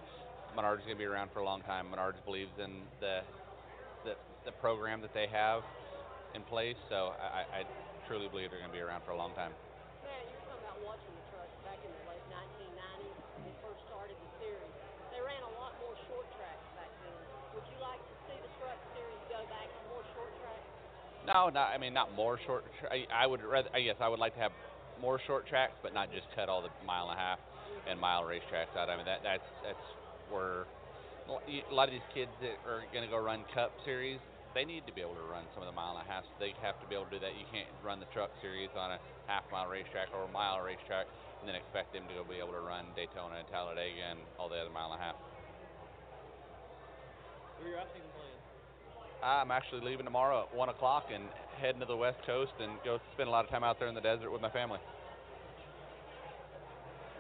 Menards 0.53 0.85
is 0.85 0.87
going 0.87 1.01
to 1.01 1.05
be 1.05 1.09
around 1.09 1.33
for 1.33 1.41
a 1.41 1.49
long 1.49 1.65
time. 1.65 1.89
Menards 1.89 2.21
believes 2.25 2.53
in 2.61 2.85
the 3.01 3.25
the, 4.05 4.15
the 4.45 4.53
program 4.61 5.01
that 5.01 5.15
they 5.15 5.27
have 5.31 5.63
in 6.35 6.43
place. 6.45 6.77
So 6.89 7.17
I, 7.17 7.63
I 7.63 7.69
truly 8.09 8.29
believe 8.29 8.51
they're 8.51 8.61
going 8.61 8.73
to 8.73 8.77
be 8.77 8.85
around 8.85 9.07
for 9.07 9.13
a 9.13 9.21
long 9.21 9.33
time. 9.33 9.55
Man, 10.05 10.23
you're 10.29 10.43
talking 10.45 10.61
about 10.61 10.79
watching 10.85 11.13
the 11.15 11.25
trucks 11.33 11.57
back 11.65 11.81
in 11.81 11.89
the 11.89 12.05
late 12.11 12.27
1990s 12.29 13.17
when 13.39 13.43
they 13.49 13.55
first 13.65 13.81
started 13.89 14.17
the 14.19 14.31
series. 14.43 14.75
They 15.15 15.23
ran 15.25 15.41
a 15.41 15.53
lot 15.57 15.73
more 15.81 15.95
short 16.11 16.27
tracks 16.37 16.67
back 16.77 16.91
then. 17.07 17.17
Would 17.57 17.67
you 17.71 17.79
like 17.81 18.01
to 18.03 18.15
see 18.29 18.37
the 18.37 18.53
truck 18.61 18.81
series 18.93 19.23
go 19.33 19.41
back 19.49 19.69
to 19.71 19.81
more 19.89 20.05
short 20.13 20.33
tracks? 20.43 20.69
No, 21.25 21.49
not. 21.49 21.73
I 21.73 21.79
mean, 21.79 21.97
not 21.97 22.13
more 22.13 22.37
short. 22.45 22.67
Tra- 22.83 22.93
I, 22.93 23.07
I 23.09 23.25
would 23.25 23.41
rather. 23.41 23.71
I 23.73 23.81
guess 23.81 23.97
I 24.03 24.11
would 24.11 24.21
like 24.21 24.35
to 24.37 24.43
have 24.43 24.53
more 25.01 25.17
short 25.25 25.47
tracks, 25.47 25.79
but 25.81 25.95
not 25.95 26.11
just 26.11 26.27
cut 26.35 26.49
all 26.51 26.61
the 26.61 26.73
mile 26.85 27.09
and 27.09 27.17
a 27.17 27.23
half 27.23 27.39
and 27.89 27.99
mile 27.99 28.23
racetracks 28.23 28.75
out. 28.77 28.91
I 28.91 28.97
mean, 28.97 29.07
that 29.07 29.23
that's 29.23 29.47
that's 29.63 29.87
where 30.33 30.65
a 31.29 31.75
lot 31.75 31.87
of 31.87 31.95
these 31.95 32.09
kids 32.17 32.33
that 32.41 32.57
are 32.67 32.83
going 32.91 33.05
to 33.05 33.11
go 33.13 33.21
run 33.21 33.45
Cup 33.55 33.71
Series, 33.85 34.19
they 34.57 34.65
need 34.65 34.85
to 34.89 34.93
be 34.93 35.01
able 35.01 35.15
to 35.17 35.27
run 35.31 35.45
some 35.55 35.63
of 35.63 35.69
the 35.69 35.77
mile 35.77 35.97
and 35.97 36.05
a 36.05 36.09
half. 36.11 36.25
So 36.25 36.33
they 36.41 36.53
have 36.61 36.81
to 36.81 36.87
be 36.89 36.97
able 36.97 37.07
to 37.13 37.15
do 37.17 37.23
that. 37.23 37.37
You 37.37 37.47
can't 37.53 37.69
run 37.85 38.01
the 38.01 38.11
Truck 38.11 38.33
Series 38.41 38.73
on 38.77 38.97
a 38.97 38.99
half 39.29 39.45
mile 39.53 39.69
racetrack 39.69 40.09
or 40.13 40.25
a 40.25 40.33
mile 40.33 40.61
racetrack 40.61 41.07
and 41.41 41.49
then 41.49 41.55
expect 41.57 41.93
them 41.93 42.05
to 42.09 42.15
go 42.15 42.25
be 42.25 42.41
able 42.41 42.53
to 42.57 42.65
run 42.65 42.89
Daytona 42.97 43.39
and 43.39 43.49
Talladega 43.49 44.17
and 44.17 44.21
all 44.39 44.49
the 44.49 44.57
other 44.57 44.71
mile 44.71 44.93
and 44.93 45.01
a 45.01 45.05
half. 45.05 45.17
Who 47.59 47.67
are 47.67 47.71
your 47.71 47.81
off-season 47.83 48.11
plans? 48.19 48.43
I'm 49.23 49.51
actually 49.55 49.87
leaving 49.87 50.07
tomorrow 50.07 50.47
at 50.47 50.55
one 50.55 50.69
o'clock 50.69 51.11
and 51.15 51.23
heading 51.63 51.79
to 51.79 51.87
the 51.87 51.97
West 51.97 52.19
Coast 52.27 52.55
and 52.59 52.75
go 52.83 52.99
spend 53.15 53.31
a 53.31 53.33
lot 53.33 53.47
of 53.47 53.51
time 53.55 53.63
out 53.63 53.79
there 53.79 53.87
in 53.87 53.95
the 53.95 54.03
desert 54.03 54.35
with 54.35 54.43
my 54.43 54.51
family. 54.51 54.83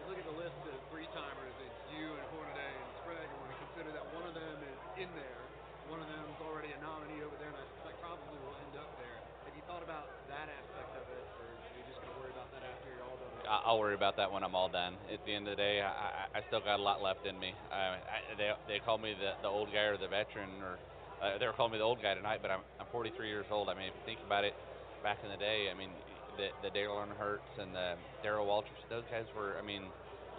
You 0.02 0.10
look 0.10 0.18
at 0.18 0.26
the 0.26 0.34
list 0.34 0.58
of 0.66 0.74
three-timers. 0.90 1.54
It's 1.62 1.80
you 1.94 2.10
and 2.10 2.26
Hornaday 2.34 2.74
and 2.74 2.90
Sprague. 3.06 3.22
And 3.22 3.38
when 3.38 3.54
we 3.54 3.58
consider 3.70 3.90
that 3.94 4.06
one 4.10 4.26
of 4.26 4.34
them 4.34 4.58
is 4.66 5.06
in 5.06 5.10
there, 5.14 5.42
one 5.86 6.02
of 6.02 6.10
them's 6.10 6.38
already 6.42 6.74
a 6.74 6.78
nominee 6.82 7.22
over 7.22 7.38
there, 7.38 7.54
and 7.54 7.58
I 7.62 7.66
suspect 7.78 8.02
probably 8.02 8.38
will 8.42 8.58
end 8.66 8.82
up 8.82 8.90
there. 8.98 9.18
Have 9.46 9.54
you 9.54 9.62
thought 9.70 9.86
about 9.86 10.10
that 10.26 10.50
aspect 10.50 10.90
of 10.98 11.06
it, 11.06 11.22
or 11.38 11.54
are 11.54 11.74
you 11.78 11.86
just 11.86 12.02
going 12.02 12.10
to 12.10 12.18
worry 12.18 12.34
about 12.34 12.50
that 12.50 12.66
after 12.66 12.90
you're 12.90 13.06
all 13.06 13.14
done? 13.14 13.30
I- 13.46 13.62
I'll 13.62 13.81
worry 13.92 14.00
about 14.00 14.16
that 14.16 14.32
when 14.32 14.42
I'm 14.42 14.54
all 14.54 14.72
done. 14.72 14.94
At 15.12 15.20
the 15.28 15.34
end 15.36 15.44
of 15.46 15.52
the 15.52 15.60
day, 15.60 15.84
I, 15.84 15.92
I 15.92 16.40
I 16.40 16.40
still 16.48 16.64
got 16.64 16.80
a 16.80 16.82
lot 16.82 17.02
left 17.02 17.26
in 17.28 17.36
me. 17.38 17.52
Uh, 17.68 18.00
I, 18.00 18.18
they 18.40 18.48
they 18.66 18.78
call 18.80 18.96
me 18.96 19.12
the 19.12 19.36
the 19.44 19.48
old 19.52 19.68
guy 19.68 19.84
or 19.92 19.98
the 20.00 20.08
veteran, 20.08 20.48
or 20.64 20.80
uh, 21.20 21.36
they 21.36 21.44
were 21.44 21.52
calling 21.52 21.72
me 21.72 21.78
the 21.78 21.84
old 21.84 22.00
guy 22.00 22.14
tonight. 22.14 22.40
But 22.40 22.50
I'm 22.50 22.64
I'm 22.80 22.88
43 22.88 23.28
years 23.28 23.44
old. 23.52 23.68
I 23.68 23.74
mean, 23.76 23.92
if 23.92 23.94
you 24.00 24.04
think 24.08 24.20
about 24.24 24.44
it, 24.48 24.56
back 25.04 25.18
in 25.22 25.28
the 25.28 25.36
day, 25.36 25.68
I 25.68 25.76
mean, 25.76 25.92
the 26.40 26.48
the 26.64 26.72
Dale 26.72 26.96
Earnhardts 26.96 27.52
and 27.60 27.74
the 27.76 28.00
Darrell 28.22 28.48
Waltrip, 28.48 28.80
those 28.88 29.04
guys 29.12 29.28
were, 29.36 29.60
I 29.60 29.62
mean, 29.62 29.84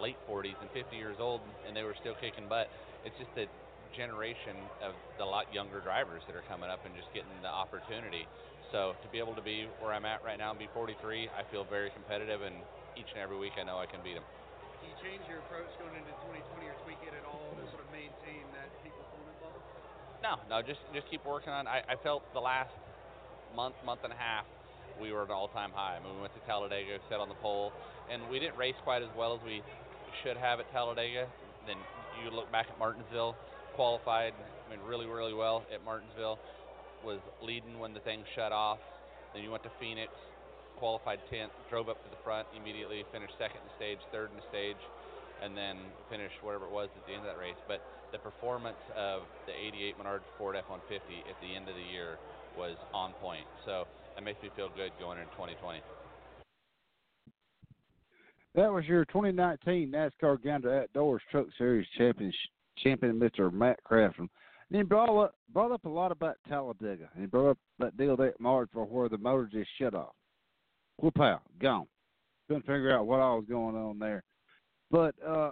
late 0.02 0.18
40s 0.26 0.58
and 0.58 0.70
50 0.74 0.96
years 0.98 1.16
old, 1.22 1.40
and 1.66 1.76
they 1.76 1.84
were 1.86 1.94
still 2.02 2.18
kicking 2.18 2.50
butt. 2.50 2.66
It's 3.06 3.14
just 3.22 3.30
a 3.38 3.46
generation 3.94 4.58
of 4.82 4.98
the 5.18 5.24
lot 5.24 5.46
younger 5.54 5.78
drivers 5.78 6.22
that 6.26 6.34
are 6.34 6.42
coming 6.50 6.66
up 6.66 6.82
and 6.82 6.90
just 6.98 7.06
getting 7.14 7.30
the 7.46 7.52
opportunity. 7.54 8.26
So 8.74 8.98
to 9.06 9.08
be 9.14 9.22
able 9.22 9.38
to 9.38 9.44
be 9.46 9.70
where 9.78 9.94
I'm 9.94 10.02
at 10.04 10.24
right 10.26 10.34
now 10.34 10.50
and 10.50 10.58
be 10.58 10.66
43, 10.74 11.30
I 11.30 11.46
feel 11.54 11.62
very 11.62 11.94
competitive, 11.94 12.42
and 12.42 12.56
each 12.96 13.10
and 13.14 13.20
every 13.20 13.38
week 13.38 13.54
I 13.58 13.64
know 13.64 13.78
I 13.78 13.86
can 13.86 14.00
beat 14.02 14.14
them. 14.14 14.26
Do 14.80 14.84
you 14.86 14.96
change 15.02 15.22
your 15.26 15.40
approach 15.46 15.70
going 15.80 15.94
into 15.94 16.12
2020 16.30 16.68
or 16.68 16.76
tweak 16.86 17.00
it 17.06 17.14
at 17.14 17.24
all 17.26 17.54
to 17.56 17.62
sort 17.70 17.82
of 17.82 17.90
maintain 17.90 18.44
that 18.54 18.68
peak 18.82 18.94
performance 18.94 19.38
level? 19.42 19.60
No, 20.22 20.40
no, 20.48 20.62
just 20.64 20.80
just 20.92 21.08
keep 21.10 21.24
working 21.26 21.52
on. 21.52 21.66
I, 21.66 21.84
I 21.84 21.96
felt 22.00 22.24
the 22.32 22.40
last 22.40 22.72
month, 23.56 23.74
month 23.84 24.02
and 24.04 24.12
a 24.12 24.18
half, 24.18 24.44
we 25.00 25.12
were 25.12 25.22
at 25.22 25.28
an 25.28 25.34
all-time 25.34 25.70
high. 25.74 25.96
I 25.96 26.00
mean, 26.02 26.14
we 26.14 26.20
went 26.20 26.34
to 26.34 26.42
Talladega, 26.46 26.98
set 27.08 27.18
on 27.20 27.28
the 27.28 27.38
pole, 27.38 27.72
and 28.10 28.22
we 28.30 28.38
didn't 28.38 28.56
race 28.56 28.78
quite 28.84 29.02
as 29.02 29.08
well 29.16 29.34
as 29.34 29.40
we 29.44 29.62
should 30.22 30.36
have 30.36 30.60
at 30.60 30.70
Talladega. 30.72 31.26
Then 31.66 31.76
you 32.22 32.30
look 32.30 32.50
back 32.52 32.66
at 32.70 32.78
Martinsville, 32.78 33.36
qualified, 33.74 34.32
I 34.36 34.70
mean, 34.70 34.84
really, 34.86 35.06
really 35.06 35.34
well 35.34 35.64
at 35.72 35.84
Martinsville. 35.84 36.38
Was 37.04 37.20
leading 37.42 37.78
when 37.78 37.92
the 37.92 38.00
thing 38.00 38.24
shut 38.34 38.50
off. 38.50 38.78
Then 39.34 39.42
you 39.42 39.50
went 39.50 39.62
to 39.64 39.72
Phoenix, 39.78 40.10
qualified 40.84 41.16
10th, 41.32 41.48
drove 41.72 41.88
up 41.88 41.96
to 42.04 42.10
the 42.12 42.20
front 42.20 42.44
immediately, 42.52 43.00
finished 43.08 43.32
second 43.40 43.56
in 43.56 43.64
the 43.72 43.76
stage, 43.80 43.96
third 44.12 44.28
in 44.28 44.36
the 44.36 44.44
stage, 44.52 44.76
and 45.40 45.56
then 45.56 45.80
finished 46.12 46.36
whatever 46.44 46.68
it 46.68 46.70
was 46.76 46.92
at 46.92 47.00
the 47.08 47.12
end 47.16 47.24
of 47.24 47.32
that 47.32 47.40
race. 47.40 47.56
But 47.64 47.80
the 48.12 48.20
performance 48.20 48.76
of 48.92 49.24
the 49.48 49.56
88 49.56 49.96
Menards 49.96 50.28
Ford 50.36 50.60
F-150 50.60 51.24
at 51.24 51.40
the 51.40 51.56
end 51.56 51.72
of 51.72 51.74
the 51.74 51.88
year 51.88 52.20
was 52.52 52.76
on 52.92 53.16
point. 53.24 53.48
So 53.64 53.88
that 54.14 54.20
makes 54.20 54.42
me 54.42 54.50
feel 54.56 54.68
good 54.76 54.92
going 55.00 55.16
into 55.16 55.32
2020. 55.32 55.80
That 58.54 58.68
was 58.70 58.84
your 58.84 59.06
2019 59.06 59.88
NASCAR 59.88 60.36
Gander 60.44 60.84
Outdoors 60.84 61.22
Truck 61.30 61.46
Series 61.56 61.88
champion, 61.96 62.30
champion 62.76 63.18
Mr. 63.18 63.50
Matt 63.50 63.80
Crafton. 63.90 64.28
And 64.68 64.76
he 64.76 64.82
brought 64.82 65.08
up, 65.08 65.34
brought 65.50 65.72
up 65.72 65.86
a 65.86 65.88
lot 65.88 66.12
about 66.12 66.36
Talladega. 66.46 67.08
And 67.14 67.22
he 67.22 67.26
brought 67.26 67.52
up 67.52 67.58
that 67.78 67.96
deal 67.96 68.18
that 68.18 68.36
at 68.36 68.40
Martinsville 68.40 68.84
where 68.84 69.08
the 69.08 69.16
motor 69.16 69.48
just 69.50 69.70
shut 69.78 69.94
off. 69.94 70.12
Whoop 71.00 71.20
out, 71.20 71.42
gone. 71.60 71.86
Couldn't 72.48 72.62
figure 72.62 72.96
out 72.96 73.06
what 73.06 73.20
all 73.20 73.38
was 73.38 73.46
going 73.48 73.76
on 73.76 73.98
there. 73.98 74.22
But 74.90 75.14
uh, 75.26 75.50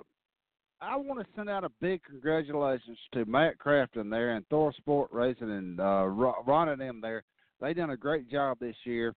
I 0.81 0.97
want 0.97 1.21
to 1.21 1.27
send 1.35 1.49
out 1.49 1.65
a 1.65 1.71
big 1.81 2.03
congratulations 2.05 2.99
to 3.13 3.25
Matt 3.25 3.59
Crafton 3.59 4.11
there 4.11 4.35
and 4.35 4.49
ThorSport 4.49 5.09
Racing 5.11 5.51
and 5.51 5.81
uh, 5.81 6.07
Ron 6.07 6.69
and 6.69 6.81
them 6.81 7.01
there. 7.01 7.25
They 7.61 7.73
done 7.75 7.91
a 7.91 7.97
great 7.97 8.31
job 8.31 8.59
this 8.61 8.77
year. 8.85 9.15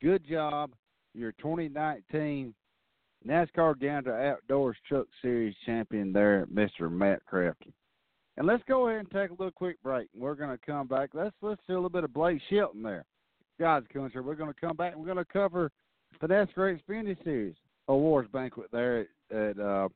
Good 0.00 0.26
job. 0.28 0.70
Your 1.14 1.32
2019 1.32 2.54
NASCAR 3.26 3.78
Gander 3.78 4.16
Outdoors 4.16 4.76
Truck 4.86 5.06
Series 5.22 5.54
champion 5.64 6.12
there, 6.12 6.46
Mr. 6.52 6.90
Matt 6.90 7.22
Crafton. 7.30 7.72
And 8.36 8.46
let's 8.46 8.62
go 8.68 8.88
ahead 8.88 9.00
and 9.00 9.10
take 9.10 9.30
a 9.30 9.34
little 9.34 9.50
quick 9.50 9.82
break. 9.82 10.08
We're 10.14 10.34
going 10.34 10.50
to 10.50 10.66
come 10.66 10.86
back. 10.86 11.10
Let's 11.14 11.34
let's 11.40 11.62
do 11.66 11.74
a 11.74 11.76
little 11.76 11.88
bit 11.88 12.04
of 12.04 12.12
Blake 12.12 12.40
Shelton 12.50 12.82
there. 12.82 13.04
God's 13.58 13.86
country. 13.92 14.20
We're 14.20 14.34
going 14.34 14.52
to 14.52 14.60
come 14.60 14.76
back. 14.76 14.96
We're 14.96 15.06
going 15.06 15.16
to 15.16 15.24
cover 15.24 15.70
the 16.20 16.26
NASCAR 16.26 16.78
Xfinity 16.80 17.22
Series 17.24 17.54
awards 17.88 18.28
banquet 18.32 18.68
there 18.72 19.06
at 19.30 19.58
uh, 19.58 19.88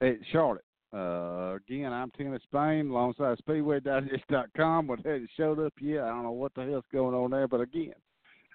at 0.00 0.16
Charlotte. 0.32 0.64
Uh, 0.92 1.56
again, 1.56 1.92
I'm 1.92 2.10
Tim 2.16 2.38
Disspain, 2.38 2.88
alongside 2.88 3.38
SpeedwayDigest.com. 3.48 4.86
What 4.86 5.00
hadn't 5.00 5.30
showed 5.36 5.58
up 5.58 5.72
yet? 5.80 6.04
I 6.04 6.08
don't 6.08 6.22
know 6.22 6.30
what 6.30 6.54
the 6.54 6.62
hell's 6.62 6.84
going 6.92 7.16
on 7.16 7.32
there, 7.32 7.48
but 7.48 7.60
again, 7.60 7.94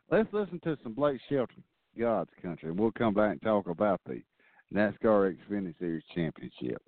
let's 0.09 0.31
listen 0.31 0.59
to 0.63 0.77
some 0.81 0.93
Blake 0.93 1.19
Shelton, 1.27 1.63
God's 1.99 2.29
country, 2.41 2.69
and 2.69 2.79
we'll 2.79 2.91
come 2.91 3.13
back 3.13 3.31
and 3.31 3.41
talk 3.41 3.67
about 3.67 3.99
the 4.05 4.21
NASCAR 4.73 5.35
Xfinity 5.35 5.77
Series 5.79 6.03
championship. 6.15 6.81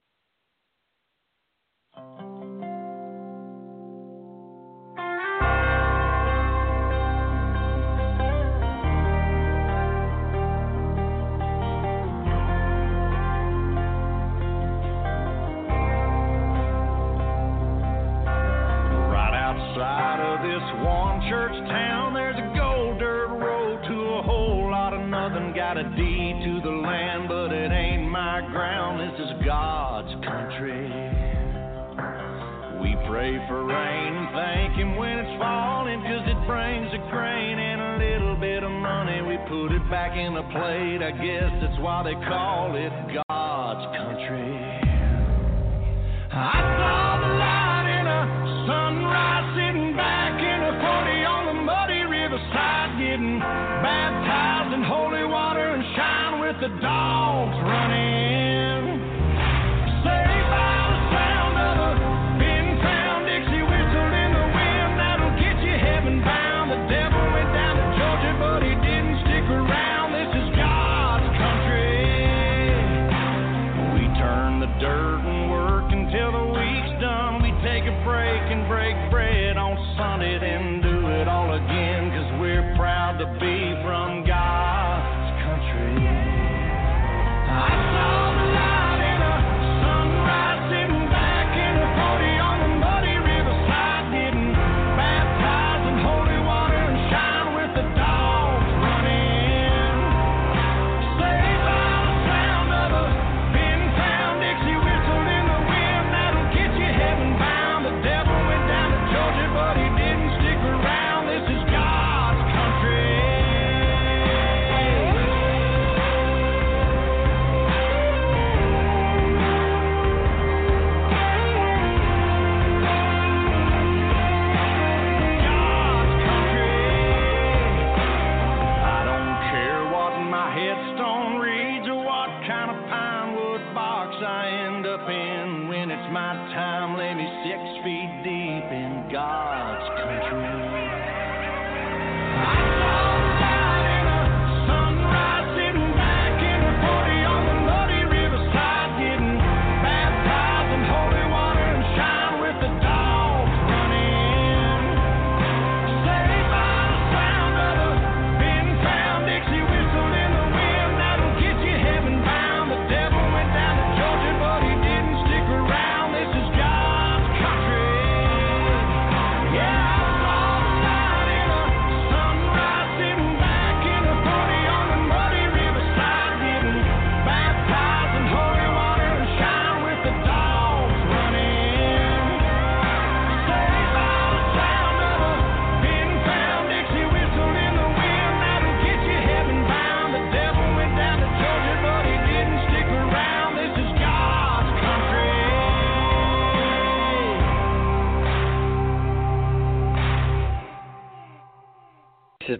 Back 39.92 40.16
in 40.16 40.34
the 40.34 40.42
plate. 40.44 41.04
I 41.04 41.12
guess 41.12 41.52
that's 41.62 41.78
why 41.82 42.02
they 42.04 42.14
call 42.14 42.76
it 42.78 42.94
God's 43.28 43.86
country. 43.98 44.56
I 46.32 46.56
saw 46.80 47.11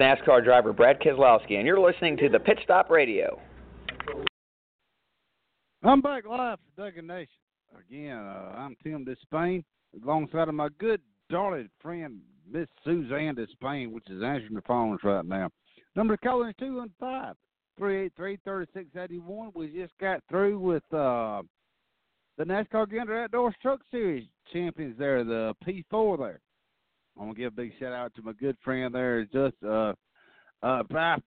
NASCAR 0.02 0.44
driver 0.44 0.74
Brad 0.74 1.00
Keselowski, 1.00 1.58
and 1.58 1.68
you're 1.68 1.80
listening 1.80 2.18
to 2.18 2.28
the 2.28 2.40
Pit 2.40 2.58
Stop 2.64 2.90
Radio. 2.90 3.40
I'm 5.84 6.02
back 6.02 6.26
live 6.26 6.58
for 6.76 6.82
Dega 6.82 7.04
Nation. 7.04 7.28
Again, 7.88 8.18
uh, 8.18 8.56
I'm 8.58 8.76
Tim 8.82 9.06
Disspain, 9.06 9.64
alongside 10.04 10.48
of 10.48 10.56
my 10.56 10.70
good, 10.80 11.02
darling 11.30 11.70
friend, 11.80 12.20
Miss 12.52 12.68
Suzanne 12.84 13.36
Disspain, 13.36 13.92
which 13.92 14.10
is 14.10 14.24
answering 14.24 14.56
the 14.56 14.64
phones 14.64 15.02
right 15.04 15.24
now. 15.24 15.52
Number 15.96 16.18
to 16.18 16.28
call 16.28 16.42
in 16.44 16.50
is 16.50 16.56
215 16.58 17.36
383 17.78 18.38
3681. 18.44 19.52
We 19.54 19.68
just 19.68 19.94
got 20.02 20.24
through 20.28 20.58
with 20.58 20.84
uh, 20.92 21.44
the 22.40 22.44
NASCAR 22.44 22.90
Gander 22.90 23.22
Outdoors 23.22 23.54
Truck 23.62 23.82
Series 23.92 24.28
champions 24.52 24.98
there, 24.98 25.24
the 25.24 25.54
P4 25.64 26.18
there. 26.18 26.40
I 27.22 27.24
want 27.24 27.38
to 27.38 27.44
give 27.44 27.54
a 27.54 27.56
big 27.56 27.72
shout 27.80 27.94
out 27.94 28.16
to 28.16 28.24
my 28.24 28.34
good 28.34 28.58
friend 28.64 28.96
there, 28.96 29.24
just 29.26 29.54
uh, 29.64 29.94
uh, 30.64 30.82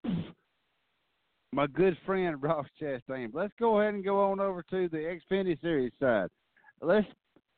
my 1.53 1.69
good 1.69 1.97
friend 2.05 2.43
Ross 2.43 2.67
Chastain. 2.83 3.31
Let's 3.33 3.53
go 3.61 3.81
ahead 3.81 3.95
and 3.95 4.05
go 4.05 4.21
on 4.25 4.41
over 4.41 4.65
to 4.71 4.89
the 4.89 5.19
Xfinity 5.31 5.61
Series 5.61 5.93
side. 6.01 6.31
Let's 6.83 7.07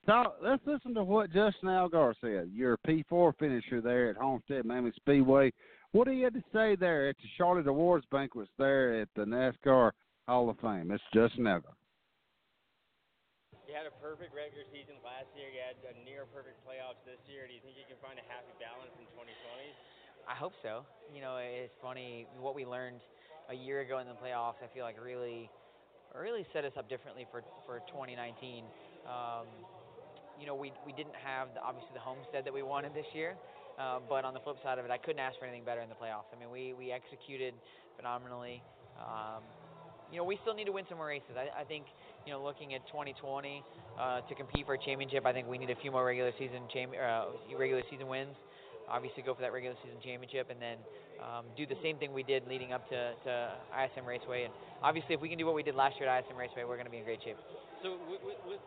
talk. 0.05 0.37
Let's 0.43 0.61
listen 0.67 0.93
to 0.97 1.03
what 1.03 1.33
Justin 1.33 1.71
Allgaier 1.71 2.13
said. 2.21 2.51
Your 2.53 2.77
P4 2.87 3.33
finisher 3.39 3.81
there 3.81 4.11
at 4.11 4.17
Homestead 4.17 4.67
Miami 4.67 4.93
Speedway. 4.97 5.51
What 5.93 6.07
he 6.07 6.21
had 6.21 6.35
to 6.35 6.43
say 6.53 6.77
there 6.77 7.09
at 7.09 7.17
the 7.17 7.29
Charlotte 7.39 7.69
Awards 7.69 8.05
banquets 8.13 8.51
there 8.59 9.01
at 9.01 9.09
the 9.17 9.25
NASCAR 9.25 9.93
Hall 10.29 10.51
of 10.51 10.59
Fame. 10.59 10.91
It's 10.91 11.03
Justin 11.15 11.45
Allgaier. 11.45 11.76
Had 13.77 13.85
a 13.85 13.93
perfect 14.01 14.33
regular 14.33 14.65
season 14.73 14.97
last 15.05 15.29
year. 15.37 15.53
You 15.53 15.61
had 15.61 15.77
a 15.85 15.93
near 16.01 16.25
perfect 16.33 16.57
playoffs 16.65 16.97
this 17.05 17.21
year. 17.29 17.45
Do 17.45 17.53
you 17.53 17.61
think 17.61 17.77
you 17.77 17.85
can 17.85 18.01
find 18.01 18.17
a 18.17 18.25
happy 18.25 18.49
balance 18.57 18.89
in 18.97 19.05
2020? 19.13 19.37
I 20.25 20.33
hope 20.33 20.57
so. 20.65 20.89
You 21.13 21.21
know, 21.21 21.37
it's 21.37 21.77
funny 21.85 22.25
what 22.41 22.57
we 22.57 22.65
learned 22.65 23.05
a 23.53 23.55
year 23.55 23.85
ago 23.85 24.01
in 24.01 24.09
the 24.09 24.17
playoffs. 24.17 24.65
I 24.65 24.73
feel 24.73 24.89
like 24.89 24.97
really, 24.97 25.53
really 26.17 26.49
set 26.57 26.65
us 26.65 26.73
up 26.81 26.89
differently 26.89 27.29
for 27.29 27.45
for 27.69 27.85
2019. 27.93 28.65
Um, 29.05 29.45
you 30.41 30.49
know, 30.49 30.57
we 30.57 30.73
we 30.89 30.97
didn't 30.97 31.21
have 31.21 31.53
the, 31.53 31.61
obviously 31.61 31.93
the 31.93 32.01
homestead 32.01 32.49
that 32.49 32.57
we 32.57 32.65
wanted 32.65 32.97
this 32.97 33.13
year, 33.13 33.37
uh, 33.77 34.01
but 34.09 34.25
on 34.25 34.33
the 34.33 34.41
flip 34.41 34.57
side 34.65 34.81
of 34.81 34.89
it, 34.89 34.91
I 34.91 34.97
couldn't 34.97 35.21
ask 35.21 35.37
for 35.37 35.45
anything 35.45 35.69
better 35.69 35.85
in 35.85 35.93
the 35.93 36.01
playoffs. 36.01 36.33
I 36.33 36.41
mean, 36.41 36.49
we 36.49 36.73
we 36.73 36.97
executed 36.97 37.53
phenomenally. 38.01 38.65
Um, 38.97 39.45
you 40.09 40.17
know, 40.17 40.25
we 40.25 40.39
still 40.43 40.55
need 40.55 40.65
to 40.65 40.73
win 40.73 40.89
some 40.89 40.97
more 40.97 41.13
races. 41.13 41.37
I, 41.37 41.53
I 41.61 41.65
think, 41.65 41.85
you 42.27 42.35
know, 42.35 42.43
looking 42.43 42.75
at 42.75 42.83
2020 42.91 43.63
uh, 43.95 44.21
to 44.27 44.35
compete 44.35 44.67
for 44.67 44.75
a 44.75 44.83
championship, 44.83 45.23
I 45.25 45.33
think 45.33 45.47
we 45.47 45.57
need 45.63 45.71
a 45.71 45.79
few 45.79 45.95
more 45.95 46.03
regular 46.03 46.35
season 46.35 46.67
cham- 46.75 46.91
uh, 46.99 47.31
regular 47.55 47.87
season 47.87 48.11
wins. 48.11 48.35
Obviously, 48.91 49.23
go 49.23 49.35
for 49.35 49.43
that 49.43 49.55
regular 49.55 49.79
season 49.83 49.99
championship, 50.03 50.51
and 50.51 50.59
then 50.63 50.79
um, 51.23 51.47
do 51.59 51.67
the 51.67 51.79
same 51.83 51.99
thing 51.99 52.15
we 52.15 52.23
did 52.23 52.47
leading 52.47 52.71
up 52.75 52.87
to, 52.91 53.15
to 53.27 53.33
ISM 53.75 54.07
Raceway. 54.07 54.47
And 54.47 54.53
obviously, 54.83 55.15
if 55.15 55.23
we 55.23 55.31
can 55.31 55.39
do 55.39 55.47
what 55.47 55.59
we 55.59 55.63
did 55.63 55.75
last 55.75 55.99
year 55.99 56.07
at 56.07 56.23
ISM 56.23 56.39
Raceway, 56.39 56.63
we're 56.67 56.79
going 56.79 56.87
to 56.87 56.95
be 56.95 57.03
in 57.03 57.07
great 57.07 57.23
shape. 57.23 57.39
So 57.83 57.99
with, 58.07 58.23
with, 58.23 58.39
with 58.47 58.63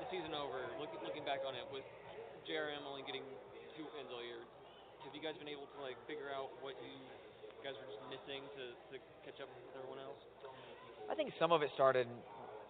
the 0.00 0.06
season 0.08 0.32
over, 0.32 0.64
look, 0.80 0.88
looking 1.04 1.24
back 1.28 1.44
on 1.44 1.52
it, 1.52 1.68
with 1.68 1.84
JRM 2.48 2.80
only 2.88 3.04
getting 3.04 3.24
two 3.76 3.84
wins 3.92 4.08
all 4.08 4.24
year, 4.24 4.40
have 5.04 5.12
you 5.12 5.20
guys 5.20 5.36
been 5.36 5.52
able 5.52 5.68
to 5.68 5.78
like 5.84 6.00
figure 6.08 6.32
out 6.32 6.48
what 6.64 6.72
you 6.80 6.96
guys 7.60 7.76
were 7.76 7.88
just 7.92 8.00
missing 8.08 8.40
to, 8.56 8.72
to 8.88 8.96
catch 9.28 9.36
up 9.44 9.52
with 9.52 9.84
everyone 9.84 10.00
else? 10.00 10.20
I 11.12 11.14
think 11.14 11.36
some 11.36 11.52
of 11.52 11.60
it 11.60 11.68
started 11.76 12.08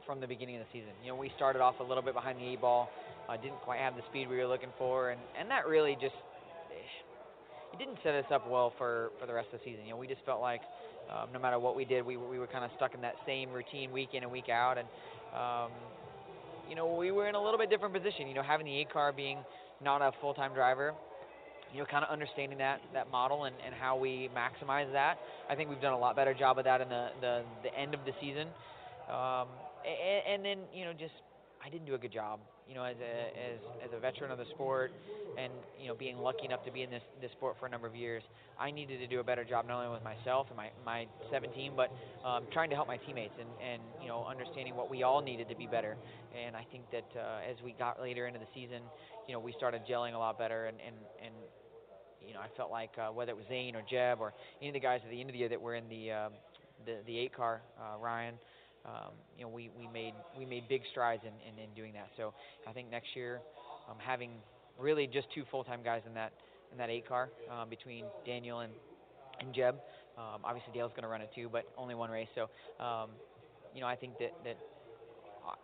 from 0.07 0.20
the 0.20 0.26
beginning 0.26 0.57
of 0.57 0.62
the 0.62 0.78
season. 0.78 0.92
You 1.03 1.12
know, 1.12 1.16
we 1.16 1.30
started 1.36 1.61
off 1.61 1.76
a 1.80 1.82
little 1.82 2.03
bit 2.03 2.14
behind 2.14 2.38
the 2.38 2.44
eight 2.44 2.61
ball, 2.61 2.90
uh, 3.28 3.36
didn't 3.36 3.61
quite 3.62 3.80
have 3.80 3.96
the 3.96 4.03
speed 4.11 4.28
we 4.28 4.36
were 4.36 4.46
looking 4.46 4.72
for, 4.78 5.11
and, 5.11 5.20
and 5.38 5.50
that 5.50 5.66
really 5.66 5.96
just 6.00 6.14
it 7.72 7.78
didn't 7.78 7.98
set 8.03 8.14
us 8.14 8.26
up 8.30 8.48
well 8.48 8.72
for, 8.76 9.11
for 9.18 9.26
the 9.26 9.32
rest 9.32 9.48
of 9.53 9.61
the 9.61 9.64
season. 9.64 9.84
You 9.84 9.92
know, 9.92 9.96
we 9.96 10.07
just 10.07 10.20
felt 10.26 10.40
like 10.40 10.61
um, 11.11 11.28
no 11.32 11.38
matter 11.38 11.59
what 11.59 11.74
we 11.74 11.84
did, 11.84 12.05
we, 12.05 12.16
we 12.16 12.38
were 12.38 12.46
kind 12.46 12.64
of 12.64 12.70
stuck 12.76 12.94
in 12.94 13.00
that 13.00 13.14
same 13.26 13.50
routine 13.50 13.92
week 13.92 14.11
in 14.12 14.22
and 14.22 14.32
week 14.32 14.48
out, 14.48 14.76
and 14.78 14.86
um, 15.34 15.70
you 16.68 16.76
know, 16.76 16.94
we 16.94 17.11
were 17.11 17.28
in 17.28 17.34
a 17.34 17.42
little 17.42 17.59
bit 17.59 17.70
different 17.70 17.94
position. 17.94 18.28
You 18.28 18.34
know, 18.34 18.42
having 18.42 18.66
the 18.66 18.76
eight 18.76 18.92
car 18.92 19.12
being 19.12 19.38
not 19.82 20.03
a 20.03 20.12
full 20.20 20.34
time 20.34 20.55
driver, 20.55 20.94
you 21.72 21.80
know, 21.80 21.86
kind 21.86 22.05
of 22.05 22.11
understanding 22.11 22.59
that 22.59 22.80
that 22.92 23.11
model 23.11 23.44
and, 23.44 23.57
and 23.64 23.74
how 23.74 23.96
we 23.96 24.30
maximize 24.36 24.90
that. 24.92 25.18
I 25.48 25.55
think 25.55 25.70
we've 25.70 25.80
done 25.80 25.92
a 25.92 25.98
lot 25.98 26.14
better 26.14 26.34
job 26.34 26.59
of 26.59 26.64
that 26.64 26.80
in 26.80 26.88
the 26.88 27.09
the, 27.20 27.42
the 27.62 27.74
end 27.78 27.94
of 27.94 28.00
the 28.05 28.12
season. 28.20 28.48
Um, 29.11 29.48
and, 29.85 30.35
and 30.35 30.45
then 30.45 30.59
you 30.74 30.85
know, 30.85 30.93
just 30.93 31.14
I 31.64 31.68
didn't 31.68 31.87
do 31.87 31.95
a 31.95 31.99
good 31.99 32.12
job. 32.12 32.41
You 32.68 32.74
know, 32.74 32.85
as 32.85 32.97
a 32.99 33.14
as 33.39 33.59
as 33.85 33.91
a 33.97 34.01
veteran 34.01 34.30
of 34.30 34.39
the 34.39 34.47
sport, 34.55 34.93
and 35.39 35.53
you 35.80 35.89
know, 35.89 35.95
being 35.95 36.18
lucky 36.18 36.45
enough 36.45 36.64
to 36.64 36.72
be 36.72 36.83
in 36.83 36.91
this 36.91 37.03
this 37.20 37.30
sport 37.33 37.57
for 37.61 37.66
a 37.66 37.70
number 37.70 37.87
of 37.87 37.95
years, 37.95 38.22
I 38.59 38.70
needed 38.70 38.99
to 38.99 39.07
do 39.07 39.20
a 39.20 39.24
better 39.24 39.45
job 39.45 39.66
not 39.66 39.78
only 39.78 39.93
with 39.93 40.05
myself 40.05 40.47
and 40.49 40.57
my 40.57 40.70
my 40.85 41.07
17, 41.30 41.72
but 41.76 41.91
um, 42.26 42.45
trying 42.53 42.70
to 42.70 42.76
help 42.76 42.89
my 42.89 42.97
teammates 42.99 43.35
and 43.39 43.49
and 43.62 43.83
you 44.01 44.09
know, 44.09 44.26
understanding 44.28 44.74
what 44.74 44.91
we 44.91 45.03
all 45.03 45.22
needed 45.22 45.49
to 45.49 45.57
be 45.57 45.66
better. 45.66 45.97
And 46.35 46.57
I 46.57 46.66
think 46.70 46.91
that 46.91 47.09
uh, 47.14 47.49
as 47.49 47.57
we 47.64 47.72
got 47.78 48.01
later 48.01 48.26
into 48.26 48.41
the 48.41 48.51
season, 48.55 48.83
you 49.28 49.35
know, 49.35 49.41
we 49.41 49.53
started 49.53 49.83
gelling 49.89 50.14
a 50.14 50.18
lot 50.18 50.39
better, 50.39 50.66
and 50.66 50.78
and 50.85 50.97
and 51.22 51.35
you 52.26 52.35
know, 52.35 52.41
I 52.41 52.49
felt 52.57 52.70
like 52.70 52.91
uh, 52.99 53.12
whether 53.12 53.33
it 53.33 53.37
was 53.37 53.47
Zane 53.49 53.76
or 53.76 53.83
Jeb 53.89 54.20
or 54.20 54.33
any 54.61 54.70
of 54.70 54.74
the 54.74 54.80
guys 54.80 55.01
at 55.05 55.11
the 55.11 55.20
end 55.20 55.28
of 55.28 55.35
the 55.35 55.41
year 55.41 55.49
that 55.49 55.61
were 55.61 55.74
in 55.74 55.89
the 55.89 56.12
um, 56.12 56.33
the 56.87 56.97
the 57.07 57.18
eight 57.18 57.35
car, 57.35 57.62
uh, 57.78 57.99
Ryan 57.99 58.35
um, 58.85 59.14
you 59.39 59.45
know, 59.45 59.51
we, 59.51 59.70
we 59.78 59.87
made 59.93 60.14
we 60.37 60.45
made 60.45 60.68
big 60.68 60.83
strides 60.91 61.22
in, 61.22 61.33
in, 61.47 61.59
in 61.62 61.70
doing 61.74 61.93
that. 61.95 62.09
So 62.16 62.35
I 62.66 62.72
think 62.72 62.91
next 62.91 63.14
year, 63.14 63.41
um, 63.89 63.97
having 64.05 64.30
really 64.78 65.07
just 65.07 65.28
two 65.35 65.45
full 65.51 65.64
time 65.64 65.80
guys 65.85 66.03
in 66.07 66.14
that 66.14 66.33
in 66.72 66.78
that 66.78 66.91
eight 66.91 67.07
car 67.07 67.28
um, 67.51 67.68
between 67.68 68.05
Daniel 68.26 68.61
and 68.61 68.72
and 69.41 69.55
Jeb. 69.55 69.76
Um, 70.18 70.45
obviously 70.45 70.72
Dale's 70.74 70.91
going 70.91 71.05
to 71.05 71.09
run 71.09 71.22
it 71.22 71.30
too, 71.35 71.49
but 71.51 71.64
only 71.78 71.95
one 71.95 72.11
race. 72.11 72.28
So 72.35 72.51
um, 72.83 73.11
you 73.74 73.80
know, 73.80 73.87
I 73.87 73.97
think 73.97 74.18
that 74.18 74.33
that 74.45 74.57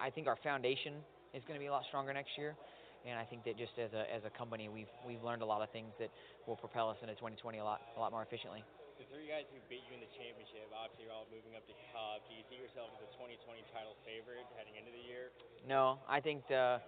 I 0.01 0.11
think 0.11 0.27
our 0.27 0.39
foundation 0.43 0.95
is 1.35 1.43
going 1.47 1.59
to 1.59 1.61
be 1.61 1.67
a 1.67 1.73
lot 1.73 1.83
stronger 1.89 2.13
next 2.13 2.31
year. 2.39 2.55
And 3.09 3.19
I 3.19 3.25
think 3.25 3.45
that 3.45 3.57
just 3.57 3.73
as 3.83 3.91
a 3.95 4.03
as 4.15 4.23
a 4.27 4.39
company, 4.39 4.69
we've 4.69 4.91
we've 5.07 5.23
learned 5.23 5.43
a 5.43 5.47
lot 5.47 5.63
of 5.63 5.71
things 5.71 5.91
that 5.99 6.11
will 6.47 6.57
propel 6.57 6.89
us 6.91 6.97
into 7.03 7.15
2020 7.15 7.59
a 7.59 7.65
lot 7.65 7.81
a 7.97 8.01
lot 8.01 8.13
more 8.13 8.23
efficiently 8.23 8.63
the 8.99 9.07
three 9.15 9.31
guys 9.31 9.47
who 9.55 9.63
beat 9.71 9.87
you 9.87 9.95
in 9.95 10.03
the 10.03 10.11
championship, 10.19 10.67
obviously 10.75 11.07
you're 11.07 11.15
all 11.15 11.31
moving 11.31 11.55
up 11.55 11.63
to 11.71 11.75
Cup. 11.95 12.19
Do 12.27 12.35
you 12.35 12.43
see 12.51 12.59
yourself 12.59 12.91
as 12.99 13.07
a 13.07 13.11
2020 13.15 13.63
title 13.71 13.95
favorite 14.03 14.43
heading 14.59 14.75
into 14.75 14.91
the 14.91 14.99
year? 15.07 15.31
No, 15.71 16.03
I 16.11 16.19
think 16.19 16.43
the, 16.51 16.83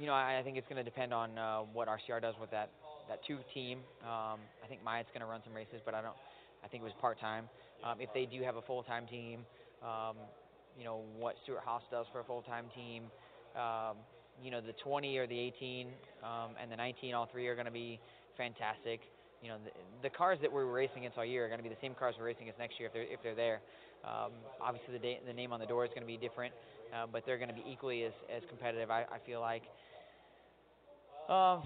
you 0.00 0.08
know, 0.08 0.16
I, 0.16 0.40
I 0.40 0.42
think 0.42 0.56
it's 0.56 0.64
going 0.64 0.80
to 0.80 0.88
depend 0.88 1.12
on 1.12 1.36
uh, 1.36 1.68
what 1.76 1.84
RCR 1.84 2.24
does 2.24 2.32
with 2.40 2.48
that 2.56 2.72
that 3.12 3.20
two 3.28 3.44
team. 3.52 3.84
Um, 4.04 4.40
I 4.64 4.68
think 4.68 4.80
Myatt's 4.80 5.12
going 5.12 5.20
to 5.20 5.28
run 5.28 5.44
some 5.44 5.52
races, 5.52 5.84
but 5.84 5.92
I 5.92 6.00
don't. 6.00 6.16
I 6.64 6.68
think 6.68 6.80
it 6.80 6.88
was 6.88 6.96
part 7.00 7.20
time. 7.20 7.44
Um, 7.84 8.00
if 8.00 8.08
they 8.16 8.24
do 8.24 8.40
have 8.40 8.56
a 8.56 8.64
full 8.64 8.82
time 8.82 9.04
team, 9.04 9.44
um, 9.84 10.16
you 10.80 10.84
know 10.84 11.04
what 11.16 11.36
Stewart 11.44 11.60
Haas 11.60 11.84
does 11.92 12.08
for 12.08 12.20
a 12.20 12.24
full 12.24 12.40
time 12.40 12.72
team. 12.72 13.04
Um, 13.52 14.00
you 14.40 14.50
know 14.50 14.60
the 14.60 14.72
20 14.72 15.16
or 15.18 15.26
the 15.26 15.38
18 15.38 15.88
um, 16.24 16.56
and 16.60 16.72
the 16.72 16.76
19, 16.76 17.12
all 17.12 17.28
three 17.30 17.48
are 17.48 17.54
going 17.54 17.68
to 17.68 17.72
be 17.72 18.00
fantastic 18.36 19.00
you 19.42 19.48
know, 19.48 19.56
the, 19.64 20.08
the 20.08 20.10
cars 20.10 20.38
that 20.42 20.52
we're 20.52 20.66
racing 20.66 20.98
against 20.98 21.18
all 21.18 21.24
year 21.24 21.44
are 21.44 21.48
going 21.48 21.58
to 21.58 21.62
be 21.62 21.68
the 21.68 21.80
same 21.80 21.94
cars 21.94 22.14
we're 22.18 22.26
racing 22.26 22.42
against 22.42 22.58
next 22.58 22.78
year 22.78 22.88
if 22.88 22.92
they're 22.92 23.02
if 23.02 23.22
they're 23.22 23.34
there. 23.34 23.60
Um, 24.04 24.32
obviously, 24.60 24.92
the, 24.94 24.98
da- 24.98 25.20
the 25.26 25.32
name 25.32 25.52
on 25.52 25.60
the 25.60 25.66
door 25.66 25.84
is 25.84 25.90
going 25.90 26.02
to 26.02 26.06
be 26.06 26.16
different, 26.16 26.54
uh, 26.94 27.06
but 27.10 27.24
they're 27.26 27.38
going 27.38 27.48
to 27.48 27.54
be 27.54 27.64
equally 27.70 28.04
as 28.04 28.12
as 28.34 28.42
competitive. 28.48 28.90
I, 28.90 29.02
I 29.02 29.18
feel 29.26 29.40
like. 29.40 29.62
Um, 31.28 31.62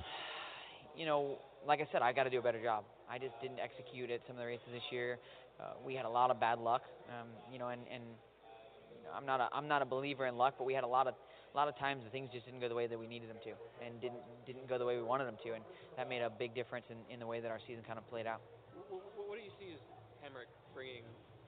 you 0.97 1.07
know, 1.07 1.39
like 1.67 1.81
I 1.81 1.87
said, 1.93 2.03
I 2.03 2.13
got 2.13 2.25
to 2.25 2.31
do 2.31 2.39
a 2.39 2.43
better 2.43 2.61
job. 2.63 2.85
I 3.09 3.19
just 3.19 3.35
didn't 3.41 3.61
execute 3.61 4.11
at 4.11 4.21
some 4.27 4.37
of 4.37 4.41
the 4.41 4.47
races 4.47 4.67
this 4.73 4.83
year. 4.91 5.19
Uh, 5.61 5.75
we 5.87 5.95
had 5.95 6.05
a 6.05 6.09
lot 6.11 6.31
of 6.31 6.41
bad 6.41 6.59
luck. 6.59 6.83
Um, 7.09 7.29
you 7.53 7.59
know, 7.59 7.69
and 7.69 7.81
and 7.93 8.03
you 8.03 9.05
know, 9.05 9.11
I'm 9.17 9.27
not 9.27 9.41
a 9.41 9.49
I'm 9.53 9.69
not 9.69 9.83
a 9.83 9.87
believer 9.87 10.27
in 10.27 10.37
luck, 10.37 10.55
but 10.59 10.65
we 10.65 10.75
had 10.75 10.85
a 10.85 10.89
lot 10.89 11.07
of 11.07 11.15
a 11.53 11.57
lot 11.57 11.69
of 11.69 11.77
times 11.77 12.03
the 12.05 12.11
things 12.11 12.33
just 12.33 12.47
didn't 12.47 12.61
go 12.61 12.69
the 12.69 12.75
way 12.75 12.87
that 12.87 12.99
we 12.99 13.07
needed 13.07 13.29
them 13.29 13.37
to, 13.45 13.53
and 13.85 14.01
didn't 14.01 14.25
didn't 14.47 14.67
go 14.69 14.79
the 14.79 14.89
way 14.89 14.97
we 14.97 15.05
wanted 15.05 15.29
them 15.29 15.37
to, 15.45 15.53
and 15.53 15.65
that 15.97 16.09
made 16.09 16.25
a 16.25 16.31
big 16.31 16.55
difference 16.55 16.87
in, 16.89 16.97
in 17.13 17.21
the 17.21 17.27
way 17.27 17.41
that 17.41 17.51
our 17.51 17.61
season 17.67 17.85
kind 17.85 17.99
of 17.99 18.09
played 18.09 18.27
out. 18.27 18.41
What, 18.89 19.05
what 19.29 19.37
do 19.37 19.45
you 19.45 19.53
see 19.61 19.73
as 19.73 19.81
Hemric 20.25 20.49
bringing 20.73 21.05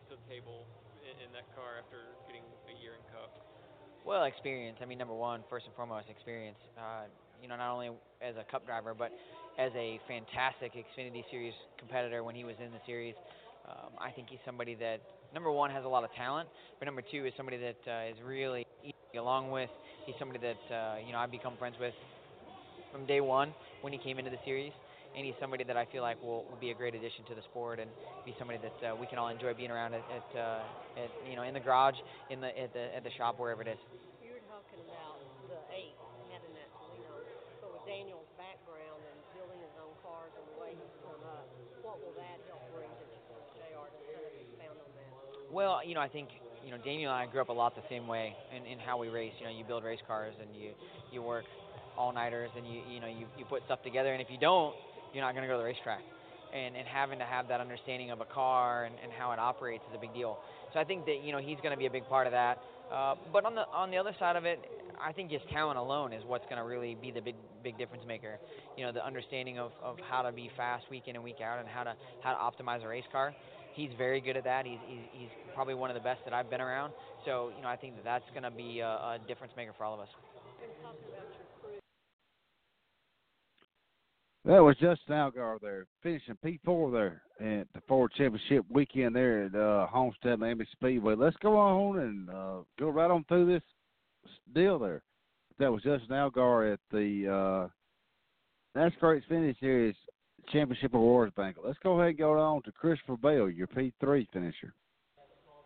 to 0.09 0.17
the 0.17 0.23
table 0.29 0.69
in, 1.09 1.17
in 1.25 1.33
that 1.33 1.49
car 1.57 1.81
after 1.81 2.13
getting 2.29 2.45
a 2.69 2.75
year 2.81 2.93
in 2.97 3.03
Cup? 3.13 3.33
Well, 4.05 4.25
experience. 4.25 4.79
I 4.83 4.85
mean, 4.85 4.99
number 4.99 5.17
one, 5.17 5.41
first 5.49 5.65
and 5.65 5.75
foremost, 5.75 6.13
experience. 6.13 6.61
Uh, 6.77 7.09
you 7.41 7.49
know, 7.49 7.57
not 7.57 7.73
only 7.73 7.91
as 8.21 8.37
a 8.37 8.45
Cup 8.51 8.67
driver, 8.67 8.93
but 8.93 9.13
as 9.59 9.73
a 9.77 10.01
fantastic 10.09 10.73
Xfinity 10.73 11.25
Series 11.31 11.55
competitor 11.79 12.25
when 12.25 12.35
he 12.35 12.45
was 12.45 12.57
in 12.61 12.73
the 12.73 12.81
series. 12.87 13.15
Um, 13.69 13.97
I 13.99 14.11
think 14.11 14.29
he's 14.29 14.41
somebody 14.45 14.75
that 14.77 15.01
number 15.33 15.51
one 15.51 15.71
has 15.71 15.85
a 15.85 15.89
lot 15.89 16.05
of 16.05 16.13
talent, 16.13 16.49
but 16.79 16.85
number 16.85 17.01
two 17.01 17.25
is 17.25 17.33
somebody 17.37 17.57
that 17.57 17.81
uh, 17.89 18.11
is 18.11 18.17
really 18.25 18.67
easy 18.85 19.19
along 19.19 19.51
with 19.51 19.71
He's 20.07 20.15
somebody 20.19 20.41
that 20.41 20.63
uh, 20.69 20.97
you 21.01 21.13
know 21.13 21.19
I've 21.19 21.31
become 21.33 21.57
friends 21.57 21.77
with 21.81 21.95
from 22.93 23.07
day 23.07 23.21
one 23.21 23.55
when 23.81 23.93
he 23.93 23.99
came 23.99 24.19
into 24.19 24.31
the 24.31 24.41
series 24.45 24.73
and 25.17 25.25
he's 25.25 25.35
somebody 25.41 25.63
that 25.65 25.77
I 25.79 25.87
feel 25.87 26.03
like 26.03 26.21
will, 26.23 26.45
will 26.51 26.61
be 26.61 26.71
a 26.71 26.77
great 26.77 26.95
addition 26.95 27.25
to 27.31 27.35
the 27.35 27.43
sport 27.49 27.79
and 27.79 27.89
be 28.27 28.35
somebody 28.39 28.59
that 28.59 28.79
uh, 28.83 28.97
we 28.99 29.07
can 29.07 29.17
all 29.17 29.31
enjoy 29.31 29.55
being 29.55 29.71
around 29.71 29.95
at, 29.95 30.03
at, 30.11 30.29
uh, 30.37 31.01
at 31.01 31.11
you 31.25 31.37
know 31.37 31.43
in 31.47 31.55
the 31.55 31.63
garage, 31.63 31.97
in 32.31 32.41
the 32.41 32.51
at 32.53 32.73
the 32.75 32.85
at 32.95 33.03
the 33.03 33.13
shop 33.17 33.39
wherever 33.39 33.63
it 33.63 33.71
is. 33.71 33.81
You 34.21 34.35
were 34.35 34.45
talking 34.51 34.83
about 34.85 35.17
the 35.49 35.61
eight 35.73 35.97
having 36.35 36.53
that 36.59 36.69
you 36.99 37.09
with 37.73 37.85
Daniel's 37.89 38.29
background 38.37 39.01
and 39.09 39.19
building 39.33 39.61
his 39.63 39.75
own 39.81 39.95
cars 40.05 40.33
and 40.37 40.45
the 40.53 40.57
way 40.61 40.77
he's 40.77 40.97
come 41.07 41.23
up, 41.33 41.47
what 41.81 41.97
will 42.03 42.17
that 42.21 42.39
help 42.51 42.61
bring 42.77 42.91
to 42.93 43.07
JR 43.57 43.89
to? 43.89 44.05
Well, 45.55 45.81
you 45.87 45.95
know, 45.95 46.03
I 46.03 46.11
think 46.11 46.29
you 46.65 46.71
know 46.71 46.79
Daniel 46.85 47.13
and 47.13 47.21
I 47.21 47.31
grew 47.31 47.41
up 47.41 47.49
a 47.49 47.53
lot 47.53 47.75
the 47.75 47.83
same 47.89 48.07
way 48.07 48.35
in, 48.55 48.65
in 48.67 48.79
how 48.79 48.99
we 48.99 49.09
race. 49.09 49.33
You 49.39 49.47
know, 49.47 49.53
you 49.53 49.65
build 49.65 49.85
race 49.85 50.01
cars 50.07 50.35
and 50.41 50.49
you 50.57 50.71
you 51.13 51.23
work 51.23 51.45
all 51.97 52.13
nighters 52.13 52.51
and 52.57 52.67
you 52.67 52.81
you 52.91 53.01
know 53.01 53.07
you 53.07 53.27
you 53.39 53.45
put 53.45 53.63
stuff 53.67 53.83
together. 53.83 54.13
And 54.13 54.23
if 54.23 54.29
you 54.31 54.39
don't, 54.39 54.75
you're 55.13 55.25
not 55.25 55.35
going 55.35 55.43
to 55.43 55.49
go 55.49 55.55
to 55.55 55.59
the 55.59 55.65
racetrack. 55.65 56.03
And 56.55 56.77
and 56.77 56.87
having 56.87 57.19
to 57.19 57.25
have 57.25 57.49
that 57.49 57.61
understanding 57.61 58.11
of 58.11 58.21
a 58.21 58.25
car 58.25 58.85
and, 58.85 58.95
and 59.03 59.13
how 59.13 59.33
it 59.33 59.39
operates 59.39 59.85
is 59.91 59.97
a 59.97 60.01
big 60.01 60.15
deal. 60.15 60.39
So 60.73 60.81
I 60.81 60.85
think 60.85 61.05
that 61.07 61.23
you 61.23 61.33
know 61.33 61.39
he's 61.39 61.59
going 61.63 61.73
to 61.73 61.79
be 61.79 61.87
a 61.87 61.91
big 61.91 62.09
part 62.09 62.27
of 62.27 62.33
that. 62.33 62.59
Uh, 62.93 63.15
but 63.33 63.45
on 63.45 63.55
the 63.55 63.67
on 63.69 63.91
the 63.91 63.97
other 63.97 64.15
side 64.19 64.37
of 64.37 64.45
it, 64.45 64.59
I 65.01 65.13
think 65.13 65.31
just 65.31 65.49
talent 65.51 65.79
alone 65.79 66.13
is 66.13 66.23
what's 66.27 66.45
going 66.45 66.59
to 66.59 66.65
really 66.65 66.97
be 67.01 67.11
the 67.11 67.21
big 67.21 67.35
big 67.63 67.79
difference 67.79 68.05
maker. 68.07 68.39
You 68.77 68.85
know, 68.87 68.93
the 68.93 69.05
understanding 69.05 69.59
of, 69.59 69.73
of 69.83 69.97
how 70.09 70.23
to 70.23 70.33
be 70.33 70.51
fast 70.57 70.85
week 70.91 71.05
in 71.07 71.17
and 71.17 71.25
week 71.25 71.41
out 71.43 71.59
and 71.59 71.69
how 71.69 71.85
to 71.85 71.95
how 72.23 72.33
to 72.33 72.39
optimize 72.39 72.85
a 72.85 72.89
race 72.89 73.05
car. 73.11 73.35
He's 73.75 73.91
very 73.99 74.21
good 74.21 74.37
at 74.37 74.45
that. 74.45 74.67
He's 74.67 74.79
he's, 74.87 74.99
he's 75.13 75.29
probably 75.55 75.75
one 75.75 75.91
of 75.91 75.95
the 75.95 76.01
best 76.01 76.21
that 76.25 76.33
I've 76.33 76.51
been 76.51 76.61
around. 76.61 76.93
So 77.25 77.51
you 77.57 77.63
know, 77.63 77.69
I 77.69 77.77
think 77.77 77.97
that 77.97 78.05
that's 78.05 78.25
going 78.31 78.45
to 78.45 78.51
be 78.51 78.81
a, 78.81 78.89
a 78.89 79.19
difference 79.27 79.53
maker 79.57 79.73
for 79.77 79.85
all 79.85 79.95
of 79.95 80.01
us. 80.01 80.09
That 84.47 84.63
was 84.63 84.77
Justin 84.77 85.15
Allgaier 85.15 85.59
there, 85.61 85.87
finishing 86.03 86.37
P4 86.45 86.93
there 86.93 87.23
at 87.41 87.67
the 87.73 87.81
Ford 87.89 88.13
Championship 88.15 88.67
weekend 88.69 89.17
there 89.17 89.45
at 89.45 89.55
uh, 89.55 89.87
Homestead 89.87 90.39
Miami 90.39 90.67
Speedway. 90.73 91.15
Let's 91.15 91.37
go 91.39 91.57
on 91.57 91.99
and 92.01 92.29
uh, 92.29 92.57
go 92.79 92.91
right 92.91 93.11
on 93.11 93.25
through 93.25 93.47
this 93.47 93.63
deal 94.55 94.79
there. 94.79 95.03
That 95.59 95.73
was 95.73 95.83
Justin 95.83 96.11
Allgaier 96.11 96.75
at 96.75 96.81
the 96.91 97.69
uh, 98.77 98.79
NASCAR 98.79 99.23
Xfinity 99.23 99.59
Series 99.61 99.95
Championship 100.53 100.95
Awards 100.95 101.33
banquet. 101.37 101.65
Let's 101.65 101.79
go 101.83 102.01
ahead 102.01 102.17
and 102.17 102.19
go 102.19 102.39
on 102.39 102.63
to 102.63 102.73
Christopher 102.73 103.17
Bell, 103.17 103.49
your 103.49 103.67
P3 103.69 104.27
finisher. 104.33 104.75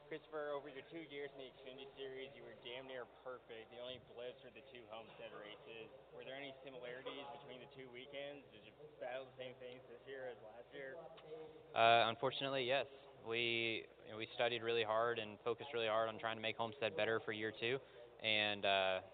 Christopher, 0.08 0.56
over 0.56 0.72
your 0.72 0.86
two 0.88 1.04
years 1.12 1.28
in 1.36 1.44
the 1.44 1.52
Xfinity 1.52 1.84
Series, 2.00 2.32
you 2.32 2.40
were 2.40 2.56
damn 2.64 2.88
near 2.88 3.04
perfect. 3.20 3.68
The 3.68 3.76
only 3.76 4.00
blips 4.16 4.40
were 4.40 4.54
the 4.56 4.64
two 4.72 4.80
Homestead 4.88 5.28
races. 5.36 5.92
Were 6.16 6.24
there 6.24 6.38
any 6.38 6.56
similarities 6.64 7.28
between 7.36 7.60
the 7.60 7.68
two 7.76 7.84
weekends? 7.92 8.40
Did 8.48 8.64
you 8.64 8.72
battle 9.04 9.28
the 9.28 9.36
same 9.36 9.52
things 9.60 9.84
this 9.92 10.00
year 10.08 10.32
as 10.32 10.40
last 10.40 10.68
year? 10.72 10.96
Uh, 11.76 12.08
unfortunately, 12.08 12.64
yes. 12.64 12.88
We 13.28 13.84
you 14.08 14.16
know, 14.16 14.18
we 14.18 14.24
studied 14.32 14.64
really 14.64 14.82
hard 14.82 15.20
and 15.20 15.36
focused 15.44 15.76
really 15.76 15.92
hard 15.92 16.08
on 16.08 16.16
trying 16.16 16.40
to 16.40 16.44
make 16.44 16.56
Homestead 16.56 16.96
better 16.96 17.20
for 17.20 17.36
year 17.36 17.52
two, 17.52 17.76
and 18.24 18.64
uh, 18.64 19.04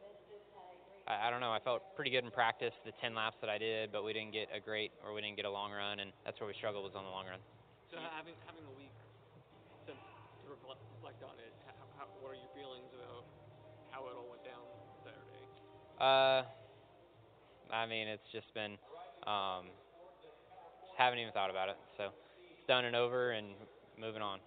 I, 1.06 1.28
I 1.28 1.30
don't 1.30 1.40
know. 1.40 1.52
I 1.52 1.60
felt 1.60 1.94
pretty 1.96 2.10
good 2.10 2.24
in 2.24 2.30
practice 2.30 2.72
the 2.84 2.92
10 3.00 3.14
laps 3.14 3.36
that 3.40 3.50
I 3.50 3.58
did, 3.58 3.92
but 3.92 4.04
we 4.04 4.12
didn't 4.12 4.32
get 4.32 4.48
a 4.54 4.60
great 4.60 4.92
or 5.04 5.12
we 5.12 5.20
didn't 5.20 5.36
get 5.36 5.44
a 5.44 5.50
long 5.50 5.72
run, 5.72 6.00
and 6.00 6.12
that's 6.24 6.40
where 6.40 6.48
we 6.48 6.54
struggled 6.54 6.84
was 6.84 6.96
on 6.96 7.04
the 7.04 7.10
long 7.12 7.26
run. 7.26 7.40
So 7.92 8.00
having 8.16 8.34
having 8.48 8.64
a 8.64 8.74
week 8.74 8.92
since 9.86 10.00
to 10.00 10.48
reflect, 10.48 10.80
reflect 10.96 11.20
on 11.22 11.36
it, 11.38 11.52
how, 11.68 11.76
how, 12.00 12.06
what 12.24 12.32
are 12.32 12.40
your 12.40 12.52
feelings 12.56 12.88
about 12.96 13.22
how 13.92 14.08
it 14.08 14.16
all 14.16 14.26
went 14.32 14.42
down 14.42 14.64
Saturday? 15.04 15.44
Uh, 16.00 16.42
I 17.70 17.86
mean, 17.86 18.08
it's 18.08 18.26
just 18.32 18.48
been, 18.56 18.80
um, 19.28 19.68
haven't 20.96 21.20
even 21.20 21.32
thought 21.32 21.50
about 21.50 21.68
it. 21.68 21.78
So 22.00 22.10
it's 22.50 22.66
done 22.66 22.88
and 22.88 22.96
over 22.96 23.36
and 23.36 23.52
moving 24.00 24.22
on. 24.22 24.40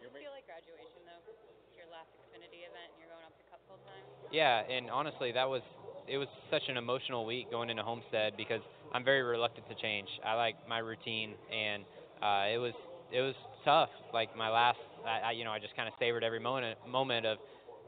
Does 0.00 0.10
it 0.10 0.18
feel 0.18 0.34
like 0.34 0.48
graduation 0.48 1.04
though? 1.06 1.22
It's 1.28 1.76
your 1.78 1.86
last 1.92 2.10
Xfinity 2.18 2.66
event 2.66 2.90
and 2.90 2.98
you're 2.98 3.12
going 3.12 3.22
up 3.22 3.36
to 3.36 3.44
Cup 3.52 3.60
full 3.70 3.78
time. 3.86 4.02
Yeah, 4.32 4.66
and 4.66 4.90
honestly, 4.90 5.30
that 5.32 5.46
was 5.46 5.62
it 6.08 6.18
was 6.18 6.28
such 6.50 6.62
an 6.68 6.76
emotional 6.76 7.24
week 7.24 7.50
going 7.50 7.70
into 7.70 7.82
Homestead 7.82 8.34
because 8.36 8.60
I'm 8.92 9.04
very 9.04 9.22
reluctant 9.22 9.68
to 9.68 9.74
change. 9.74 10.08
I 10.24 10.34
like 10.34 10.56
my 10.68 10.78
routine, 10.78 11.34
and 11.52 11.84
uh, 12.22 12.52
it 12.52 12.58
was 12.58 12.74
it 13.12 13.20
was 13.20 13.34
tough. 13.64 13.90
Like 14.12 14.36
my 14.36 14.50
last, 14.50 14.78
I, 15.06 15.28
I 15.28 15.32
you 15.32 15.44
know, 15.44 15.50
I 15.52 15.58
just 15.58 15.76
kind 15.76 15.88
of 15.88 15.94
savored 15.98 16.24
every 16.24 16.40
moment 16.40 16.76
moment 16.88 17.26
of, 17.26 17.38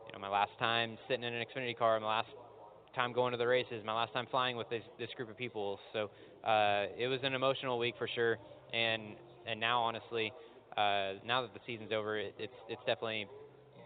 you 0.07 0.12
know, 0.12 0.21
my 0.21 0.29
last 0.29 0.53
time 0.59 0.99
sitting 1.09 1.25
in 1.25 1.35
an 1.35 1.45
Xfinity 1.45 1.77
car, 1.77 1.99
my 2.01 2.07
last 2.07 2.29
time 2.95 3.12
going 3.12 3.33
to 3.33 3.39
the 3.39 3.47
races, 3.47 3.83
my 3.85 3.95
last 3.95 4.12
time 4.12 4.27
flying 4.31 4.57
with 4.57 4.69
this 4.71 4.83
this 4.99 5.11
group 5.17 5.31
of 5.31 5.37
people. 5.37 5.79
So 5.93 6.11
uh, 6.47 6.87
it 6.99 7.09
was 7.09 7.21
an 7.23 7.35
emotional 7.35 7.79
week 7.79 7.95
for 7.99 8.09
sure, 8.15 8.39
and 8.73 9.17
and 9.47 9.59
now 9.61 9.83
honestly, 9.83 10.33
uh, 10.77 11.15
now 11.27 11.43
that 11.43 11.53
the 11.55 11.61
season's 11.67 11.93
over, 11.93 12.19
it, 12.19 12.35
it's 12.39 12.55
it's 12.69 12.81
definitely 12.87 13.27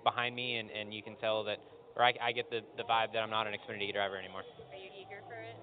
behind 0.04 0.34
me, 0.34 0.56
and, 0.56 0.70
and 0.70 0.94
you 0.94 1.02
can 1.02 1.16
tell 1.16 1.44
that, 1.44 1.58
or 1.98 2.04
I, 2.04 2.14
I 2.22 2.32
get 2.32 2.48
the 2.48 2.60
the 2.76 2.84
vibe 2.84 3.12
that 3.12 3.18
I'm 3.18 3.30
not 3.30 3.46
an 3.46 3.54
Xfinity 3.58 3.92
driver 3.92 4.16
anymore. 4.16 4.42
Are 4.70 4.78
you 4.78 4.90
eager 4.94 5.20
for 5.26 5.34
it? 5.34 5.56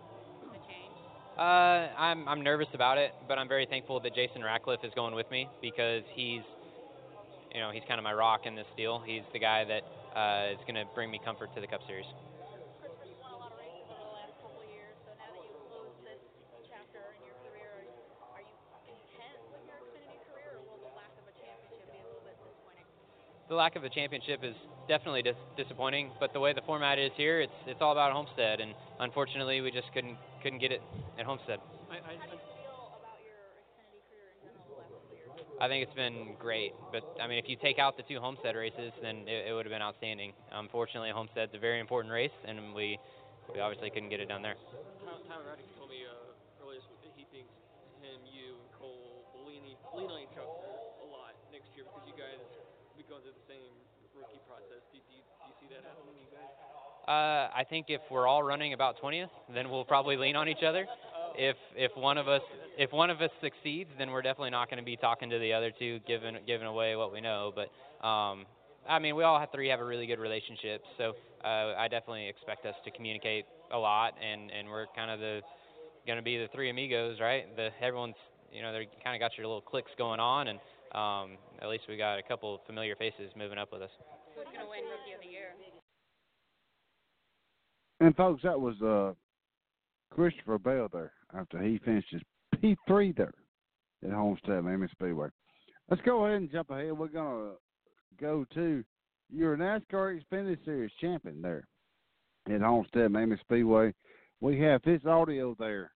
The 0.51 0.59
change? 0.67 0.93
Uh, 1.39 1.87
I'm 1.95 2.27
I'm 2.27 2.43
nervous 2.43 2.67
about 2.73 2.97
it, 2.97 3.15
but 3.27 3.39
I'm 3.39 3.47
very 3.47 3.65
thankful 3.65 3.99
that 4.01 4.13
Jason 4.13 4.43
Ratcliff 4.43 4.83
is 4.83 4.91
going 4.93 5.15
with 5.15 5.31
me 5.31 5.47
because 5.61 6.03
he's, 6.13 6.43
you 7.53 7.61
know, 7.61 7.71
he's 7.71 7.83
kind 7.87 7.97
of 7.99 8.03
my 8.03 8.13
rock 8.13 8.45
in 8.45 8.55
this 8.55 8.67
deal. 8.75 9.01
He's 9.05 9.23
the 9.31 9.39
guy 9.39 9.63
that 9.63 9.83
uh, 10.15 10.51
is 10.51 10.59
going 10.67 10.75
to 10.75 10.85
bring 10.93 11.09
me 11.09 11.19
comfort 11.23 11.55
to 11.55 11.61
the 11.61 11.67
Cup 11.67 11.81
Series. 11.87 12.07
Christopher, 12.79 13.07
you 13.07 13.15
won 13.23 13.31
a 13.31 13.39
lot 13.39 13.51
of 13.51 13.59
races 13.59 13.87
over 13.87 14.03
the 14.03 14.15
last 14.15 14.35
couple 14.43 14.59
of 14.59 14.69
years, 14.71 14.95
so 15.07 15.11
now 15.15 15.27
that 15.31 15.43
you've 15.43 15.63
closed 15.71 15.99
this 16.03 16.19
chapter 16.67 17.03
in 17.15 17.21
your 17.27 17.35
career, 17.47 17.67
are 17.67 17.83
you, 17.83 17.95
are 18.31 18.43
you 18.43 18.55
content 18.83 19.39
with 19.51 19.63
your 19.67 19.75
Xfinity 19.75 20.19
career, 20.31 20.55
or 20.55 20.63
will 20.67 20.79
the 20.83 20.93
lack 20.99 21.11
of 21.19 21.27
a 21.27 21.35
championship 21.35 21.87
be 21.91 21.99
a 21.99 22.07
little 22.07 22.23
bit 22.23 22.35
disappointing? 22.39 22.87
The 23.47 23.55
lack 23.55 23.75
of 23.75 23.83
a 23.83 23.89
championship 23.89 24.43
is 24.43 24.55
definitely 24.87 25.21
dis- 25.21 25.35
disappointing, 25.55 26.09
but 26.19 26.33
the 26.33 26.39
way 26.39 26.53
the 26.53 26.65
format 26.65 26.97
is 26.97 27.11
here, 27.15 27.41
it's 27.41 27.53
it's 27.67 27.81
all 27.81 27.91
about 27.91 28.11
Homestead, 28.11 28.59
and 28.59 28.73
unfortunately, 28.99 29.61
we 29.61 29.69
just 29.69 29.91
couldn't 29.93 30.17
couldn't 30.41 30.59
get 30.59 30.71
it 30.71 30.81
at 31.19 31.25
Homestead. 31.25 31.59
I, 31.89 31.95
I, 31.95 31.97
How 31.97 32.09
do 32.09 32.33
you 32.33 32.41
feel 32.57 32.97
about 32.97 33.21
your 33.21 33.37
Xfinity 33.61 34.01
career 34.09 34.33
in 34.33 34.49
general 34.49 34.65
the 34.65 34.75
last 34.81 34.89
couple 34.89 35.13
of 35.13 35.17
years? 35.21 35.61
I 35.61 35.67
think 35.69 35.85
it's 35.85 35.93
been 35.93 36.33
great, 36.41 36.73
but 36.91 37.05
I 37.21 37.27
mean, 37.29 37.37
if 37.37 37.45
you 37.45 37.55
take 37.61 37.77
out 37.77 37.97
the 37.97 38.03
two 38.09 38.17
Homestead 38.17 38.55
races, 38.57 38.89
then 39.05 39.29
it, 39.29 39.49
it 39.49 39.53
would 39.53 39.65
have 39.65 39.73
been 39.73 39.85
outstanding. 39.85 40.33
Unfortunately, 40.49 41.13
Homestead's 41.13 41.53
a 41.53 41.61
very 41.61 41.79
important 41.79 42.09
race, 42.11 42.33
and 42.49 42.73
we 42.73 42.97
we 43.53 43.61
obviously 43.61 43.93
couldn't 43.93 44.09
get 44.09 44.19
it 44.21 44.27
done 44.27 44.41
there. 44.41 44.57
Tyler 45.05 45.21
Tyler 45.29 45.45
Reddick 45.53 45.69
told 45.77 45.93
me 45.93 46.01
uh, 46.01 46.65
earlier 46.65 46.81
this 46.81 46.89
week 46.89 47.05
that 47.05 47.13
he 47.13 47.29
thinks 47.29 47.53
him, 48.01 48.17
you, 48.25 48.57
and 48.57 48.69
Cole 48.81 49.21
will 49.37 49.45
lean 49.45 49.61
on 49.61 50.17
each 50.17 50.33
other 50.33 50.49
a 50.49 51.07
lot 51.13 51.37
next 51.53 51.69
year 51.77 51.85
because 51.85 52.05
you 52.09 52.17
guys 52.17 52.41
will 52.41 52.97
be 52.97 53.05
going 53.05 53.21
through 53.21 53.37
the 53.37 53.47
same 53.47 53.69
rookie 54.17 54.34
process. 54.47 54.81
Do, 54.93 54.97
do, 54.97 55.13
you, 55.13 55.21
do 55.21 55.43
you 55.49 55.55
see 55.59 55.69
that 55.73 55.83
happening? 55.83 56.05
Uh, 57.07 57.53
I 57.53 57.63
think 57.69 57.87
if 57.89 58.01
we're 58.09 58.25
all 58.25 58.41
running 58.41 58.73
about 58.73 58.95
20th, 58.99 59.29
then 59.53 59.69
we'll 59.69 59.85
probably 59.85 60.17
lean 60.17 60.35
on 60.35 60.49
each 60.49 60.63
other. 60.67 60.87
If 61.37 61.55
if 61.75 61.91
one 61.95 62.17
of 62.17 62.27
us 62.27 62.41
if 62.77 62.91
one 62.91 63.09
of 63.09 63.21
us 63.21 63.29
succeeds, 63.41 63.91
then 63.97 64.09
we're 64.09 64.23
definitely 64.23 64.49
not 64.49 64.69
going 64.69 64.79
to 64.79 64.85
be 64.85 64.95
talking 64.95 65.29
to 65.29 65.37
the 65.37 65.53
other 65.53 65.71
two, 65.77 65.99
giving 66.07 66.37
giving 66.47 66.65
away 66.65 66.95
what 66.95 67.13
we 67.13 67.21
know. 67.21 67.53
But 67.53 68.07
um, 68.07 68.45
I 68.89 68.97
mean, 68.99 69.15
we 69.15 69.23
all 69.23 69.39
have 69.39 69.51
three 69.51 69.67
have 69.69 69.81
a 69.81 69.85
really 69.85 70.07
good 70.07 70.19
relationship, 70.19 70.81
so 70.97 71.13
uh, 71.43 71.75
I 71.77 71.87
definitely 71.89 72.27
expect 72.27 72.65
us 72.65 72.75
to 72.85 72.91
communicate 72.91 73.45
a 73.71 73.77
lot, 73.77 74.13
and 74.19 74.49
and 74.49 74.67
we're 74.67 74.87
kind 74.95 75.11
of 75.11 75.19
the 75.19 75.41
going 76.07 76.17
to 76.17 76.23
be 76.23 76.37
the 76.37 76.47
three 76.55 76.71
amigos, 76.71 77.19
right? 77.19 77.55
The 77.55 77.69
everyone's 77.81 78.15
you 78.51 78.63
know 78.63 78.73
they 78.73 78.87
kind 79.03 79.15
of 79.15 79.19
got 79.19 79.37
your 79.37 79.45
little 79.45 79.61
cliques 79.61 79.91
going 79.97 80.19
on, 80.19 80.47
and 80.47 80.59
um, 80.93 81.37
at 81.61 81.69
least 81.69 81.83
we 81.87 81.97
got 81.97 82.17
a 82.17 82.23
couple 82.23 82.61
familiar 82.65 82.95
faces 82.95 83.31
moving 83.37 83.59
up 83.59 83.71
with 83.71 83.83
us. 83.83 83.91
Who's 84.35 84.45
going 84.53 84.65
to 84.65 84.69
win 84.69 84.83
Rookie 84.83 85.13
of 85.15 85.21
the 85.21 85.27
Year? 85.27 85.55
And 88.01 88.15
folks, 88.15 88.43
that 88.43 88.59
was 88.59 88.75
uh, 88.81 89.13
Christopher 90.13 90.57
Bell 90.57 90.89
there 90.91 91.13
after 91.33 91.61
he 91.61 91.79
finished 91.79 92.09
his 92.11 92.21
P3 92.61 93.15
there 93.15 93.33
at 94.03 94.11
Homestead 94.11 94.63
Miami 94.63 94.87
Speedway. 94.91 95.29
Let's 95.89 96.01
go 96.03 96.25
ahead 96.25 96.41
and 96.41 96.51
jump 96.51 96.69
ahead. 96.71 96.91
We're 96.91 97.07
gonna 97.07 97.51
go 98.19 98.45
to 98.53 98.83
your 99.31 99.55
NASCAR 99.55 100.19
Xfinity 100.21 100.63
Series 100.65 100.91
champion 100.99 101.41
there 101.41 101.67
at 102.49 102.61
Homestead 102.61 103.11
Miami 103.11 103.37
Speedway. 103.41 103.93
We 104.41 104.59
have 104.59 104.83
his 104.83 105.05
audio 105.05 105.55
there 105.57 105.91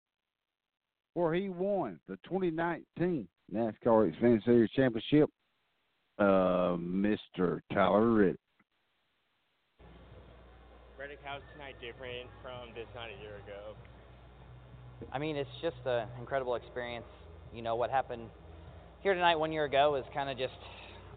where 1.14 1.34
he 1.34 1.48
won 1.48 1.98
the 2.08 2.16
2019 2.24 3.26
NASCAR 3.52 4.14
Xfinity 4.14 4.44
Series 4.44 4.70
championship. 4.70 5.30
Uh, 6.18 6.74
Mr. 6.76 7.60
Tyler 7.72 8.06
Riddick. 8.06 8.36
Reddick, 10.98 11.20
how's 11.22 11.42
tonight 11.52 11.76
different 11.80 12.28
from 12.42 12.74
this 12.74 12.88
night 12.96 13.10
a 13.16 13.22
year 13.22 13.36
ago? 13.36 13.76
I 15.12 15.18
mean, 15.20 15.36
it's 15.36 15.48
just 15.62 15.76
an 15.86 16.08
incredible 16.18 16.56
experience. 16.56 17.06
You 17.54 17.62
know, 17.62 17.76
what 17.76 17.90
happened 17.90 18.22
here 19.00 19.14
tonight 19.14 19.36
one 19.36 19.52
year 19.52 19.64
ago 19.64 19.92
was 19.92 20.02
kind 20.12 20.28
of 20.28 20.36
just 20.36 20.58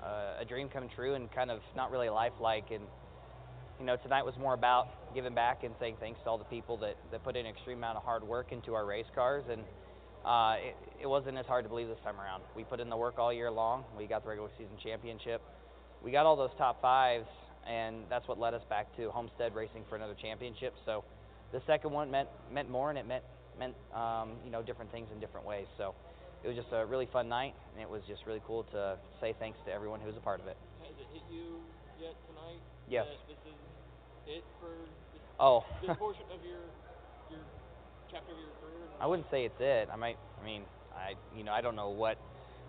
uh, 0.04 0.39
a 0.39 0.45
dream 0.45 0.70
come 0.70 0.88
true 0.95 1.16
and 1.16 1.32
kind 1.32 1.49
of 1.49 1.62
not 1.76 1.89
really 1.89 2.10
lifelike. 2.10 2.70
And, 2.70 2.84
you 3.80 3.86
know, 3.88 3.95
tonight 4.04 4.24
was 4.24 4.36
more 4.39 4.54
about 4.54 5.14
giving 5.16 5.34
back 5.34 5.64
and 5.64 5.74
saying 5.80 5.95
thanks 5.99 6.20
to 6.26 6.30
all 6.30 6.38
the 6.38 6.43
people 6.45 6.78
that, 6.78 6.95
that 7.12 7.24
put 7.24 7.36
in 7.36 7.47
an 7.47 7.52
extreme 7.52 7.80
amount 7.80 7.97
of 7.97 8.04
hard 8.04 8.24
work 8.24 8.52
into 8.52 8.76
our 8.76 8.86
race 8.86 9.10
cars. 9.16 9.45
And 9.49 9.64
uh, 10.26 10.55
it, 10.59 10.76
it 11.03 11.07
wasn't 11.07 11.38
as 11.38 11.45
hard 11.45 11.65
to 11.65 11.69
believe 11.69 11.88
this 11.88 11.97
time 12.03 12.19
around. 12.19 12.43
We 12.55 12.63
put 12.63 12.80
in 12.80 12.89
the 12.89 12.97
work 12.97 13.17
all 13.17 13.34
year 13.34 13.49
long. 13.49 13.84
We 13.97 14.05
got 14.05 14.24
the 14.24 14.30
regular 14.30 14.49
season 14.57 14.76
championship. 14.84 15.41
We 16.03 16.11
got 16.11 16.26
all 16.26 16.36
those 16.36 16.51
top 16.57 16.82
fives, 16.82 17.28
and 17.67 18.05
that's 18.09 18.28
what 18.28 18.39
led 18.39 18.53
us 18.53 18.63
back 18.69 18.95
to 18.97 19.09
Homestead 19.11 19.55
racing 19.55 19.84
for 19.89 19.95
another 19.95 20.15
championship. 20.19 20.74
So 20.86 21.03
the 21.51 21.61
second 21.67 21.91
one 21.91 22.09
meant 22.11 22.30
meant 22.51 22.69
more, 22.69 22.89
and 22.89 22.97
it 22.99 23.07
meant 23.07 23.24
meant 23.59 23.76
um, 23.93 24.32
you 24.45 24.51
know 24.51 24.61
different 24.61 24.91
things 24.91 25.07
in 25.13 25.19
different 25.19 25.45
ways. 25.45 25.67
So 25.78 25.93
it 26.43 26.47
was 26.47 26.57
just 26.57 26.69
a 26.72 26.86
really 26.86 27.07
fun 27.11 27.30
night, 27.30 27.53
and 27.74 27.82
it 27.82 27.89
was 27.89 28.01
just 28.07 28.26
really 28.26 28.41
cool 28.47 28.63
to 28.72 28.97
say 29.19 29.36
thanks 29.38 29.59
to 29.65 29.72
everyone 29.72 29.99
who 30.01 30.07
was 30.07 30.17
a 30.17 30.26
part 30.26 30.39
of 30.39 30.47
it. 30.47 30.57
Has 30.82 30.93
it 30.97 31.07
hit 31.13 31.22
you 31.30 31.61
yet 32.01 32.15
tonight? 32.30 32.61
Yes. 32.89 33.05
That 33.05 33.36
this 33.36 33.41
is 33.45 33.57
it 34.38 34.43
for 34.59 34.74
this, 35.13 35.22
Oh. 35.39 35.65
this 35.86 35.97
portion 35.97 36.26
of 36.34 36.41
your 36.45 36.61
your 36.61 36.91
chapter 38.12 38.34
of 38.34 38.38
your 38.38 38.51
career? 38.59 38.88
I 38.99 39.07
wouldn't 39.07 39.28
say 39.32 39.45
it's 39.45 39.59
it. 39.59 39.89
I 39.91 39.95
might. 39.95 40.18
I 40.41 40.45
mean, 40.45 40.64
I 40.93 41.16
you 41.36 41.43
know 41.43 41.51
I 41.51 41.62
don't 41.62 41.76
know 41.76 41.89
what 41.89 42.18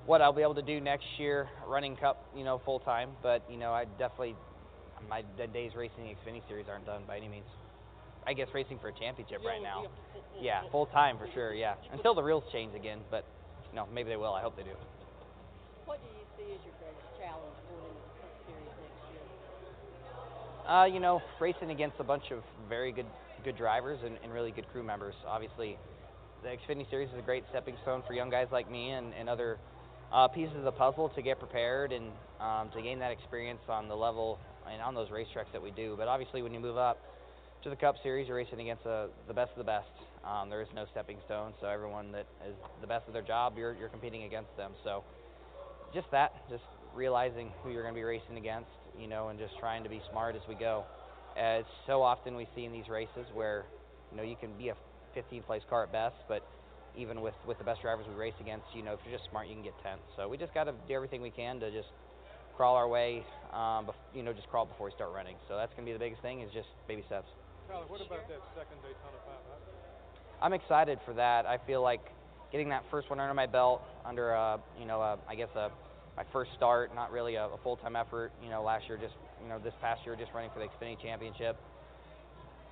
what 0.07 0.23
I'll 0.23 0.33
be 0.33 0.43
able 0.43 0.55
to 0.55 0.63
do 0.63 0.81
next 0.81 1.07
year 1.19 1.49
running 1.67 1.97
Cup 1.97 2.25
you 2.37 2.45
know 2.45 2.61
full 2.65 2.81
time, 2.81 3.11
but 3.23 3.43
you 3.51 3.59
know 3.59 3.73
I 3.73 3.85
definitely 3.99 4.37
my 5.09 5.23
the 5.37 5.47
days 5.47 5.73
racing 5.77 6.05
the 6.05 6.15
Xfinity 6.15 6.47
Series 6.49 6.67
aren't 6.71 6.87
done 6.87 7.03
by 7.07 7.17
any 7.17 7.29
means. 7.29 7.47
I 8.25 8.35
guess 8.35 8.47
racing 8.55 8.79
for 8.79 8.89
a 8.89 8.93
championship 8.93 9.43
right 9.45 9.63
now. 9.63 9.87
Yeah, 10.41 10.63
full 10.71 10.87
time 10.87 11.19
for 11.19 11.29
sure. 11.35 11.53
Yeah, 11.55 11.75
until 11.93 12.15
the 12.15 12.23
rules 12.23 12.45
change 12.53 12.75
again, 12.75 13.01
but 13.11 13.25
no, 13.75 13.87
maybe 13.93 14.11
they 14.11 14.17
will. 14.17 14.33
I 14.33 14.43
hope 14.43 14.57
they 14.57 14.63
do. 14.63 14.79
What 15.87 15.99
do 15.99 16.07
you 16.07 16.23
see 16.39 16.55
as 16.55 16.63
your 16.63 16.75
greatest 16.79 17.19
challenge 17.19 17.59
going 17.67 17.83
into 17.83 17.99
the 17.99 18.15
Cup 18.23 18.31
Series 18.47 18.75
next 18.79 19.03
year? 19.11 19.27
Uh, 20.71 20.85
you 20.87 21.01
know, 21.01 21.21
racing 21.41 21.71
against 21.71 21.99
a 21.99 22.05
bunch 22.05 22.31
of 22.31 22.45
very 22.69 22.93
good 22.93 23.07
good 23.45 23.57
drivers 23.57 23.99
and, 24.05 24.19
and 24.23 24.33
really 24.33 24.51
good 24.51 24.69
crew 24.73 24.83
members. 24.83 25.15
Obviously, 25.27 25.77
the 26.43 26.49
Xfinity 26.49 26.89
Series 26.91 27.09
is 27.11 27.19
a 27.19 27.23
great 27.23 27.45
stepping 27.51 27.77
stone 27.83 28.03
for 28.07 28.15
young 28.15 28.31
guys 28.31 28.49
like 28.51 28.71
me 28.71 28.91
and, 28.91 29.13
and 29.19 29.29
other 29.29 29.59
uh, 30.13 30.29
pieces 30.29 30.57
of 30.57 30.65
the 30.65 30.73
puzzle 30.73 31.09
to 31.11 31.23
get 31.23 31.39
prepared 31.39 31.93
and 31.93 32.07
um, 32.41 32.69
to 32.75 32.83
gain 32.83 32.99
that 32.99 33.13
experience 33.13 33.61
on 33.69 33.89
the 33.89 33.95
level 33.95 34.39
and 34.71 34.83
on 34.83 34.95
those 34.95 35.09
racetracks 35.09 35.51
that 35.53 35.63
we 35.63 35.71
do. 35.71 35.95
But 35.97 36.09
obviously, 36.09 36.43
when 36.43 36.53
you 36.53 36.61
move 36.61 36.77
up 36.77 36.99
to 37.63 37.71
the 37.71 37.77
Cup 37.77 37.97
Series, 38.03 38.29
you're 38.29 38.37
racing 38.37 38.61
against 38.61 38.87
uh, 38.87 39.07
the 39.29 39.35
best 39.35 39.53
of 39.53 39.59
the 39.59 39.65
best. 39.65 39.89
Um, 40.25 40.51
there 40.51 40.63
is 40.63 40.69
no 40.75 40.85
stepping 40.91 41.19
stone, 41.27 41.53
so 41.61 41.67
everyone 41.67 42.13
that 42.13 42.27
is 42.47 42.55
the 42.81 42.87
best 42.87 43.07
of 43.07 43.13
their 43.13 43.23
job, 43.23 43.55
you're, 43.57 43.75
you're 43.75 43.89
competing 43.89 44.25
against 44.25 44.57
them. 44.57 44.73
So 44.85 45.05
just 45.95 46.11
that, 46.11 46.49
just 46.49 46.65
realizing 46.95 47.51
who 47.63 47.71
you're 47.71 47.83
going 47.83 47.95
to 47.95 47.99
be 47.99 48.05
racing 48.05 48.37
against, 48.37 48.71
you 48.99 49.07
know, 49.07 49.29
and 49.29 49.39
just 49.39 49.59
trying 49.59 49.83
to 49.83 49.89
be 49.89 50.01
smart 50.11 50.37
as 50.37 50.43
we 50.49 50.55
go. 50.55 50.85
As 51.37 51.65
so 51.87 52.03
often 52.03 52.37
we 52.37 52.47
see 52.55 52.65
in 52.65 52.73
these 52.73 52.89
races 52.89 53.27
where, 53.33 53.65
you 54.11 54.17
know, 54.17 54.23
you 54.23 54.37
can 54.37 54.57
be 54.59 54.69
a 54.69 54.77
15th 55.17 55.47
place 55.47 55.63
car 55.69 55.85
at 55.85 55.93
best, 55.93 56.17
but 56.29 56.43
even 56.97 57.21
with 57.21 57.35
with 57.47 57.59
the 57.59 57.65
best 57.65 57.81
drivers 57.81 58.07
we 58.09 58.15
race 58.15 58.35
against, 58.41 58.67
you 58.75 58.83
know, 58.83 58.93
if 58.93 59.01
you're 59.05 59.17
just 59.17 59.29
smart, 59.31 59.49
you 59.49 59.55
can 59.55 59.63
get 59.65 59.75
10th. 59.85 60.05
So 60.17 60.29
we 60.29 60.37
just 60.37 60.53
got 60.53 60.65
to 60.65 60.73
do 60.87 60.95
everything 60.95 61.23
we 61.23 61.31
can 61.31 61.59
to 61.61 61.71
just 61.71 61.89
crawl 62.57 62.77
our 62.77 62.89
way, 62.89 63.25
um, 63.53 63.87
bef- 63.89 64.05
you 64.15 64.23
know, 64.23 64.33
just 64.33 64.49
crawl 64.49 64.67
before 64.67 64.87
we 64.87 64.93
start 64.93 65.11
running. 65.15 65.37
So 65.49 65.57
that's 65.57 65.73
going 65.73 65.87
to 65.87 65.89
be 65.89 65.93
the 65.95 65.99
biggest 65.99 66.21
thing 66.21 66.41
is 66.43 66.53
just 66.53 66.69
baby 66.87 67.03
steps. 67.07 67.29
Tyler, 67.67 67.85
what 67.89 68.01
about 68.05 68.29
that 68.29 68.41
second 68.55 68.77
Daytona 68.83 69.17
500? 69.25 70.43
I'm 70.43 70.53
excited 70.53 70.99
for 71.07 71.15
that. 71.15 71.47
I 71.47 71.57
feel 71.67 71.81
like 71.83 72.03
getting 72.51 72.69
that 72.69 72.85
first 72.91 73.09
one 73.09 73.21
under 73.21 73.33
my 73.33 73.47
belt, 73.47 73.81
under 74.05 74.33
a, 74.33 74.61
you 74.79 74.85
know, 74.85 75.01
a, 75.01 75.19
I 75.29 75.35
guess 75.35 75.49
a 75.57 75.71
my 76.17 76.25
first 76.33 76.51
start, 76.57 76.95
not 76.95 77.11
really 77.11 77.37
a, 77.37 77.47
a 77.47 77.59
full-time 77.63 77.97
effort. 77.97 78.33
You 78.43 78.51
know, 78.51 78.63
last 78.63 78.85
year 78.89 78.99
just, 78.99 79.15
you 79.43 79.49
know, 79.49 79.59
this 79.59 79.75
past 79.81 80.03
year 80.05 80.17
just 80.17 80.33
running 80.35 80.51
for 80.53 80.61
the 80.61 80.67
Xfinity 80.67 81.01
Championship. 81.01 81.57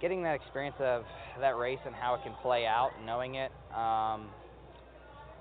Getting 0.00 0.22
that 0.22 0.34
experience 0.34 0.76
of 0.80 1.04
that 1.40 1.56
race 1.56 1.78
and 1.84 1.94
how 1.94 2.14
it 2.14 2.22
can 2.22 2.32
play 2.42 2.66
out, 2.66 2.90
knowing 3.04 3.34
it 3.34 3.52
um, 3.74 4.28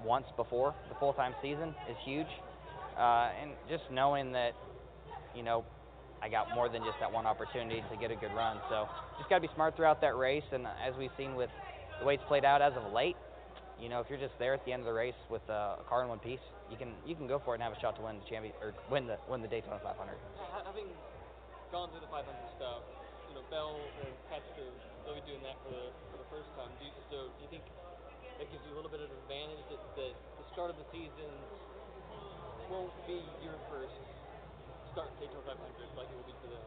once 0.04 0.26
before 0.36 0.74
the 0.90 0.96
full-time 0.96 1.34
season 1.42 1.70
is 1.90 1.96
huge, 2.04 2.28
uh, 2.98 3.30
and 3.42 3.52
just 3.70 3.84
knowing 3.92 4.32
that, 4.34 4.52
you 5.36 5.44
know, 5.44 5.64
I 6.22 6.28
got 6.28 6.54
more 6.54 6.68
than 6.68 6.84
just 6.84 7.00
that 7.00 7.12
one 7.12 7.26
opportunity 7.26 7.82
to 7.90 7.98
get 7.98 8.12
a 8.12 8.16
good 8.16 8.34
run. 8.36 8.60
So 8.70 8.88
just 9.18 9.30
got 9.30 9.36
to 9.36 9.42
be 9.42 9.50
smart 9.56 9.78
throughout 9.78 10.02
that 10.02 10.18
race, 10.18 10.44
and 10.52 10.68
as 10.68 10.94
we've 11.00 11.12
seen 11.18 11.36
with 11.36 11.50
the 12.00 12.06
way 12.06 12.16
it's 12.16 12.24
played 12.28 12.44
out 12.44 12.62
as 12.62 12.74
of 12.76 12.92
late, 12.92 13.16
you 13.80 13.88
know, 13.88 14.04
if 14.04 14.12
you're 14.12 14.20
just 14.20 14.36
there 14.38 14.54
at 14.54 14.64
the 14.68 14.76
end 14.76 14.84
of 14.84 14.90
the 14.92 14.94
race 14.94 15.18
with 15.32 15.44
uh, 15.48 15.80
a 15.80 15.86
car 15.88 16.04
in 16.04 16.12
one 16.12 16.20
piece, 16.20 16.44
you 16.68 16.76
can 16.76 16.92
you 17.08 17.16
can 17.16 17.28
go 17.28 17.40
for 17.40 17.56
it 17.56 17.64
and 17.64 17.64
have 17.64 17.72
a 17.72 17.80
shot 17.80 17.96
to 17.96 18.04
win 18.04 18.20
the 18.20 18.28
champion 18.28 18.52
or 18.60 18.76
win 18.92 19.08
the 19.08 19.16
win 19.32 19.40
the 19.42 19.48
Daytona 19.48 19.80
500. 19.80 19.96
Having 20.68 20.92
gone 21.72 21.88
through 21.96 22.04
the 22.04 22.12
500 22.12 22.28
stuff, 22.60 22.84
you 23.32 23.40
know, 23.40 23.46
Bell 23.48 23.80
and 24.04 24.12
Custer, 24.28 24.68
they'll 25.08 25.16
be 25.16 25.24
doing 25.24 25.42
that 25.48 25.56
for 25.64 25.72
the 25.72 25.96
for 26.12 26.18
the 26.20 26.28
first 26.28 26.52
time. 26.60 26.70
Do 26.78 26.92
you, 26.92 26.94
so 27.08 27.32
do 27.32 27.40
you 27.40 27.50
think 27.50 27.64
that 28.38 28.52
gives 28.52 28.62
you 28.68 28.76
a 28.76 28.78
little 28.78 28.92
bit 28.92 29.00
of 29.00 29.08
an 29.08 29.20
advantage 29.24 29.64
that, 29.72 29.82
that 29.96 30.14
the 30.14 30.46
start 30.52 30.70
of 30.70 30.78
the 30.78 30.88
season 30.92 31.32
won't 32.68 32.94
be 33.08 33.24
your 33.42 33.56
first 33.72 33.96
start 34.92 35.10
Daytona 35.24 35.56
500 35.56 35.56
like 35.96 36.06
it 36.12 36.16
will 36.20 36.28
be 36.28 36.36
for 36.44 36.52
them? 36.52 36.64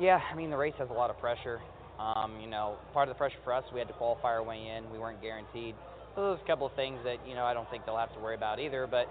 Yeah, 0.00 0.20
I 0.24 0.32
mean 0.32 0.48
the 0.48 0.60
race 0.60 0.76
has 0.80 0.88
a 0.88 0.96
lot 0.96 1.12
of 1.12 1.20
pressure. 1.20 1.60
Um, 2.00 2.40
you 2.40 2.48
know, 2.48 2.76
part 2.92 3.08
of 3.08 3.14
the 3.14 3.18
pressure 3.18 3.40
for 3.44 3.52
us, 3.52 3.64
we 3.72 3.80
had 3.80 3.88
to 3.88 3.94
qualify 3.94 4.28
our 4.28 4.44
way 4.44 4.68
in. 4.68 4.84
We 4.92 4.98
weren't 4.98 5.22
guaranteed. 5.22 5.74
So 6.16 6.32
there's 6.32 6.40
a 6.40 6.48
couple 6.48 6.66
of 6.66 6.72
things 6.72 6.98
that 7.04 7.20
you 7.28 7.36
know 7.36 7.44
I 7.44 7.52
don't 7.52 7.68
think 7.68 7.84
they'll 7.84 8.00
have 8.00 8.12
to 8.14 8.20
worry 8.20 8.34
about 8.34 8.58
either. 8.58 8.88
But 8.88 9.04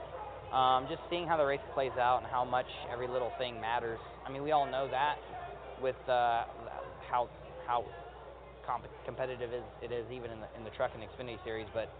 um, 0.50 0.88
just 0.90 1.02
seeing 1.10 1.28
how 1.28 1.38
the 1.38 1.46
race 1.46 1.62
plays 1.76 1.94
out 2.02 2.18
and 2.18 2.28
how 2.28 2.44
much 2.44 2.66
every 2.92 3.08
little 3.08 3.32
thing 3.38 3.62
matters. 3.62 4.00
I 4.26 4.32
mean, 4.32 4.42
we 4.42 4.52
all 4.52 4.66
know 4.66 4.90
that 4.90 5.22
with 5.80 6.02
uh, 6.10 6.50
how 7.06 7.30
how 7.68 7.86
comp- 8.66 8.90
competitive 9.06 9.54
is 9.54 9.64
it 9.86 9.94
is 9.94 10.10
even 10.12 10.32
in 10.32 10.42
the 10.42 10.50
in 10.58 10.64
the 10.66 10.72
truck 10.72 10.92
and 10.98 11.04
Xfinity 11.06 11.38
series. 11.46 11.68
But 11.74 11.94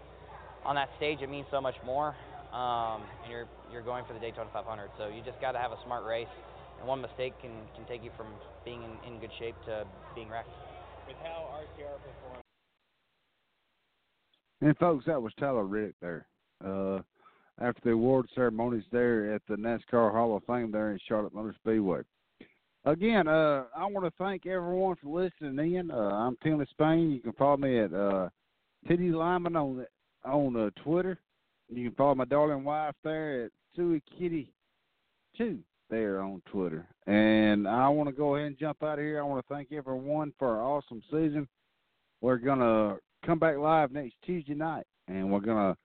on 0.64 0.74
that 0.74 0.90
stage, 0.96 1.22
it 1.22 1.30
means 1.30 1.46
so 1.52 1.60
much 1.60 1.76
more. 1.86 2.16
Um, 2.52 3.06
and 3.22 3.30
you're 3.30 3.46
you're 3.70 3.86
going 3.86 4.04
for 4.06 4.12
the 4.12 4.20
Daytona 4.20 4.50
500, 4.52 4.90
so 4.98 5.06
you 5.06 5.22
just 5.22 5.40
got 5.40 5.52
to 5.52 5.58
have 5.58 5.70
a 5.70 5.78
smart 5.84 6.04
race. 6.04 6.34
And 6.78 6.86
one 6.86 7.00
mistake 7.00 7.32
can, 7.40 7.52
can 7.74 7.86
take 7.86 8.04
you 8.04 8.10
from 8.18 8.26
being 8.64 8.82
in, 8.82 9.14
in 9.14 9.20
good 9.20 9.32
shape 9.38 9.54
to 9.64 9.86
being 10.14 10.28
wrecked. 10.28 10.52
With 11.06 11.16
how 11.22 11.48
RCR 11.56 11.96
performed. 12.04 12.45
And 14.66 14.76
folks, 14.78 15.04
that 15.06 15.22
was 15.22 15.32
Tyler 15.38 15.62
Reddick 15.62 15.94
there. 16.02 16.26
Uh, 16.64 16.98
after 17.60 17.80
the 17.84 17.90
award 17.92 18.26
ceremonies 18.34 18.82
there 18.90 19.32
at 19.32 19.42
the 19.48 19.54
NASCAR 19.54 20.10
Hall 20.10 20.36
of 20.36 20.42
Fame 20.42 20.72
there 20.72 20.90
in 20.90 20.98
Charlotte 21.06 21.32
Motor 21.32 21.54
Speedway. 21.60 22.00
Again, 22.84 23.28
uh, 23.28 23.66
I 23.76 23.86
want 23.86 24.06
to 24.06 24.12
thank 24.18 24.44
everyone 24.44 24.96
for 24.96 25.22
listening 25.22 25.74
in. 25.74 25.92
Uh, 25.92 25.94
I'm 25.94 26.36
Tim 26.42 26.66
Spain. 26.68 27.12
You 27.12 27.20
can 27.20 27.32
follow 27.34 27.58
me 27.58 27.78
at 27.78 27.94
uh, 27.94 28.28
Titty 28.88 29.10
Lyman 29.10 29.54
on 29.54 29.86
on 30.24 30.56
uh, 30.56 30.70
Twitter. 30.82 31.20
You 31.68 31.88
can 31.88 31.94
follow 31.94 32.16
my 32.16 32.24
darling 32.24 32.64
wife 32.64 32.96
there 33.04 33.44
at 33.44 33.52
Suey 33.76 34.02
Kitty 34.18 34.52
Two 35.38 35.60
there 35.90 36.20
on 36.20 36.42
Twitter. 36.50 36.88
And 37.06 37.68
I 37.68 37.88
want 37.88 38.08
to 38.08 38.12
go 38.12 38.34
ahead 38.34 38.48
and 38.48 38.58
jump 38.58 38.82
out 38.82 38.98
of 38.98 39.04
here. 39.04 39.20
I 39.20 39.22
want 39.22 39.46
to 39.46 39.54
thank 39.54 39.70
everyone 39.70 40.32
for 40.40 40.56
an 40.56 40.64
awesome 40.64 41.02
season. 41.08 41.46
We're 42.20 42.38
gonna 42.38 42.96
come 43.26 43.38
back 43.40 43.56
live 43.56 43.90
next 43.90 44.14
Tuesday 44.24 44.54
night, 44.54 44.86
and 45.08 45.30
we're 45.30 45.40
gonna 45.40 45.76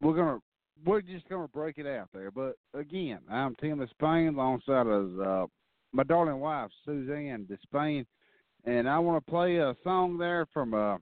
we're 0.00 0.16
gonna 0.16 0.38
we're 0.84 1.02
just 1.02 1.28
gonna 1.28 1.48
break 1.48 1.76
it 1.76 1.86
out 1.86 2.08
there. 2.14 2.30
But 2.30 2.56
again, 2.74 3.18
I'm 3.30 3.54
Tim 3.56 3.78
Disspain 3.78 4.34
alongside 4.34 4.86
of 4.86 5.20
uh, 5.20 5.46
my 5.92 6.04
darling 6.04 6.40
wife 6.40 6.70
Suzanne 6.86 7.46
Disspain, 7.46 8.06
and 8.64 8.88
I 8.88 8.98
want 8.98 9.24
to 9.24 9.30
play 9.30 9.56
a 9.56 9.76
song 9.84 10.16
there 10.16 10.46
from 10.54 10.72
uh, 10.72 10.96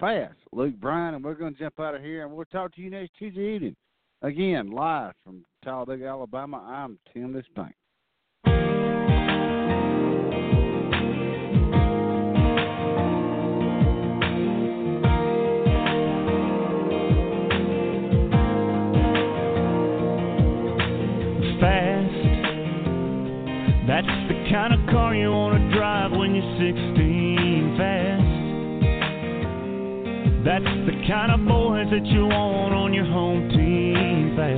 Fast 0.00 0.34
Luke 0.52 0.74
Bryan, 0.80 1.14
and 1.14 1.24
we're 1.24 1.34
gonna 1.34 1.52
jump 1.52 1.78
out 1.78 1.94
of 1.94 2.02
here, 2.02 2.26
and 2.26 2.34
we'll 2.34 2.46
talk 2.46 2.74
to 2.74 2.82
you 2.82 2.90
next 2.90 3.12
Tuesday 3.16 3.54
evening. 3.54 3.76
Again, 4.22 4.70
live 4.70 5.12
from 5.24 5.44
Talladega, 5.62 6.06
Alabama. 6.06 6.64
I'm 6.66 6.98
Tim 7.12 7.32
Disspain. 7.32 7.72
16 26.56 27.76
fast. 27.76 28.24
That's 30.40 30.72
the 30.88 30.96
kind 31.04 31.36
of 31.36 31.44
boys 31.44 31.84
that 31.92 32.06
you 32.06 32.24
want 32.32 32.72
on 32.72 32.94
your 32.94 33.04
home 33.04 33.50
team 33.52 34.32
fast. 34.32 34.56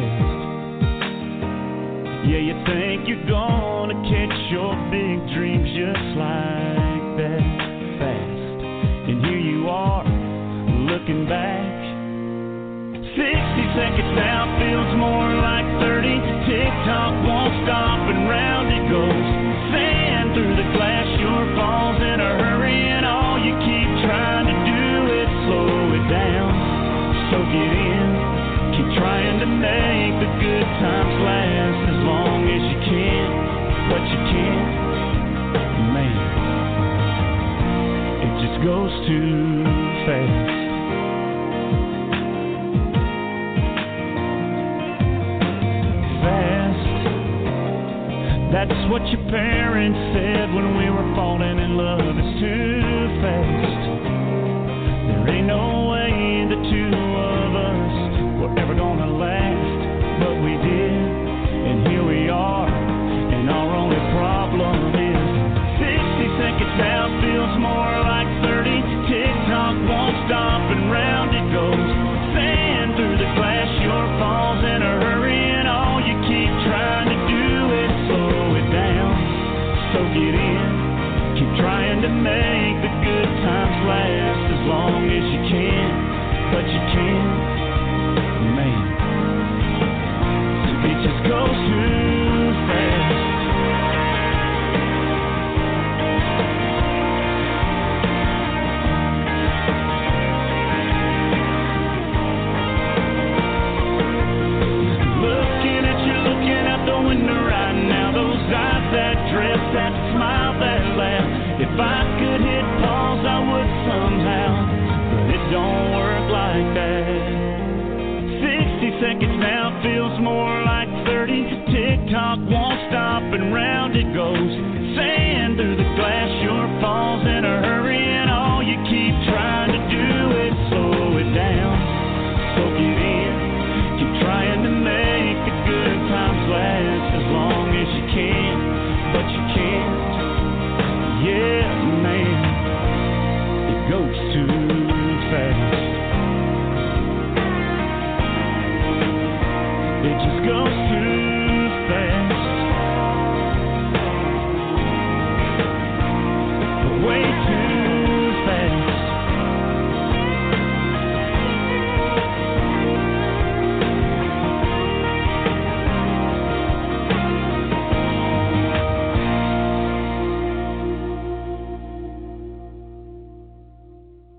Yeah, 2.22 2.38
you 2.38 2.54
think 2.70 3.08
you're 3.10 3.26
gonna 3.26 3.98
catch 4.06 4.36
your 4.54 4.78
big 4.94 5.26
dreams 5.34 5.66
just 5.74 6.06
like 6.14 7.02
that 7.18 7.42
fast. 7.98 8.62
And 9.10 9.18
here 9.26 9.42
you 9.42 9.66
are, 9.66 10.06
looking 10.86 11.26
back. 11.26 11.66
60 12.94 13.26
seconds 13.74 14.14
now 14.14 14.46
feels 14.62 14.94
more 15.02 15.34
like 15.34 15.66
30. 15.82 16.14
TikTok 16.46 17.26
won't 17.26 17.58
stop 17.66 18.06
and 18.06 18.28
round 18.30 18.70
it 18.70 18.86
goes. 18.86 19.37
in. 27.58 28.06
Keep 28.78 28.88
trying 28.98 29.38
to 29.40 29.46
make 29.46 30.14
the 30.22 30.30
good 30.38 30.68
times 30.78 31.14
last 31.24 31.80
as 31.90 31.98
long 32.06 32.46
as 32.46 32.62
you 32.62 32.78
can, 32.86 33.28
but 33.90 34.02
you 34.06 34.20
can't. 34.30 34.70
Man, 35.94 36.18
it 38.22 38.32
just 38.42 38.58
goes 38.64 38.92
too 39.06 39.64
fast. 40.06 40.56
Fast. 46.22 46.88
That's 48.52 48.80
what 48.90 49.02
your 49.08 49.24
parents 49.30 49.98
said 50.14 50.52
when 50.54 50.76
we 50.76 50.90
were 50.90 51.14
falling 51.14 51.58
in 51.58 51.76
love. 51.76 52.00
It's 52.00 52.40
too 52.40 53.20
fast. 53.20 53.82
There 55.08 55.28
ain't 55.36 55.46
no 55.46 55.87